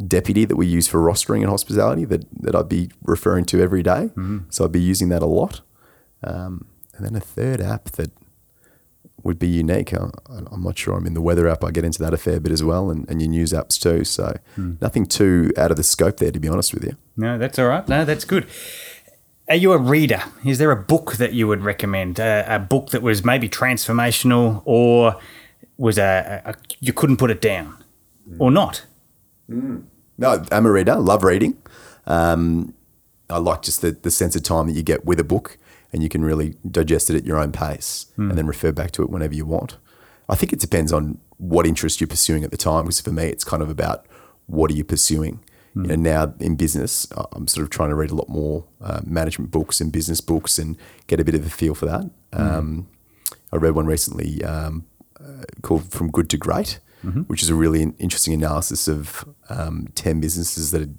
Deputy 0.07 0.45
that 0.45 0.57
we 0.57 0.67
use 0.67 0.89
for 0.89 0.99
rostering 1.01 1.41
and 1.43 1.51
hospitality 1.51 2.05
that 2.07 2.25
that 2.43 2.55
I'd 2.55 2.69
be 2.69 2.91
referring 3.03 3.45
to 3.47 3.61
every 3.61 3.83
day. 3.83 4.11
So 4.51 4.65
I'd 4.65 4.73
be 4.73 4.81
using 4.81 5.09
that 5.11 5.23
a 5.23 5.27
lot. 5.27 5.61
Um, 6.23 6.67
and 6.97 7.07
then 7.07 7.17
a 7.17 7.21
third 7.21 7.61
app 7.61 7.85
that 7.93 8.11
would 9.23 9.39
be 9.39 9.49
unique. 9.49 9.93
I, 9.93 10.09
I'm 10.29 10.63
not 10.63 10.79
sure. 10.79 10.97
I'm 10.97 11.07
in 11.07 11.15
the 11.15 11.21
weather 11.21 11.49
app. 11.49 11.63
I 11.65 11.71
get 11.71 11.85
into 11.85 12.03
that 12.03 12.15
a 12.15 12.17
fair 12.17 12.41
bit 12.41 12.53
as 12.53 12.63
well, 12.65 12.91
and, 12.91 13.09
and 13.11 13.21
your 13.21 13.31
news 13.31 13.53
apps 13.53 13.79
too. 13.79 14.05
So 14.05 14.37
nothing 14.81 15.05
too 15.07 15.51
out 15.57 15.71
of 15.71 15.77
the 15.77 15.83
scope 15.83 16.17
there, 16.19 16.31
to 16.31 16.41
be 16.41 16.49
honest 16.49 16.73
with 16.73 16.85
you. 16.85 16.97
No, 17.17 17.37
that's 17.39 17.59
all 17.59 17.69
right. 17.69 17.87
No, 17.89 18.05
that's 18.05 18.25
good. 18.25 18.47
Are 19.51 19.57
you 19.57 19.73
a 19.73 19.79
reader? 19.79 20.23
Is 20.45 20.59
there 20.59 20.71
a 20.71 20.77
book 20.77 21.17
that 21.17 21.33
you 21.33 21.49
would 21.49 21.63
recommend? 21.63 22.21
A, 22.21 22.45
a 22.55 22.59
book 22.61 22.91
that 22.91 23.03
was 23.03 23.25
maybe 23.25 23.49
transformational, 23.49 24.63
or 24.65 25.17
was 25.77 25.99
a, 25.99 26.41
a, 26.45 26.55
you 26.79 26.93
couldn't 26.93 27.17
put 27.17 27.33
it 27.33 27.41
down, 27.41 27.77
hmm. 28.29 28.41
or 28.41 28.53
not? 28.53 28.87
Hmm. 29.49 29.81
No, 30.17 30.45
I'm 30.53 30.67
a 30.67 30.71
reader. 30.71 30.95
Love 30.95 31.25
reading. 31.25 31.59
Um, 32.07 32.75
I 33.29 33.39
like 33.39 33.63
just 33.63 33.81
the, 33.81 33.91
the 33.91 34.11
sense 34.11 34.37
of 34.37 34.45
time 34.45 34.69
that 34.69 34.75
you 34.75 34.85
get 34.85 35.05
with 35.05 35.19
a 35.19 35.25
book 35.25 35.59
and 35.93 36.03
you 36.03 36.09
can 36.09 36.23
really 36.23 36.55
digest 36.71 37.11
it 37.11 37.17
at 37.17 37.25
your 37.25 37.37
own 37.37 37.51
pace 37.51 38.07
hmm. 38.15 38.29
and 38.29 38.39
then 38.39 38.47
refer 38.47 38.71
back 38.71 38.93
to 38.93 39.03
it 39.03 39.11
whenever 39.11 39.35
you 39.35 39.45
want. 39.45 39.79
I 40.29 40.37
think 40.37 40.53
it 40.53 40.61
depends 40.61 40.93
on 40.93 41.19
what 41.39 41.67
interest 41.67 42.01
you're 42.01 42.07
pursuing 42.07 42.45
at 42.45 42.53
the 42.53 42.57
time. 42.57 42.85
Because 42.85 43.01
for 43.01 43.11
me, 43.11 43.25
it's 43.25 43.43
kind 43.43 43.65
of 43.65 43.69
about 43.69 44.07
what 44.47 44.71
are 44.71 44.75
you 44.75 44.85
pursuing. 44.85 45.41
You 45.75 45.83
know, 45.83 45.95
now 45.95 46.35
in 46.41 46.57
business, 46.57 47.07
I'm 47.33 47.47
sort 47.47 47.63
of 47.63 47.71
trying 47.71 47.91
to 47.91 47.95
read 47.95 48.11
a 48.11 48.15
lot 48.15 48.29
more 48.29 48.65
uh, 48.81 49.01
management 49.05 49.51
books 49.53 49.81
and 49.81 49.93
business 49.93 50.21
books 50.21 50.59
and 50.59 50.77
get 51.07 51.21
a 51.21 51.25
bit 51.25 51.35
of 51.35 51.47
a 51.47 51.51
feel 51.51 51.75
for 51.75 51.87
that. 51.87 52.11
Um, 52.33 52.89
I 53.53 53.57
read 53.57 53.75
one 53.75 53.87
recently 53.87 54.43
um, 54.45 54.87
uh, 55.21 55.45
called 55.63 55.91
From 55.93 56.11
Good 56.11 56.29
to 56.31 56.37
Great, 56.37 56.81
which 57.29 57.43
is 57.43 57.51
a 57.51 57.55
really 57.55 57.83
interesting 57.99 58.35
analysis 58.35 58.89
of 58.89 59.25
um, 59.49 59.89
10 59.95 60.21
businesses 60.21 60.71
that 60.73 60.81
had 60.81 60.99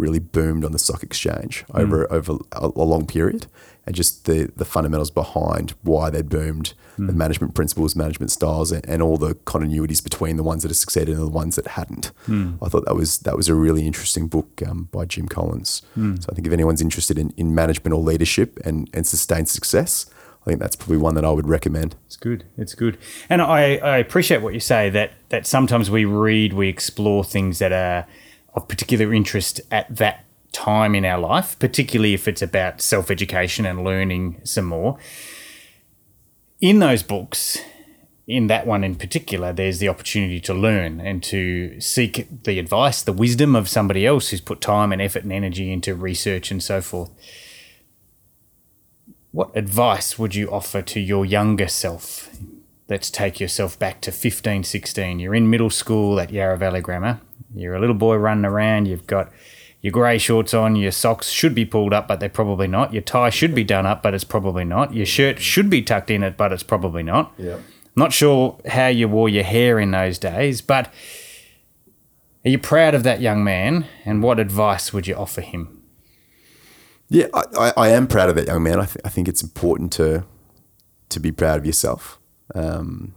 really 0.00 0.18
boomed 0.18 0.64
on 0.64 0.72
the 0.72 0.78
stock 0.78 1.02
exchange 1.02 1.62
hmm. 1.70 1.76
over 1.76 2.12
over 2.12 2.38
a, 2.52 2.70
a 2.74 2.84
long 2.84 3.06
period, 3.06 3.46
and 3.86 3.94
just 3.94 4.24
the 4.24 4.50
the 4.56 4.64
fundamentals 4.64 5.10
behind 5.10 5.74
why 5.82 6.10
they 6.10 6.22
boomed, 6.22 6.74
hmm. 6.96 7.06
the 7.06 7.12
management 7.12 7.54
principles, 7.54 7.94
management 7.94 8.30
styles, 8.30 8.72
and, 8.72 8.84
and 8.88 9.02
all 9.02 9.16
the 9.16 9.34
continuities 9.34 10.02
between 10.02 10.36
the 10.36 10.42
ones 10.42 10.62
that 10.62 10.70
have 10.70 10.76
succeeded 10.76 11.16
and 11.16 11.26
the 11.26 11.30
ones 11.30 11.56
that 11.56 11.68
hadn't. 11.68 12.06
Hmm. 12.26 12.54
I 12.62 12.68
thought 12.68 12.84
that 12.86 12.96
was 12.96 13.18
that 13.20 13.36
was 13.36 13.48
a 13.48 13.54
really 13.54 13.86
interesting 13.86 14.26
book 14.26 14.62
um, 14.66 14.88
by 14.90 15.04
Jim 15.04 15.28
Collins. 15.28 15.82
So 15.94 16.26
I 16.30 16.34
think 16.34 16.46
if 16.46 16.52
anyone's 16.52 16.80
interested 16.80 17.18
in, 17.18 17.32
in 17.36 17.54
management 17.54 17.94
or 17.94 18.02
leadership 18.02 18.58
and 18.64 18.88
and 18.94 19.06
sustained 19.06 19.48
success, 19.48 20.06
I 20.42 20.44
think 20.46 20.60
that's 20.60 20.76
probably 20.76 20.96
one 20.96 21.14
that 21.16 21.24
I 21.24 21.30
would 21.30 21.48
recommend. 21.48 21.96
It's 22.06 22.16
good. 22.16 22.44
It's 22.56 22.74
good. 22.74 22.96
And 23.28 23.42
I, 23.42 23.76
I 23.76 23.98
appreciate 23.98 24.40
what 24.40 24.54
you 24.54 24.60
say 24.60 24.88
that 24.90 25.12
that 25.28 25.46
sometimes 25.46 25.90
we 25.90 26.04
read, 26.06 26.54
we 26.54 26.68
explore 26.68 27.24
things 27.24 27.58
that 27.58 27.72
are 27.72 28.06
of 28.54 28.68
particular 28.68 29.12
interest 29.12 29.60
at 29.70 29.94
that 29.96 30.24
time 30.52 30.94
in 30.94 31.04
our 31.04 31.18
life, 31.18 31.58
particularly 31.58 32.14
if 32.14 32.26
it's 32.26 32.42
about 32.42 32.80
self 32.80 33.10
education 33.10 33.66
and 33.66 33.84
learning 33.84 34.40
some 34.44 34.64
more. 34.64 34.98
In 36.60 36.78
those 36.78 37.02
books, 37.02 37.58
in 38.26 38.46
that 38.48 38.66
one 38.66 38.84
in 38.84 38.94
particular, 38.94 39.52
there's 39.52 39.78
the 39.78 39.88
opportunity 39.88 40.40
to 40.40 40.54
learn 40.54 41.00
and 41.00 41.22
to 41.24 41.80
seek 41.80 42.28
the 42.44 42.58
advice, 42.58 43.02
the 43.02 43.12
wisdom 43.12 43.56
of 43.56 43.68
somebody 43.68 44.06
else 44.06 44.28
who's 44.28 44.40
put 44.40 44.60
time 44.60 44.92
and 44.92 45.02
effort 45.02 45.24
and 45.24 45.32
energy 45.32 45.72
into 45.72 45.94
research 45.94 46.50
and 46.50 46.62
so 46.62 46.80
forth. 46.80 47.10
What 49.32 49.56
advice 49.56 50.18
would 50.18 50.34
you 50.34 50.50
offer 50.50 50.82
to 50.82 51.00
your 51.00 51.24
younger 51.24 51.68
self? 51.68 52.28
Let's 52.88 53.10
take 53.10 53.38
yourself 53.38 53.78
back 53.78 54.00
to 54.02 54.12
15, 54.12 54.64
16. 54.64 55.20
You're 55.20 55.34
in 55.34 55.48
middle 55.48 55.70
school 55.70 56.18
at 56.18 56.30
Yarra 56.30 56.58
Valley 56.58 56.80
Grammar. 56.80 57.20
You're 57.54 57.74
a 57.74 57.80
little 57.80 57.94
boy 57.94 58.16
running 58.16 58.44
around. 58.44 58.86
You've 58.86 59.06
got 59.06 59.32
your 59.80 59.92
grey 59.92 60.18
shorts 60.18 60.54
on. 60.54 60.76
Your 60.76 60.92
socks 60.92 61.30
should 61.30 61.54
be 61.54 61.64
pulled 61.64 61.92
up, 61.92 62.06
but 62.08 62.20
they're 62.20 62.28
probably 62.28 62.66
not. 62.66 62.92
Your 62.92 63.02
tie 63.02 63.30
should 63.30 63.54
be 63.54 63.64
done 63.64 63.86
up, 63.86 64.02
but 64.02 64.14
it's 64.14 64.24
probably 64.24 64.64
not. 64.64 64.94
Your 64.94 65.06
shirt 65.06 65.40
should 65.40 65.70
be 65.70 65.82
tucked 65.82 66.10
in 66.10 66.22
it, 66.22 66.36
but 66.36 66.52
it's 66.52 66.62
probably 66.62 67.02
not. 67.02 67.32
Yeah. 67.38 67.58
Not 67.96 68.12
sure 68.12 68.58
how 68.66 68.86
you 68.86 69.08
wore 69.08 69.28
your 69.28 69.44
hair 69.44 69.78
in 69.78 69.90
those 69.90 70.18
days, 70.18 70.60
but 70.60 70.92
are 72.44 72.50
you 72.50 72.58
proud 72.58 72.94
of 72.94 73.02
that 73.02 73.20
young 73.20 73.42
man? 73.42 73.86
And 74.04 74.22
what 74.22 74.38
advice 74.38 74.92
would 74.92 75.06
you 75.06 75.14
offer 75.16 75.40
him? 75.40 75.82
Yeah, 77.08 77.26
I, 77.34 77.44
I, 77.58 77.72
I 77.76 77.88
am 77.88 78.06
proud 78.06 78.28
of 78.28 78.36
that 78.36 78.46
young 78.46 78.62
man. 78.62 78.78
I, 78.78 78.84
th- 78.86 79.04
I 79.04 79.08
think 79.08 79.28
it's 79.28 79.42
important 79.42 79.92
to 79.94 80.24
to 81.08 81.18
be 81.18 81.32
proud 81.32 81.58
of 81.58 81.66
yourself. 81.66 82.20
Um, 82.54 83.14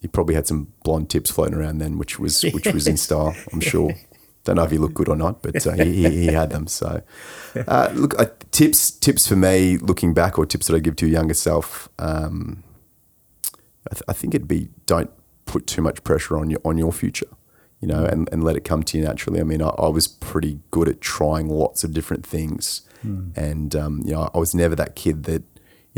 he 0.00 0.08
probably 0.08 0.34
had 0.34 0.46
some 0.46 0.72
blonde 0.82 1.10
tips 1.10 1.30
floating 1.30 1.54
around 1.54 1.78
then, 1.78 1.98
which 1.98 2.18
was 2.18 2.42
which 2.42 2.66
was 2.72 2.86
in 2.86 2.96
style. 2.96 3.34
I'm 3.52 3.60
sure. 3.60 3.94
Don't 4.44 4.56
know 4.56 4.62
if 4.62 4.70
he 4.70 4.78
looked 4.78 4.94
good 4.94 5.10
or 5.10 5.16
not, 5.16 5.42
but 5.42 5.66
uh, 5.66 5.72
he, 5.72 6.08
he, 6.08 6.26
had 6.28 6.48
them. 6.48 6.66
So, 6.66 7.02
uh, 7.68 7.90
look, 7.92 8.18
uh, 8.18 8.24
tips 8.50 8.90
tips 8.90 9.26
for 9.28 9.36
me 9.36 9.76
looking 9.76 10.14
back, 10.14 10.38
or 10.38 10.46
tips 10.46 10.66
that 10.68 10.76
I 10.76 10.78
give 10.78 10.96
to 10.96 11.06
your 11.06 11.12
younger 11.12 11.34
self. 11.34 11.90
Um, 11.98 12.62
I, 13.90 13.94
th- 13.94 14.02
I 14.08 14.14
think 14.14 14.34
it'd 14.34 14.48
be 14.48 14.70
don't 14.86 15.10
put 15.44 15.66
too 15.66 15.82
much 15.82 16.02
pressure 16.04 16.38
on 16.38 16.48
your 16.48 16.60
on 16.64 16.78
your 16.78 16.90
future, 16.90 17.28
you 17.80 17.88
know, 17.88 18.06
and, 18.06 18.30
and 18.32 18.42
let 18.42 18.56
it 18.56 18.64
come 18.64 18.82
to 18.84 18.96
you 18.96 19.04
naturally. 19.04 19.40
I 19.40 19.44
mean, 19.44 19.60
I, 19.60 19.68
I 19.68 19.88
was 19.88 20.08
pretty 20.08 20.60
good 20.70 20.88
at 20.88 21.02
trying 21.02 21.50
lots 21.50 21.84
of 21.84 21.92
different 21.92 22.24
things, 22.24 22.80
and 23.36 23.76
um, 23.76 24.02
you 24.06 24.12
know, 24.12 24.30
I 24.34 24.38
was 24.38 24.54
never 24.54 24.74
that 24.76 24.96
kid 24.96 25.24
that 25.24 25.42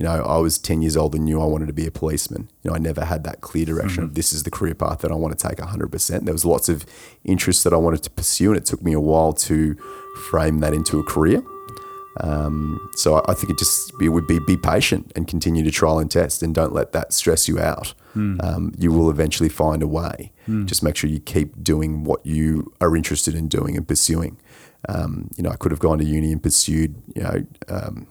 you 0.02 0.08
know 0.08 0.24
I 0.24 0.38
was 0.38 0.58
ten 0.58 0.82
years 0.82 0.96
old 0.96 1.14
and 1.14 1.24
knew 1.24 1.40
I 1.40 1.44
wanted 1.44 1.66
to 1.66 1.72
be 1.72 1.86
a 1.86 1.90
policeman. 1.92 2.50
You 2.64 2.70
know, 2.70 2.74
I 2.74 2.80
never 2.80 3.04
had 3.04 3.22
that 3.22 3.40
clear 3.40 3.64
direction 3.64 4.02
of 4.02 4.14
this 4.14 4.32
is 4.32 4.42
the 4.42 4.50
career 4.50 4.74
path 4.74 4.98
that 5.02 5.12
I 5.12 5.14
want 5.14 5.38
to 5.38 5.48
take 5.48 5.60
hundred 5.60 5.92
percent. 5.92 6.24
There 6.24 6.34
was 6.34 6.44
lots 6.44 6.68
of 6.68 6.84
interests 7.22 7.62
that 7.62 7.72
I 7.72 7.76
wanted 7.76 8.02
to 8.02 8.10
pursue, 8.10 8.48
and 8.48 8.56
it 8.56 8.66
took 8.66 8.82
me 8.82 8.94
a 8.94 9.00
while 9.00 9.32
to 9.32 9.76
frame 10.28 10.58
that 10.58 10.74
into 10.74 10.98
a 10.98 11.04
career. 11.04 11.40
Um, 12.20 12.90
so 12.96 13.14
I, 13.14 13.30
I 13.30 13.34
think 13.34 13.50
it 13.50 13.58
just 13.58 13.92
it 14.02 14.08
would 14.08 14.26
be 14.26 14.40
be 14.40 14.56
patient 14.56 15.12
and 15.14 15.28
continue 15.28 15.62
to 15.62 15.70
trial 15.70 16.00
and 16.00 16.10
test, 16.10 16.42
and 16.42 16.52
don't 16.52 16.72
let 16.72 16.90
that 16.90 17.12
stress 17.12 17.46
you 17.46 17.60
out. 17.60 17.94
Um, 18.40 18.72
you 18.76 18.90
will 18.92 19.08
eventually 19.08 19.48
find 19.48 19.84
a 19.84 19.86
way. 19.86 20.32
Just 20.66 20.82
make 20.82 20.96
sure 20.96 21.08
you 21.08 21.20
keep 21.20 21.62
doing 21.62 22.02
what 22.02 22.26
you 22.26 22.72
are 22.80 22.96
interested 22.96 23.36
in 23.36 23.46
doing 23.46 23.76
and 23.76 23.86
pursuing. 23.86 24.36
Um, 24.88 25.30
you 25.36 25.44
know, 25.44 25.50
I 25.50 25.56
could 25.56 25.70
have 25.70 25.78
gone 25.78 25.98
to 25.98 26.04
uni 26.04 26.32
and 26.32 26.42
pursued, 26.42 26.96
you 27.14 27.22
know, 27.22 27.46
um, 27.68 28.08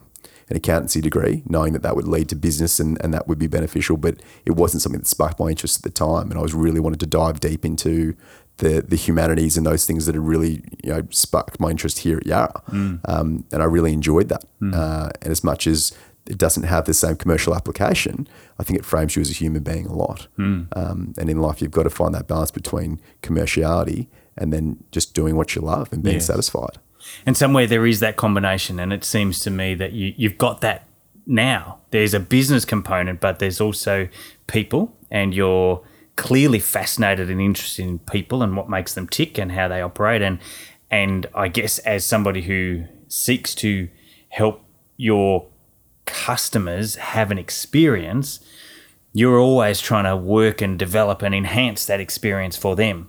an 0.52 0.56
accountancy 0.56 1.00
degree, 1.00 1.42
knowing 1.46 1.72
that 1.72 1.82
that 1.82 1.96
would 1.96 2.06
lead 2.06 2.28
to 2.28 2.36
business 2.36 2.78
and, 2.78 2.98
and 3.02 3.12
that 3.14 3.26
would 3.26 3.38
be 3.38 3.46
beneficial. 3.48 3.96
But 3.96 4.14
it 4.44 4.52
wasn't 4.52 4.82
something 4.82 5.00
that 5.00 5.06
sparked 5.06 5.38
my 5.40 5.48
interest 5.48 5.78
at 5.78 5.82
the 5.82 5.90
time, 5.90 6.30
and 6.30 6.38
I 6.38 6.42
was 6.42 6.54
really 6.54 6.80
wanted 6.80 7.00
to 7.00 7.06
dive 7.06 7.40
deep 7.40 7.64
into 7.64 8.14
the 8.58 8.82
the 8.86 8.96
humanities 8.96 9.56
and 9.56 9.64
those 9.66 9.86
things 9.86 10.04
that 10.06 10.14
had 10.14 10.24
really 10.34 10.62
you 10.84 10.92
know 10.92 11.02
sparked 11.10 11.58
my 11.58 11.70
interest 11.70 12.00
here 12.00 12.18
at 12.18 12.26
Yarra, 12.26 12.62
um, 13.12 13.44
and 13.52 13.62
I 13.62 13.64
really 13.76 13.92
enjoyed 13.92 14.28
that. 14.28 14.44
Uh, 14.62 15.08
and 15.22 15.30
as 15.32 15.42
much 15.42 15.66
as 15.66 15.92
it 16.26 16.38
doesn't 16.38 16.62
have 16.64 16.84
the 16.84 16.94
same 16.94 17.16
commercial 17.16 17.52
application, 17.54 18.28
I 18.58 18.62
think 18.62 18.78
it 18.78 18.84
frames 18.84 19.16
you 19.16 19.22
as 19.22 19.30
a 19.30 19.34
human 19.34 19.62
being 19.62 19.86
a 19.86 19.92
lot. 20.04 20.28
Um, 20.38 21.14
and 21.18 21.28
in 21.30 21.38
life, 21.40 21.60
you've 21.62 21.72
got 21.80 21.82
to 21.84 21.90
find 21.90 22.14
that 22.14 22.28
balance 22.28 22.52
between 22.52 23.00
commerciality 23.22 24.06
and 24.36 24.52
then 24.52 24.84
just 24.92 25.14
doing 25.14 25.34
what 25.36 25.54
you 25.56 25.62
love 25.62 25.92
and 25.92 26.02
being 26.02 26.16
Yes. 26.16 26.26
satisfied. 26.26 26.78
And 27.26 27.36
somewhere 27.36 27.66
there 27.66 27.86
is 27.86 28.00
that 28.00 28.16
combination, 28.16 28.78
and 28.78 28.92
it 28.92 29.04
seems 29.04 29.40
to 29.40 29.50
me 29.50 29.74
that 29.74 29.92
you, 29.92 30.14
you've 30.16 30.38
got 30.38 30.60
that 30.60 30.86
now. 31.26 31.78
There's 31.90 32.14
a 32.14 32.20
business 32.20 32.64
component, 32.64 33.20
but 33.20 33.38
there's 33.38 33.60
also 33.60 34.08
people, 34.46 34.96
and 35.10 35.34
you're 35.34 35.82
clearly 36.16 36.58
fascinated 36.58 37.30
and 37.30 37.40
interested 37.40 37.82
in 37.82 37.98
people 38.00 38.42
and 38.42 38.56
what 38.56 38.68
makes 38.68 38.94
them 38.94 39.08
tick 39.08 39.38
and 39.38 39.52
how 39.52 39.68
they 39.68 39.80
operate. 39.80 40.22
And 40.22 40.38
and 40.90 41.26
I 41.34 41.48
guess 41.48 41.78
as 41.80 42.04
somebody 42.04 42.42
who 42.42 42.84
seeks 43.08 43.54
to 43.56 43.88
help 44.28 44.62
your 44.98 45.48
customers 46.04 46.96
have 46.96 47.30
an 47.30 47.38
experience, 47.38 48.40
you're 49.14 49.38
always 49.38 49.80
trying 49.80 50.04
to 50.04 50.16
work 50.16 50.60
and 50.60 50.78
develop 50.78 51.22
and 51.22 51.34
enhance 51.34 51.86
that 51.86 52.00
experience 52.00 52.56
for 52.56 52.76
them. 52.76 53.08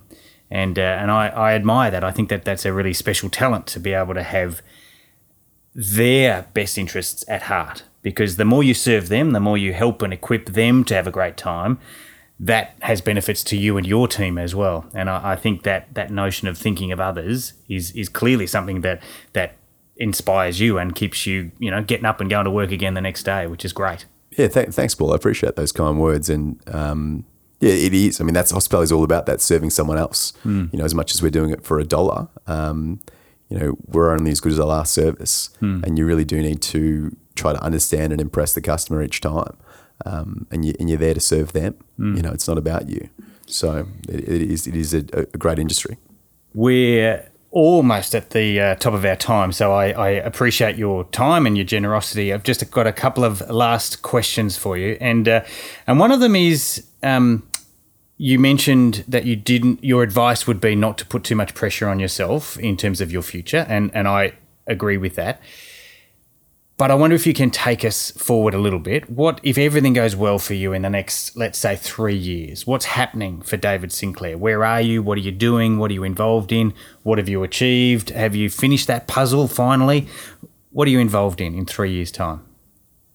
And, 0.50 0.78
uh, 0.78 0.82
and 0.82 1.10
I, 1.10 1.28
I 1.28 1.54
admire 1.54 1.90
that. 1.90 2.04
I 2.04 2.10
think 2.10 2.28
that 2.28 2.44
that's 2.44 2.64
a 2.64 2.72
really 2.72 2.92
special 2.92 3.28
talent 3.28 3.66
to 3.68 3.80
be 3.80 3.92
able 3.92 4.14
to 4.14 4.22
have 4.22 4.62
their 5.74 6.46
best 6.54 6.78
interests 6.78 7.24
at 7.28 7.42
heart. 7.42 7.82
Because 8.02 8.36
the 8.36 8.44
more 8.44 8.62
you 8.62 8.74
serve 8.74 9.08
them, 9.08 9.32
the 9.32 9.40
more 9.40 9.56
you 9.56 9.72
help 9.72 10.02
and 10.02 10.12
equip 10.12 10.46
them 10.50 10.84
to 10.84 10.94
have 10.94 11.06
a 11.06 11.10
great 11.10 11.38
time, 11.38 11.78
that 12.38 12.76
has 12.80 13.00
benefits 13.00 13.42
to 13.44 13.56
you 13.56 13.78
and 13.78 13.86
your 13.86 14.06
team 14.06 14.36
as 14.36 14.54
well. 14.54 14.84
And 14.92 15.08
I, 15.08 15.32
I 15.32 15.36
think 15.36 15.62
that 15.62 15.94
that 15.94 16.10
notion 16.10 16.46
of 16.46 16.58
thinking 16.58 16.92
of 16.92 17.00
others 17.00 17.54
is 17.68 17.92
is 17.92 18.08
clearly 18.08 18.46
something 18.46 18.82
that 18.82 19.02
that 19.32 19.56
inspires 19.96 20.60
you 20.60 20.76
and 20.76 20.94
keeps 20.94 21.24
you, 21.26 21.52
you 21.58 21.70
know, 21.70 21.82
getting 21.82 22.04
up 22.04 22.20
and 22.20 22.28
going 22.28 22.44
to 22.44 22.50
work 22.50 22.72
again 22.72 22.94
the 22.94 23.00
next 23.00 23.22
day, 23.22 23.46
which 23.46 23.64
is 23.64 23.72
great. 23.72 24.04
Yeah, 24.32 24.48
th- 24.48 24.70
thanks, 24.70 24.94
Paul. 24.94 25.12
I 25.12 25.16
appreciate 25.16 25.56
those 25.56 25.72
kind 25.72 25.98
words. 26.00 26.28
And 26.28 26.60
um, 26.66 27.24
yeah, 27.60 27.72
it 27.72 27.94
is. 27.94 28.20
I 28.20 28.24
mean, 28.24 28.34
that's 28.34 28.50
hospitality 28.50 28.84
is 28.84 28.92
all 28.92 29.04
about 29.04 29.26
that 29.26 29.40
serving 29.40 29.70
someone 29.70 29.98
else. 29.98 30.32
You 30.72 30.78
know, 30.78 30.84
as 30.84 30.94
much 30.94 31.14
as 31.14 31.22
we're 31.22 31.30
doing 31.30 31.50
it 31.50 31.64
for 31.64 31.78
a 31.78 31.84
dollar, 31.84 32.28
um, 32.46 33.00
you 33.48 33.58
know, 33.58 33.76
we're 33.86 34.10
only 34.10 34.30
as 34.30 34.40
good 34.40 34.52
as 34.52 34.60
our 34.60 34.66
last 34.66 34.92
service, 34.92 35.50
and 35.60 35.98
you 35.98 36.06
really 36.06 36.24
do 36.24 36.40
need 36.42 36.60
to 36.62 37.16
try 37.34 37.52
to 37.52 37.62
understand 37.62 38.12
and 38.12 38.20
impress 38.20 38.52
the 38.54 38.60
customer 38.60 39.02
each 39.02 39.20
time. 39.20 39.56
Um, 40.04 40.46
and, 40.50 40.64
you, 40.64 40.74
and 40.80 40.88
you're 40.90 40.98
there 40.98 41.14
to 41.14 41.20
serve 41.20 41.52
them. 41.52 41.76
You 42.16 42.22
know, 42.22 42.32
it's 42.32 42.48
not 42.48 42.58
about 42.58 42.88
you. 42.88 43.08
So 43.46 43.86
it, 44.08 44.28
it 44.28 44.42
is. 44.42 44.66
It 44.66 44.74
is 44.76 44.92
a, 44.94 45.04
a 45.12 45.38
great 45.38 45.58
industry. 45.58 45.98
We're 46.52 47.30
almost 47.54 48.16
at 48.16 48.30
the 48.30 48.60
uh, 48.60 48.74
top 48.74 48.94
of 48.94 49.04
our 49.04 49.14
time, 49.16 49.52
so 49.52 49.72
I, 49.72 49.90
I 49.90 50.08
appreciate 50.10 50.76
your 50.76 51.04
time 51.04 51.46
and 51.46 51.56
your 51.56 51.64
generosity. 51.64 52.32
I've 52.32 52.42
just 52.42 52.68
got 52.70 52.86
a 52.86 52.92
couple 52.92 53.24
of 53.24 53.48
last 53.48 54.02
questions 54.02 54.56
for 54.56 54.76
you, 54.76 54.98
and 55.00 55.26
uh, 55.28 55.44
and 55.86 55.98
one 55.98 56.12
of 56.12 56.20
them 56.20 56.36
is. 56.36 56.86
Um, 57.02 57.48
you 58.16 58.38
mentioned 58.38 59.04
that 59.08 59.24
you 59.24 59.34
didn't. 59.34 59.82
Your 59.82 60.04
advice 60.04 60.46
would 60.46 60.60
be 60.60 60.76
not 60.76 60.98
to 60.98 61.06
put 61.06 61.24
too 61.24 61.34
much 61.34 61.52
pressure 61.52 61.88
on 61.88 61.98
yourself 61.98 62.56
in 62.58 62.76
terms 62.76 63.00
of 63.00 63.10
your 63.10 63.22
future, 63.22 63.66
and 63.68 63.90
and 63.94 64.06
I 64.06 64.34
agree 64.66 64.96
with 64.96 65.16
that. 65.16 65.40
But 66.84 66.90
I 66.90 66.96
wonder 66.96 67.16
if 67.16 67.26
you 67.26 67.32
can 67.32 67.50
take 67.50 67.82
us 67.82 68.10
forward 68.10 68.52
a 68.52 68.58
little 68.58 68.78
bit. 68.78 69.08
What 69.08 69.40
if 69.42 69.56
everything 69.56 69.94
goes 69.94 70.14
well 70.14 70.38
for 70.38 70.52
you 70.52 70.74
in 70.74 70.82
the 70.82 70.90
next, 70.90 71.34
let's 71.34 71.58
say, 71.58 71.76
three 71.76 72.14
years? 72.14 72.66
What's 72.66 72.84
happening 72.84 73.40
for 73.40 73.56
David 73.56 73.90
Sinclair? 73.90 74.36
Where 74.36 74.62
are 74.66 74.82
you? 74.82 75.02
What 75.02 75.16
are 75.16 75.22
you 75.22 75.30
doing? 75.30 75.78
What 75.78 75.90
are 75.90 75.94
you 75.94 76.04
involved 76.04 76.52
in? 76.52 76.74
What 77.02 77.16
have 77.16 77.26
you 77.26 77.42
achieved? 77.42 78.10
Have 78.10 78.36
you 78.36 78.50
finished 78.50 78.86
that 78.88 79.06
puzzle 79.06 79.48
finally? 79.48 80.08
what 80.72 80.86
are 80.86 80.90
you 80.90 80.98
involved 80.98 81.40
in 81.40 81.54
in 81.54 81.64
three 81.64 81.90
years' 81.90 82.12
time? 82.12 82.44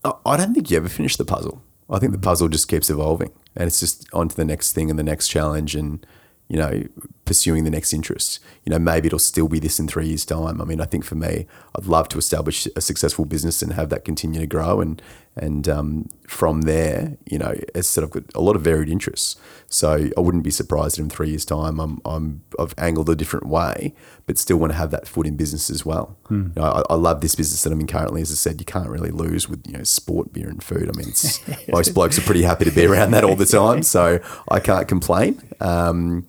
I 0.03 0.36
don't 0.36 0.55
think 0.55 0.72
you 0.72 0.78
ever 0.78 0.89
finish 0.89 1.17
the 1.17 1.24
puzzle. 1.24 1.61
I 1.91 1.99
think 1.99 2.11
the 2.11 2.17
puzzle 2.17 2.47
just 2.47 2.70
keeps 2.70 2.89
evolving, 2.89 3.32
and 3.55 3.67
it's 3.67 3.82
just 3.82 4.11
on 4.13 4.30
to 4.30 4.36
the 4.36 4.45
next 4.45 4.74
thing 4.74 4.89
and 4.89 4.97
the 4.97 5.03
next 5.03 5.28
challenge, 5.28 5.76
and 5.76 6.03
you 6.47 6.57
know, 6.57 6.86
pursuing 7.30 7.63
the 7.63 7.69
next 7.69 7.93
interest. 7.93 8.39
You 8.65 8.71
know, 8.71 8.80
maybe 8.80 9.05
it'll 9.05 9.19
still 9.19 9.47
be 9.47 9.59
this 9.59 9.80
in 9.80 9.88
three 9.88 10.07
years' 10.07 10.25
time. 10.25 10.59
I 10.59 10.65
mean, 10.65 10.82
I 10.82 10.86
think 10.86 11.05
for 11.05 11.13
me, 11.13 11.45
I'd 11.77 11.86
love 11.86 12.09
to 12.09 12.17
establish 12.17 12.67
a 12.75 12.82
successful 12.82 13.23
business 13.23 13.61
and 13.61 13.71
have 13.73 13.89
that 13.89 14.03
continue 14.03 14.39
to 14.39 14.47
grow, 14.47 14.82
and 14.82 14.99
and 15.36 15.69
um, 15.69 16.09
from 16.27 16.63
there, 16.63 17.17
you 17.25 17.38
know, 17.38 17.53
as 17.75 17.88
I 17.88 17.89
said, 17.91 18.03
I've 18.03 18.09
got 18.09 18.23
a 18.34 18.41
lot 18.41 18.55
of 18.55 18.63
varied 18.63 18.89
interests. 18.89 19.36
So 19.67 20.09
I 20.17 20.19
wouldn't 20.19 20.43
be 20.43 20.49
surprised 20.49 20.97
if 20.97 21.03
in 21.03 21.09
three 21.09 21.30
years' 21.30 21.45
time 21.45 21.80
I'm, 21.80 22.01
I'm 22.03 22.41
I've 22.57 22.73
angled 22.80 23.11
a 23.11 23.15
different 23.15 23.45
way, 23.45 23.93
but 24.25 24.39
still 24.39 24.57
want 24.57 24.73
to 24.73 24.77
have 24.77 24.89
that 24.89 25.07
foot 25.07 25.27
in 25.27 25.38
business 25.38 25.69
as 25.69 25.86
well. 25.86 26.17
You 26.55 26.61
know, 26.61 26.63
I, 26.63 26.93
I 26.93 26.95
love 26.95 27.21
this 27.21 27.36
business 27.36 27.61
that 27.61 27.71
I'm 27.71 27.80
in 27.80 27.86
currently. 27.86 28.23
As 28.23 28.32
I 28.32 28.36
said, 28.36 28.59
you 28.59 28.65
can't 28.65 28.89
really 28.89 29.11
lose 29.11 29.47
with 29.47 29.67
you 29.67 29.77
know 29.77 29.84
sport, 29.84 30.34
beer, 30.34 30.49
and 30.49 30.63
food. 30.63 30.89
I 30.89 30.97
mean, 30.97 31.09
it's, 31.09 31.39
most 31.69 31.93
blokes 31.93 32.17
are 32.17 32.23
pretty 32.23 32.41
happy 32.41 32.65
to 32.65 32.71
be 32.71 32.88
around 32.88 33.11
that 33.11 33.23
all 33.23 33.36
the 33.36 33.45
time, 33.45 33.84
so 33.84 34.19
I 34.49 34.59
can't 34.59 34.88
complain. 34.88 35.39
Um, 35.59 36.27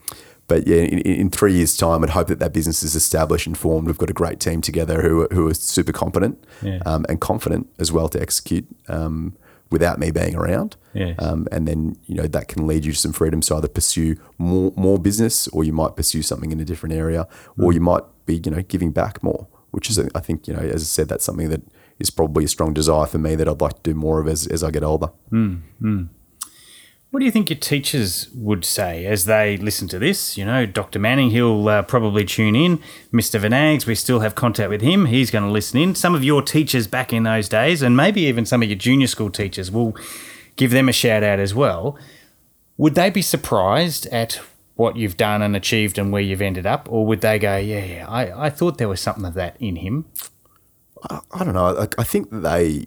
but 0.50 0.66
yeah, 0.66 0.82
in, 0.94 0.98
in 1.22 1.30
three 1.30 1.54
years' 1.54 1.76
time, 1.76 2.02
I'd 2.04 2.10
hope 2.10 2.28
that 2.28 2.40
that 2.40 2.52
business 2.52 2.82
is 2.82 2.94
established 2.94 3.46
and 3.46 3.56
formed. 3.56 3.86
We've 3.86 3.96
got 4.04 4.10
a 4.10 4.18
great 4.22 4.38
team 4.40 4.60
together 4.60 5.00
who 5.02 5.22
are, 5.22 5.28
who 5.36 5.48
are 5.48 5.54
super 5.54 5.92
competent 5.92 6.34
Yeah. 6.62 6.80
um, 6.84 7.06
and 7.08 7.20
confident 7.20 7.68
as 7.78 7.90
well 7.92 8.08
to 8.10 8.20
execute 8.20 8.66
um, 8.88 9.34
without 9.70 9.98
me 9.98 10.10
being 10.10 10.34
around. 10.34 10.76
Um, 11.18 11.46
and 11.52 11.66
then 11.68 11.80
you 12.06 12.14
know 12.18 12.26
that 12.36 12.48
can 12.48 12.66
lead 12.66 12.84
you 12.84 12.92
to 12.92 12.98
some 12.98 13.12
freedom 13.20 13.40
to 13.40 13.54
either 13.56 13.68
pursue 13.68 14.16
more 14.36 14.72
more 14.76 14.98
business, 14.98 15.48
or 15.54 15.64
you 15.64 15.72
might 15.72 15.94
pursue 15.96 16.22
something 16.22 16.50
in 16.52 16.60
a 16.60 16.64
different 16.64 16.94
area, 16.94 17.22
or 17.62 17.72
you 17.72 17.80
might 17.80 18.02
be 18.26 18.34
you 18.44 18.50
know 18.50 18.62
giving 18.74 18.90
back 18.92 19.22
more. 19.22 19.46
Which 19.72 19.88
is, 19.88 19.96
I 20.16 20.20
think, 20.26 20.48
you 20.48 20.54
know, 20.56 20.64
as 20.76 20.82
I 20.82 20.88
said, 20.96 21.08
that's 21.08 21.24
something 21.24 21.48
that 21.50 21.62
is 22.00 22.10
probably 22.10 22.42
a 22.44 22.48
strong 22.48 22.74
desire 22.74 23.06
for 23.06 23.18
me 23.18 23.36
that 23.36 23.46
I'd 23.46 23.60
like 23.60 23.74
to 23.82 23.84
do 23.92 23.94
more 23.94 24.20
of 24.20 24.26
as, 24.26 24.48
as 24.48 24.64
I 24.64 24.70
get 24.72 24.82
older. 24.82 25.10
What 27.10 27.18
do 27.18 27.26
you 27.26 27.32
think 27.32 27.50
your 27.50 27.58
teachers 27.58 28.28
would 28.32 28.64
say 28.64 29.04
as 29.04 29.24
they 29.24 29.56
listen 29.56 29.88
to 29.88 29.98
this? 29.98 30.38
You 30.38 30.44
know, 30.44 30.64
Dr. 30.64 31.00
Manning, 31.00 31.30
he'll 31.30 31.68
uh, 31.68 31.82
probably 31.82 32.24
tune 32.24 32.54
in. 32.54 32.78
Mr. 33.12 33.40
Vanags, 33.40 33.84
we 33.84 33.96
still 33.96 34.20
have 34.20 34.36
contact 34.36 34.70
with 34.70 34.80
him. 34.80 35.06
He's 35.06 35.32
going 35.32 35.42
to 35.42 35.50
listen 35.50 35.80
in. 35.80 35.96
Some 35.96 36.14
of 36.14 36.22
your 36.22 36.40
teachers 36.40 36.86
back 36.86 37.12
in 37.12 37.24
those 37.24 37.48
days, 37.48 37.82
and 37.82 37.96
maybe 37.96 38.20
even 38.22 38.46
some 38.46 38.62
of 38.62 38.68
your 38.68 38.78
junior 38.78 39.08
school 39.08 39.28
teachers, 39.28 39.72
will 39.72 39.96
give 40.54 40.70
them 40.70 40.88
a 40.88 40.92
shout 40.92 41.24
out 41.24 41.40
as 41.40 41.52
well. 41.52 41.98
Would 42.76 42.94
they 42.94 43.10
be 43.10 43.22
surprised 43.22 44.06
at 44.06 44.40
what 44.76 44.96
you've 44.96 45.16
done 45.16 45.42
and 45.42 45.56
achieved 45.56 45.98
and 45.98 46.12
where 46.12 46.22
you've 46.22 46.40
ended 46.40 46.64
up? 46.64 46.86
Or 46.92 47.04
would 47.06 47.22
they 47.22 47.40
go, 47.40 47.56
yeah, 47.56 47.84
yeah, 47.84 48.08
I, 48.08 48.46
I 48.46 48.50
thought 48.50 48.78
there 48.78 48.88
was 48.88 49.00
something 49.00 49.24
of 49.24 49.34
that 49.34 49.56
in 49.58 49.76
him? 49.76 50.04
I, 51.10 51.18
I 51.32 51.44
don't 51.44 51.54
know. 51.54 51.76
I, 51.76 51.88
I 51.98 52.04
think 52.04 52.28
they, 52.30 52.86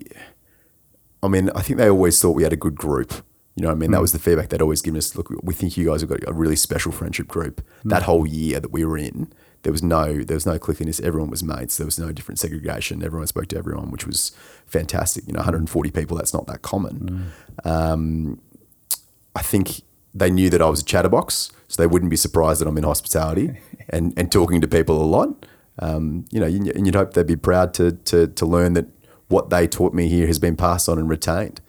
I 1.22 1.28
mean, 1.28 1.50
I 1.50 1.62
think 1.62 1.78
they 1.78 1.90
always 1.90 2.22
thought 2.22 2.38
we 2.38 2.44
had 2.44 2.54
a 2.54 2.58
good 2.58 2.76
group. 2.76 3.14
You 3.56 3.62
know, 3.62 3.70
what 3.70 3.76
I 3.76 3.78
mean, 3.78 3.92
that 3.92 4.02
was 4.02 4.14
the 4.14 4.20
feedback 4.20 4.50
they'd 4.50 4.62
always 4.62 4.82
given 4.82 4.98
us. 4.98 5.16
Look, 5.16 5.30
we 5.44 5.54
think 5.54 5.78
you 5.78 5.86
guys 5.86 6.02
have 6.02 6.10
got 6.10 6.28
a 6.28 6.34
really 6.34 6.56
special 6.56 6.92
friendship 6.92 7.28
group. 7.28 7.62
That 7.86 8.04
whole 8.04 8.26
year 8.26 8.60
that 8.60 8.72
we 8.72 8.84
were 8.84 8.98
in, 8.98 9.32
there 9.62 9.72
was 9.72 9.84
no, 9.84 10.24
there 10.24 10.36
was 10.36 10.46
no 10.46 10.58
cliquiness. 10.58 11.02
Everyone 11.02 11.30
was 11.30 11.44
mates. 11.44 11.78
There 11.78 11.86
was 11.86 12.00
no 12.00 12.12
different 12.12 12.40
segregation. 12.40 13.04
Everyone 13.04 13.28
spoke 13.28 13.48
to 13.48 13.58
everyone, 13.58 13.92
which 13.92 14.08
was 14.08 14.32
fantastic. 14.66 15.28
You 15.28 15.34
know, 15.34 15.40
140 15.40 15.92
people. 15.92 16.18
That's 16.18 16.34
not 16.34 16.48
that 16.48 16.64
common. 16.64 17.32
Um, 17.64 18.42
I 19.36 19.42
think 19.42 19.82
they 20.16 20.32
knew 20.32 20.50
that 20.50 20.62
I 20.62 20.70
was 20.70 20.82
a 20.82 20.86
chatterbox, 20.86 21.52
so 21.68 21.82
they 21.82 21.88
wouldn't 21.88 22.12
be 22.12 22.18
surprised 22.18 22.62
that 22.62 22.68
I'm 22.68 22.78
in 22.78 22.84
hospitality 22.84 23.60
and, 23.90 24.14
and 24.18 24.32
talking 24.32 24.62
to 24.62 24.68
people 24.68 25.02
a 25.02 25.06
lot. 25.06 25.46
Um, 25.80 26.26
you 26.32 26.40
know, 26.40 26.46
and 26.46 26.68
and 26.68 26.86
you'd 26.86 26.96
hope 26.96 27.14
they'd 27.14 27.26
be 27.26 27.36
proud 27.36 27.74
to, 27.76 27.94
to 27.94 28.28
to 28.28 28.46
learn 28.46 28.74
that 28.74 28.86
what 29.28 29.50
they 29.50 29.68
taught 29.68 29.94
me 29.94 30.08
here 30.08 30.28
has 30.28 30.38
been 30.38 30.56
passed 30.56 30.88
on 30.88 31.00
and 31.00 31.10
retained, 31.10 31.62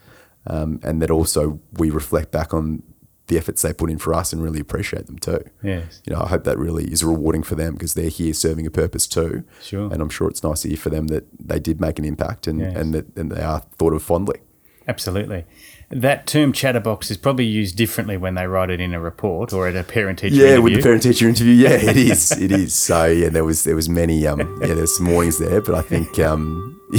um, 0.47 0.81
and 0.83 1.01
that 1.03 1.11
also 1.11 1.61
we 1.73 1.91
reflect 1.91 2.31
back 2.33 2.53
on 2.55 2.83
the 3.27 3.39
efforts 3.39 3.63
they 3.63 3.73
put 3.73 3.91
in 3.91 3.97
for 3.99 4.13
us 4.13 4.35
and 4.35 4.43
really 4.43 4.61
appreciate 4.61 5.07
them 5.07 5.19
too. 5.19 5.43
Yes. 5.63 6.03
You 6.07 6.15
know, 6.15 6.21
I 6.21 6.29
hope 6.29 6.45
that 6.45 6.59
really 6.59 6.85
is 6.93 7.03
rewarding 7.03 7.43
for 7.43 7.55
them 7.55 7.73
because 7.73 7.95
they're 7.95 8.11
here 8.11 8.35
serving 8.35 8.67
a 8.67 8.71
purpose 8.71 9.07
too. 9.07 9.45
Sure. 9.63 9.91
And 9.91 10.03
I'm 10.03 10.11
sure 10.11 10.29
it's 10.29 10.43
nice 10.43 10.61
to 10.63 10.69
hear 10.69 10.77
for 10.77 10.91
them 10.91 11.07
that 11.07 11.25
they 11.41 11.59
did 11.59 11.81
make 11.81 11.99
an 11.99 12.05
impact 12.05 12.47
and, 12.47 12.61
Yes. 12.61 12.77
and 12.77 12.93
that 12.95 13.17
and 13.17 13.33
they 13.33 13.41
are 13.43 13.61
thought 13.79 13.95
of 13.95 14.03
fondly. 14.03 14.41
Absolutely. 14.87 15.47
That 15.91 16.27
term 16.27 16.53
chatterbox 16.53 17.11
is 17.11 17.17
probably 17.17 17.47
used 17.47 17.77
differently 17.79 18.19
when 18.19 18.35
they 18.35 18.47
write 18.47 18.69
it 18.69 18.79
in 18.81 18.93
a 18.93 19.01
report 19.01 19.55
or 19.55 19.67
at 19.69 19.75
a 19.77 19.85
parent 19.85 20.19
teacher 20.19 20.35
Yeah, 20.35 20.43
interview. 20.57 20.63
with 20.63 20.75
the 20.75 20.83
parent 20.83 21.03
teacher 21.05 21.27
interview. 21.27 21.55
Yeah, 21.55 21.71
it 21.71 21.97
is. 22.13 22.31
It 22.33 22.53
is. 22.53 22.75
So 22.75 23.07
yeah, 23.07 23.31
there 23.31 23.45
was 23.45 23.65
there 23.65 23.75
was 23.77 23.89
many 23.89 24.27
um 24.27 24.41
yeah 24.61 24.75
there's 24.75 24.95
some 24.99 25.07
warnings 25.11 25.39
there, 25.39 25.63
but 25.63 25.75
I 25.75 25.81
think 25.81 26.19
um 26.19 26.79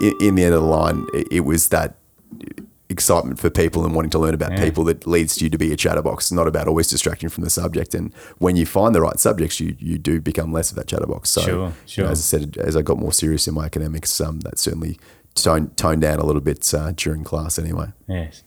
in, 0.00 0.14
in 0.20 0.34
the 0.36 0.44
end 0.44 0.54
of 0.54 0.62
the 0.62 0.68
line, 0.68 1.06
it, 1.12 1.26
it 1.32 1.40
was 1.40 1.68
that 1.70 1.98
excitement 2.96 3.38
for 3.38 3.50
people 3.50 3.84
and 3.84 3.94
wanting 3.94 4.10
to 4.16 4.18
learn 4.18 4.34
about 4.34 4.52
Yeah. 4.52 4.64
people 4.64 4.84
that 4.84 5.06
leads 5.06 5.40
you 5.42 5.48
to 5.50 5.58
be 5.58 5.70
a 5.72 5.76
chatterbox. 5.76 6.24
It's 6.26 6.32
not 6.40 6.48
about 6.48 6.66
always 6.68 6.88
distracting 6.88 7.28
from 7.28 7.44
the 7.44 7.50
subject. 7.50 7.94
And 7.94 8.12
when 8.38 8.56
you 8.56 8.64
find 8.66 8.94
the 8.94 9.00
right 9.00 9.18
subjects, 9.20 9.60
you 9.60 9.76
you 9.78 9.98
do 9.98 10.20
become 10.20 10.50
less 10.58 10.70
of 10.70 10.76
that 10.78 10.86
chatterbox. 10.92 11.30
So 11.30 11.40
Sure, 11.42 11.52
you 11.54 11.60
know, 11.64 11.72
sure. 11.86 12.06
as 12.06 12.18
I 12.20 12.26
said, 12.32 12.56
as 12.68 12.74
I 12.76 12.82
got 12.82 12.98
more 12.98 13.12
serious 13.12 13.46
in 13.48 13.54
my 13.54 13.66
academics, 13.66 14.20
um, 14.20 14.40
that 14.46 14.58
certainly 14.58 14.98
toned 15.34 15.76
toned 15.76 16.00
down 16.02 16.18
a 16.18 16.24
little 16.26 16.40
bit 16.50 16.72
uh, 16.74 16.92
during 16.96 17.22
class 17.24 17.58
anyway. 17.58 17.88
Yes. 18.08 18.42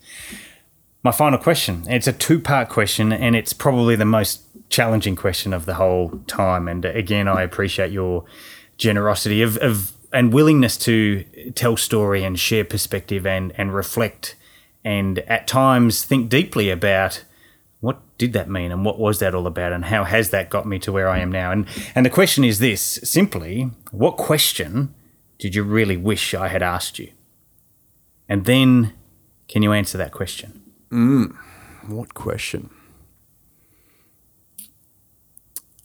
My 1.02 1.12
final 1.12 1.38
question. 1.38 1.84
It's 1.88 2.06
a 2.08 2.12
two 2.12 2.40
part 2.40 2.68
question, 2.68 3.12
and 3.12 3.34
it's 3.34 3.52
probably 3.54 3.96
the 3.96 4.04
most 4.18 4.42
challenging 4.68 5.16
question 5.16 5.52
of 5.54 5.64
the 5.64 5.74
whole 5.74 6.20
time. 6.26 6.68
And 6.68 6.84
again, 6.84 7.26
I 7.28 7.42
appreciate 7.42 7.90
your 7.92 8.24
generosity 8.76 9.40
of, 9.42 9.56
of 9.58 9.92
and 10.12 10.32
willingness 10.32 10.76
to 10.76 11.22
tell 11.54 11.76
story 11.76 12.24
and 12.24 12.38
share 12.38 12.64
perspective 12.64 13.24
and, 13.26 13.52
and 13.56 13.72
reflect 13.74 14.34
and 14.84 15.18
at 15.20 15.46
times 15.46 16.04
think 16.04 16.28
deeply 16.28 16.70
about 16.70 17.24
what 17.80 18.00
did 18.18 18.32
that 18.34 18.48
mean 18.48 18.70
and 18.70 18.84
what 18.84 18.98
was 18.98 19.18
that 19.18 19.34
all 19.34 19.46
about 19.46 19.72
and 19.72 19.86
how 19.86 20.04
has 20.04 20.30
that 20.30 20.50
got 20.50 20.66
me 20.66 20.78
to 20.78 20.92
where 20.92 21.08
I 21.08 21.18
am 21.18 21.32
now? 21.32 21.50
And 21.50 21.66
and 21.94 22.04
the 22.04 22.10
question 22.10 22.44
is 22.44 22.58
this 22.58 23.00
simply, 23.02 23.70
what 23.90 24.16
question 24.16 24.94
did 25.38 25.54
you 25.54 25.62
really 25.62 25.96
wish 25.96 26.34
I 26.34 26.48
had 26.48 26.62
asked 26.62 26.98
you? 26.98 27.10
And 28.28 28.44
then 28.44 28.92
can 29.48 29.62
you 29.62 29.72
answer 29.72 29.98
that 29.98 30.12
question? 30.12 30.62
Mm, 30.90 31.36
what 31.88 32.14
question? 32.14 32.70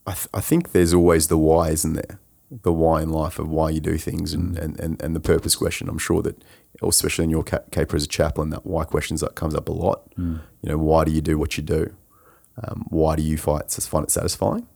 I, 0.05 0.13
th- 0.13 0.27
I 0.33 0.41
think 0.41 0.71
there's 0.71 0.93
always 0.93 1.29
the 1.29 1.37
why, 1.37 1.69
isn't 1.69 1.93
there? 1.93 2.19
The 2.51 2.71
why 2.71 3.01
in 3.01 3.09
life 3.09 3.39
of 3.39 3.49
why 3.49 3.71
you 3.71 3.79
do 3.79 3.97
things 3.97 4.33
and, 4.33 4.57
and, 4.57 4.79
and, 4.79 5.01
and 5.01 5.15
the 5.15 5.19
purpose 5.19 5.55
question. 5.55 5.89
I'm 5.89 5.97
sure 5.97 6.21
that, 6.21 6.43
especially 6.81 7.23
in 7.25 7.31
your 7.31 7.43
caper 7.43 7.95
as 7.95 8.03
a 8.03 8.07
chaplain, 8.07 8.49
that 8.51 8.65
why 8.65 8.83
questions 8.83 9.21
that 9.21 9.35
comes 9.35 9.55
up 9.55 9.67
a 9.67 9.71
lot. 9.71 10.03
You 10.61 10.69
know, 10.69 10.77
why 10.77 11.03
do 11.03 11.11
you 11.11 11.21
do 11.21 11.37
what 11.37 11.57
you 11.57 11.63
do? 11.63 11.93
Um, 12.63 12.85
why 12.89 13.15
do 13.15 13.21
you 13.23 13.37
fight, 13.37 13.71
find 13.71 14.05
it 14.05 14.11
satisfying? 14.11 14.67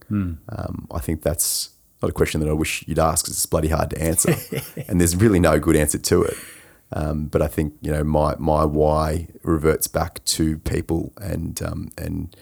Um, 0.50 0.88
I 0.92 1.00
think 1.00 1.22
that's 1.22 1.70
not 2.02 2.10
a 2.10 2.14
question 2.14 2.42
that 2.42 2.50
I 2.50 2.54
wish 2.54 2.84
you'd 2.88 3.00
ask 3.00 3.26
because 3.26 3.38
it's 3.38 3.46
bloody 3.46 3.70
hard 3.70 3.92
to 3.92 4.02
answer. 4.02 4.36
and 4.88 5.00
there's 5.00 5.16
really 5.16 5.40
no 5.40 5.60
good 5.60 5.76
answer 5.76 5.98
to 5.98 6.24
it. 6.24 6.36
Um, 6.92 7.28
but 7.28 7.42
I 7.42 7.48
think 7.48 7.76
you 7.82 7.92
know 7.92 8.04
my 8.04 8.36
my 8.40 8.66
why 8.66 9.28
reverts 9.44 9.88
back 9.88 10.24
to 10.26 10.58
people 10.60 11.14
and 11.22 11.62
um, 11.62 11.92
and 11.98 12.36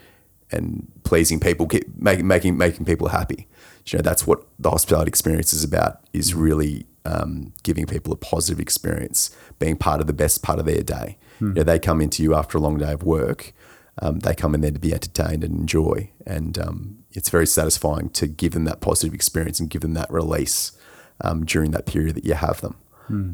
and 0.52 0.90
pleasing 1.08 1.40
people, 1.40 1.68
making 1.96 2.28
making 2.28 2.58
making 2.58 2.86
people 2.86 3.08
happy. 3.08 3.48
You 3.88 3.98
know 3.98 4.04
that's 4.04 4.28
what 4.28 4.46
the 4.60 4.70
hospitality 4.70 5.10
experience 5.10 5.54
is 5.54 5.64
about. 5.64 6.02
Is 6.14 6.34
really 6.34 6.86
um, 7.06 7.54
giving 7.64 7.86
people 7.86 8.12
a 8.14 8.18
positive 8.18 8.60
experience, 8.60 9.36
being 9.60 9.78
part 9.78 10.02
of 10.02 10.08
the 10.08 10.14
best 10.14 10.44
part 10.44 10.60
of 10.60 10.66
their 10.66 10.84
day. 10.84 11.18
You 11.40 11.54
know 11.54 11.64
they 11.64 11.80
come 11.80 12.02
into 12.02 12.24
you 12.24 12.36
after 12.36 12.58
a 12.58 12.62
long 12.62 12.78
day 12.78 12.92
of 12.92 13.04
work. 13.04 13.54
Um, 14.00 14.20
they 14.20 14.36
come 14.36 14.54
in 14.54 14.62
there 14.62 14.72
to 14.72 14.80
be 14.80 14.94
entertained 14.94 15.44
and 15.44 15.60
enjoy, 15.60 16.12
and 16.26 16.60
um, 16.60 16.98
it's 17.14 17.30
very 17.30 17.48
satisfying 17.48 18.10
to 18.12 18.28
give 18.28 18.52
them 18.52 18.66
that 18.66 18.80
positive 18.80 19.14
experience 19.14 19.60
and 19.60 19.70
give 19.70 19.82
them 19.82 19.94
that 19.94 20.12
release 20.12 20.74
um, 21.22 21.46
during 21.46 21.72
that 21.72 21.86
period 21.86 22.16
that 22.16 22.26
you 22.26 22.36
have 22.36 22.62
them. 22.62 22.76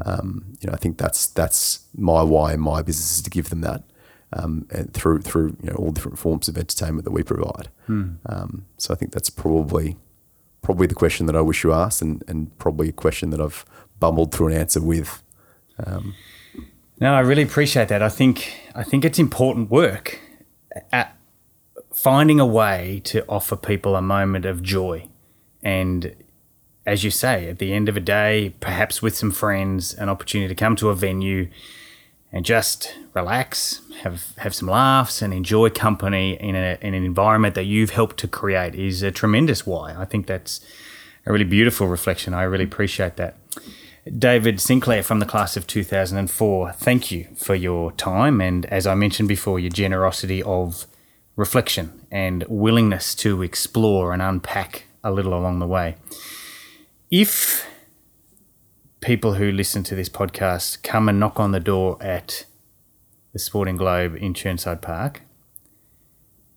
Um, 0.06 0.54
you 0.62 0.68
know, 0.68 0.74
I 0.74 0.78
think 0.78 0.98
that's 0.98 1.28
that's 1.28 1.86
my 1.98 2.22
why 2.22 2.54
in 2.54 2.60
my 2.60 2.82
business 2.84 3.18
is 3.18 3.22
to 3.24 3.30
give 3.30 3.50
them 3.50 3.62
that, 3.62 3.84
um, 4.36 4.68
and 4.72 4.94
through 4.94 5.22
through 5.22 5.58
you 5.62 5.70
know 5.70 5.76
all 5.76 5.92
different 5.92 6.18
forms 6.18 6.48
of 6.48 6.58
entertainment 6.58 7.06
that 7.06 7.12
we 7.12 7.24
provide. 7.24 7.70
Um, 8.26 8.66
so 8.78 8.94
I 8.94 8.98
think 8.98 9.12
that's 9.12 9.30
probably 9.30 9.98
probably 10.62 10.88
the 10.88 10.96
question 10.96 11.26
that 11.26 11.36
I 11.36 11.42
wish 11.42 11.64
you 11.64 11.74
asked, 11.74 12.02
and 12.02 12.24
and 12.28 12.58
probably 12.58 12.90
a 12.90 12.94
question 12.94 13.30
that 13.32 13.42
I've 13.42 13.66
bumbled 14.00 14.34
through 14.34 14.48
an 14.48 14.54
answer 14.54 14.82
with. 14.82 15.24
No, 17.00 17.14
I 17.14 17.20
really 17.20 17.44
appreciate 17.44 17.88
that. 17.90 18.02
I 18.02 18.10
think 18.10 18.54
I 18.76 18.84
think 18.84 19.06
it's 19.06 19.20
important 19.20 19.70
work 19.70 20.20
at 20.92 21.16
finding 21.94 22.40
a 22.40 22.46
way 22.46 23.02
to 23.06 23.26
offer 23.28 23.56
people 23.56 23.96
a 23.96 24.02
moment 24.02 24.46
of 24.46 24.64
joy. 24.64 25.08
And 25.62 26.16
as 26.86 27.04
you 27.04 27.12
say, 27.12 27.50
at 27.50 27.60
the 27.60 27.74
end 27.74 27.88
of 27.88 27.96
a 27.96 28.00
day, 28.00 28.54
perhaps 28.60 29.02
with 29.02 29.16
some 29.16 29.32
friends, 29.32 29.94
an 29.94 30.10
opportunity 30.10 30.48
to 30.48 30.56
come 30.56 30.76
to 30.78 30.90
a 30.90 30.96
venue 30.96 31.50
and 32.34 32.44
just 32.44 32.96
relax, 33.14 33.82
have 34.02 34.36
have 34.38 34.56
some 34.56 34.68
laughs 34.68 35.22
and 35.22 35.32
enjoy 35.34 35.70
company 35.70 36.34
in, 36.42 36.56
a, 36.56 36.78
in 36.82 36.96
an 36.96 37.06
environment 37.06 37.54
that 37.54 37.66
you've 37.66 37.92
helped 37.92 38.18
to 38.18 38.28
create 38.28 38.74
is 38.74 39.04
a 39.04 39.12
tremendous 39.12 39.68
why. 39.68 39.94
I 39.96 40.06
think 40.06 40.26
that's 40.26 40.60
a 41.28 41.32
really 41.32 41.46
beautiful 41.46 41.88
reflection. 41.88 42.34
I 42.34 42.44
really 42.44 42.64
appreciate 42.66 43.16
that. 43.18 43.38
David 44.18 44.60
Sinclair 44.60 45.04
from 45.04 45.20
the 45.20 45.26
class 45.26 45.56
of 45.56 45.66
2004, 45.68 46.74
thank 46.74 47.12
you 47.12 47.28
for 47.38 47.56
your 47.56 47.94
time 47.94 48.42
and, 48.42 48.66
as 48.66 48.86
I 48.86 48.96
mentioned 48.96 49.30
before, 49.30 49.60
your 49.60 49.70
generosity 49.70 50.44
of 50.44 50.88
reflection 51.38 52.06
and 52.12 52.44
willingness 52.50 53.16
to 53.16 53.42
explore 53.42 54.12
and 54.12 54.22
unpack 54.22 54.88
a 55.04 55.12
little 55.12 55.34
along 55.34 55.60
the 55.60 55.68
way. 55.68 55.96
If 57.10 57.66
people 59.04 59.34
who 59.34 59.52
listen 59.52 59.84
to 59.84 59.96
this 59.96 60.10
podcast 60.10 60.82
come 60.82 61.10
and 61.10 61.20
knock 61.20 61.40
on 61.40 61.52
the 61.52 61.60
door 61.60 61.98
at 62.02 62.46
the 63.34 63.40
Sporting 63.40 63.76
Globe 63.76 64.16
in 64.16 64.34
Chirnside 64.34 64.82
Park, 64.82 65.22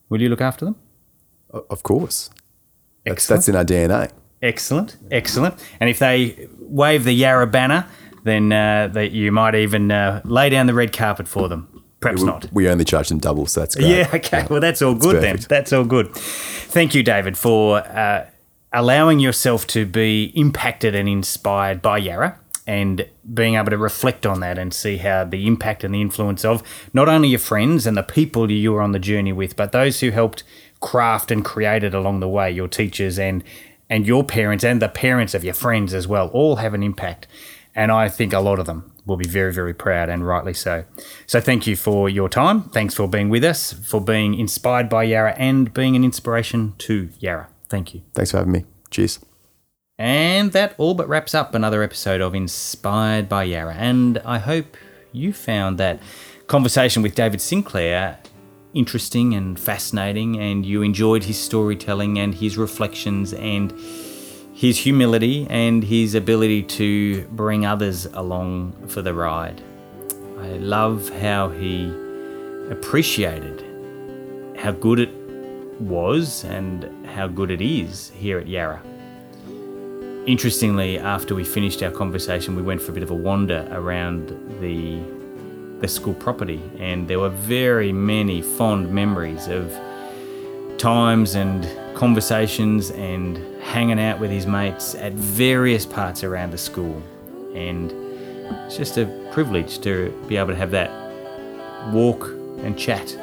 will 0.09 0.23
you 0.23 0.29
look 0.29 0.41
after 0.41 0.65
them? 0.65 0.77
Of 1.51 1.83
course. 1.83 2.31
That's, 3.05 3.29
Excellent. 3.31 3.39
that's 3.39 3.49
in 3.49 3.57
our 3.57 3.65
DNA. 3.65 4.13
Excellent, 4.43 4.97
excellent. 5.11 5.55
And 5.81 5.91
if 5.91 5.99
they 5.99 6.49
wave 6.59 7.05
the 7.05 7.13
Yarra 7.13 7.47
banner, 7.47 7.87
then 8.25 8.53
uh, 8.53 8.89
that 8.93 9.13
you 9.13 9.33
might 9.33 9.55
even 9.55 9.91
uh, 9.91 10.21
lay 10.25 10.49
down 10.49 10.67
the 10.67 10.75
red 10.75 10.93
carpet 10.93 11.27
for 11.27 11.49
them. 11.49 11.85
Perhaps 12.01 12.21
we, 12.21 12.27
not. 12.27 12.49
we 12.53 12.69
only 12.69 12.85
charge 12.85 13.09
them 13.09 13.19
double, 13.19 13.47
so 13.47 13.61
that's 13.61 13.75
great. 13.75 13.89
Yeah, 13.89 14.11
okay. 14.15 14.47
Well, 14.49 14.61
that's 14.61 14.83
all 14.83 14.95
good 14.95 15.23
then. 15.23 15.39
That's 15.49 15.73
all 15.73 15.85
good. 15.85 16.15
Thank 16.15 16.95
you, 16.95 17.03
David, 17.03 17.39
for 17.39 17.79
uh, 17.79 18.27
allowing 18.73 19.21
yourself 19.21 19.67
to 19.69 19.87
be 19.87 20.33
impacted 20.35 20.95
and 20.95 21.09
inspired 21.09 21.81
by 21.81 21.99
Yarra 21.99 22.39
and 22.67 23.09
being 23.33 23.55
able 23.55 23.71
to 23.71 23.79
reflect 23.79 24.27
on 24.27 24.41
that 24.41 24.59
and 24.59 24.75
see 24.75 24.97
how 24.97 25.25
the 25.25 25.47
impact 25.47 25.85
and 25.85 25.95
the 25.95 26.01
influence 26.01 26.45
of 26.45 26.63
not 26.93 27.09
only 27.09 27.29
your 27.29 27.39
friends 27.39 27.87
and 27.87 27.97
the 27.97 28.03
people 28.03 28.51
you 28.51 28.73
were 28.73 28.83
on 28.83 28.93
the 28.93 28.99
journey 28.99 29.33
with, 29.33 29.55
but 29.55 29.73
those 29.73 30.01
who 30.01 30.11
helped 30.11 30.43
craft 30.81 31.31
and 31.31 31.45
create 31.45 31.85
it 31.85 31.95
along 31.95 32.21
the 32.21 32.29
way, 32.29 32.51
your 32.51 32.69
teachers 32.69 33.19
and 33.19 33.43
and 33.89 34.05
your 34.05 34.25
parents 34.25 34.65
and 34.65 34.83
the 34.83 34.89
parents 34.89 35.33
of 35.33 35.45
your 35.45 35.55
friends 35.55 35.95
as 35.95 36.09
well, 36.09 36.27
all 36.29 36.57
have 36.57 36.75
an 36.75 36.83
impact. 36.83 37.29
And 37.73 37.93
I 37.93 38.09
think 38.09 38.33
a 38.33 38.41
lot 38.41 38.59
of 38.59 38.67
them 38.67 38.93
will 39.07 39.17
be 39.17 39.29
very, 39.29 39.53
very 39.53 39.75
proud 39.75 40.09
and 40.09 40.27
rightly 40.27 40.55
so. 40.55 40.85
So 41.27 41.41
thank 41.41 41.69
you 41.69 41.77
for 41.77 42.09
your 42.09 42.29
time. 42.29 42.63
Thanks 42.71 42.95
for 42.95 43.07
being 43.07 43.29
with 43.29 43.45
us, 43.45 43.73
for 43.73 44.01
being 44.01 44.35
inspired 44.35 44.89
by 44.89 45.05
Yarra 45.05 45.35
and 45.39 45.73
being 45.73 45.95
an 45.95 46.03
inspiration 46.03 46.75
to 46.79 47.11
Yarra. 47.21 47.49
Thank 47.69 47.95
you. 47.95 48.03
Thanks 48.15 48.31
for 48.31 48.39
having 48.39 48.53
me. 48.53 48.65
Cheers. 48.91 49.21
And 49.99 50.53
that 50.53 50.75
all 50.79 50.95
but 50.95 51.09
wraps 51.09 51.35
up 51.35 51.55
another 51.55 51.83
episode 51.83 52.21
of 52.21 52.35
Inspired 52.35 53.29
by 53.29 53.45
Yarra. 53.45 53.75
And 53.75 54.19
I 54.19 54.39
hope 54.39 54.77
you 55.13 55.33
found 55.33 55.79
that 55.79 56.01
conversation 56.47 57.03
with 57.03 57.15
David 57.15 57.41
Sinclair 57.41 58.19
interesting 58.77 59.35
and 59.35 59.59
fascinating, 59.59 60.39
and 60.39 60.67
you 60.67 60.83
enjoyed 60.83 61.25
his 61.25 61.39
storytelling 61.39 62.19
and 62.19 62.35
his 62.35 62.59
reflections 62.59 63.33
and 63.33 63.73
his 64.53 64.77
humility 64.79 65.47
and 65.49 65.83
his 65.83 66.15
ability 66.15 66.63
to 66.63 67.23
bring 67.29 67.65
others 67.65 68.07
along 68.13 68.73
for 68.87 69.03
the 69.03 69.15
ride. 69.15 69.63
I 70.39 70.49
love 70.59 71.09
how 71.21 71.49
he 71.49 71.87
appreciated 72.71 73.65
how 74.59 74.73
good 74.73 74.99
it 74.99 75.11
was 75.81 76.45
and 76.45 77.07
how 77.07 77.27
good 77.27 77.51
it 77.51 77.61
is 77.61 78.11
here 78.11 78.39
at 78.39 78.47
Yarra. 78.47 78.83
Interestingly, 80.27 80.99
after 80.99 81.35
we 81.35 81.45
finished 81.45 81.83
our 81.83 81.91
conversation, 81.91 82.57
we 82.57 82.63
went 82.63 82.83
for 82.83 82.91
a 82.91 82.95
bit 82.95 83.03
of 83.03 83.11
a 83.11 83.15
wander 83.15 83.69
around 83.71 84.29
the 84.61 85.01
the 85.81 85.89
school 85.89 86.15
property, 86.15 86.63
and 86.79 87.07
there 87.07 87.21
were 87.21 87.29
very 87.29 87.93
many 87.93 88.41
fond 88.41 88.91
memories 88.91 89.47
of 89.47 89.79
times 90.79 91.35
and 91.35 91.69
conversations 91.95 92.91
and 92.93 93.37
hanging 93.63 94.01
out 94.01 94.19
with 94.19 94.31
his 94.31 94.47
mates 94.47 94.95
at 94.95 95.13
various 95.13 95.85
parts 95.85 96.25
around 96.25 96.51
the 96.51 96.59
school. 96.59 97.03
And 97.55 97.93
it's 98.65 98.77
just 98.79 98.97
a 98.97 99.07
privilege 99.33 99.81
to 99.81 100.11
be 100.29 100.39
able 100.39 100.49
to 100.49 100.57
have 100.57 100.71
that 100.71 100.91
walk 101.93 102.25
and 102.63 102.79
chat 102.79 103.15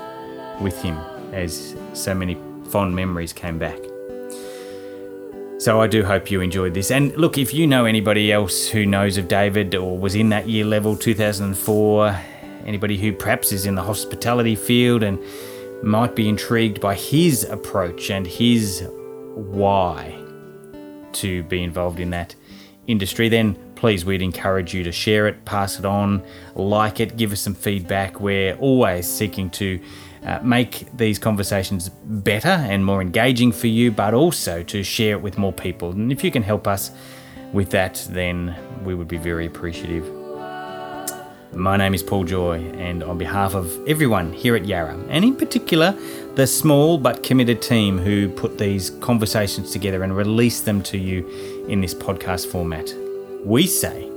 with 0.61 0.79
him 0.79 0.95
as 1.33 1.75
so 1.93 2.13
many 2.13 2.37
fond 2.69 2.95
memories 2.95 3.33
came 3.33 3.59
back. 3.59 3.79
So 5.59 5.79
I 5.79 5.87
do 5.87 6.03
hope 6.03 6.29
you 6.29 6.41
enjoyed 6.41 6.73
this. 6.73 6.91
And 6.91 7.15
look, 7.15 7.37
if 7.37 7.53
you 7.53 7.67
know 7.67 7.85
anybody 7.85 8.31
else 8.31 8.67
who 8.67 8.85
knows 8.85 9.17
of 9.17 9.27
David 9.27 9.75
or 9.75 9.97
was 9.97 10.13
in 10.13 10.29
that 10.29 10.49
year 10.49 10.65
level 10.65 10.95
2004, 10.95 12.19
anybody 12.65 12.97
who 12.97 13.13
perhaps 13.13 13.51
is 13.51 13.65
in 13.65 13.75
the 13.75 13.81
hospitality 13.81 14.55
field 14.55 15.03
and 15.03 15.19
might 15.81 16.15
be 16.15 16.27
intrigued 16.27 16.81
by 16.81 16.95
his 16.95 17.43
approach 17.45 18.09
and 18.09 18.27
his 18.27 18.85
why 19.35 20.19
to 21.13 21.43
be 21.43 21.63
involved 21.63 21.99
in 21.99 22.09
that 22.09 22.35
industry, 22.87 23.29
then 23.29 23.55
please 23.75 24.03
we'd 24.03 24.21
encourage 24.21 24.73
you 24.73 24.83
to 24.83 24.91
share 24.91 25.27
it, 25.27 25.45
pass 25.45 25.79
it 25.79 25.85
on, 25.85 26.23
like 26.55 26.99
it, 26.99 27.15
give 27.17 27.31
us 27.31 27.41
some 27.41 27.55
feedback. 27.55 28.19
We're 28.19 28.55
always 28.55 29.07
seeking 29.07 29.49
to 29.51 29.79
uh, 30.25 30.39
make 30.41 30.87
these 30.95 31.19
conversations 31.19 31.89
better 31.89 32.47
and 32.47 32.85
more 32.85 33.01
engaging 33.01 33.51
for 33.51 33.67
you, 33.67 33.91
but 33.91 34.13
also 34.13 34.63
to 34.63 34.83
share 34.83 35.11
it 35.11 35.21
with 35.21 35.37
more 35.37 35.53
people. 35.53 35.91
And 35.91 36.11
if 36.11 36.23
you 36.23 36.31
can 36.31 36.43
help 36.43 36.67
us 36.67 36.91
with 37.51 37.69
that, 37.71 38.05
then 38.09 38.55
we 38.83 38.95
would 38.95 39.07
be 39.07 39.17
very 39.17 39.45
appreciative. 39.45 40.09
My 41.55 41.77
name 41.77 41.93
is 41.93 42.01
Paul 42.01 42.23
Joy, 42.23 42.61
and 42.73 43.03
on 43.03 43.19
behalf 43.19 43.53
of 43.53 43.87
everyone 43.87 44.33
here 44.33 44.55
at 44.55 44.65
Yarra, 44.65 44.97
and 45.09 45.23
in 45.23 45.35
particular 45.35 45.95
the 46.33 46.47
small 46.47 46.97
but 46.97 47.21
committed 47.21 47.61
team 47.61 47.99
who 47.99 48.27
put 48.27 48.57
these 48.57 48.89
conversations 48.89 49.69
together 49.71 50.01
and 50.01 50.17
release 50.17 50.61
them 50.61 50.81
to 50.81 50.97
you 50.97 51.27
in 51.67 51.79
this 51.79 51.93
podcast 51.93 52.47
format, 52.47 52.91
we 53.45 53.67
say 53.67 54.09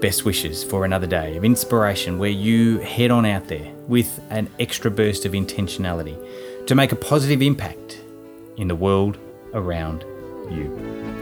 best 0.00 0.24
wishes 0.24 0.64
for 0.64 0.84
another 0.84 1.06
day 1.06 1.36
of 1.36 1.44
inspiration 1.44 2.18
where 2.18 2.28
you 2.28 2.78
head 2.78 3.12
on 3.12 3.24
out 3.24 3.46
there 3.46 3.72
with 3.88 4.20
an 4.30 4.48
extra 4.60 4.90
burst 4.90 5.24
of 5.24 5.32
intentionality 5.32 6.16
to 6.66 6.74
make 6.74 6.92
a 6.92 6.96
positive 6.96 7.42
impact 7.42 8.00
in 8.56 8.68
the 8.68 8.76
world 8.76 9.18
around 9.54 10.04
you. 10.50 11.17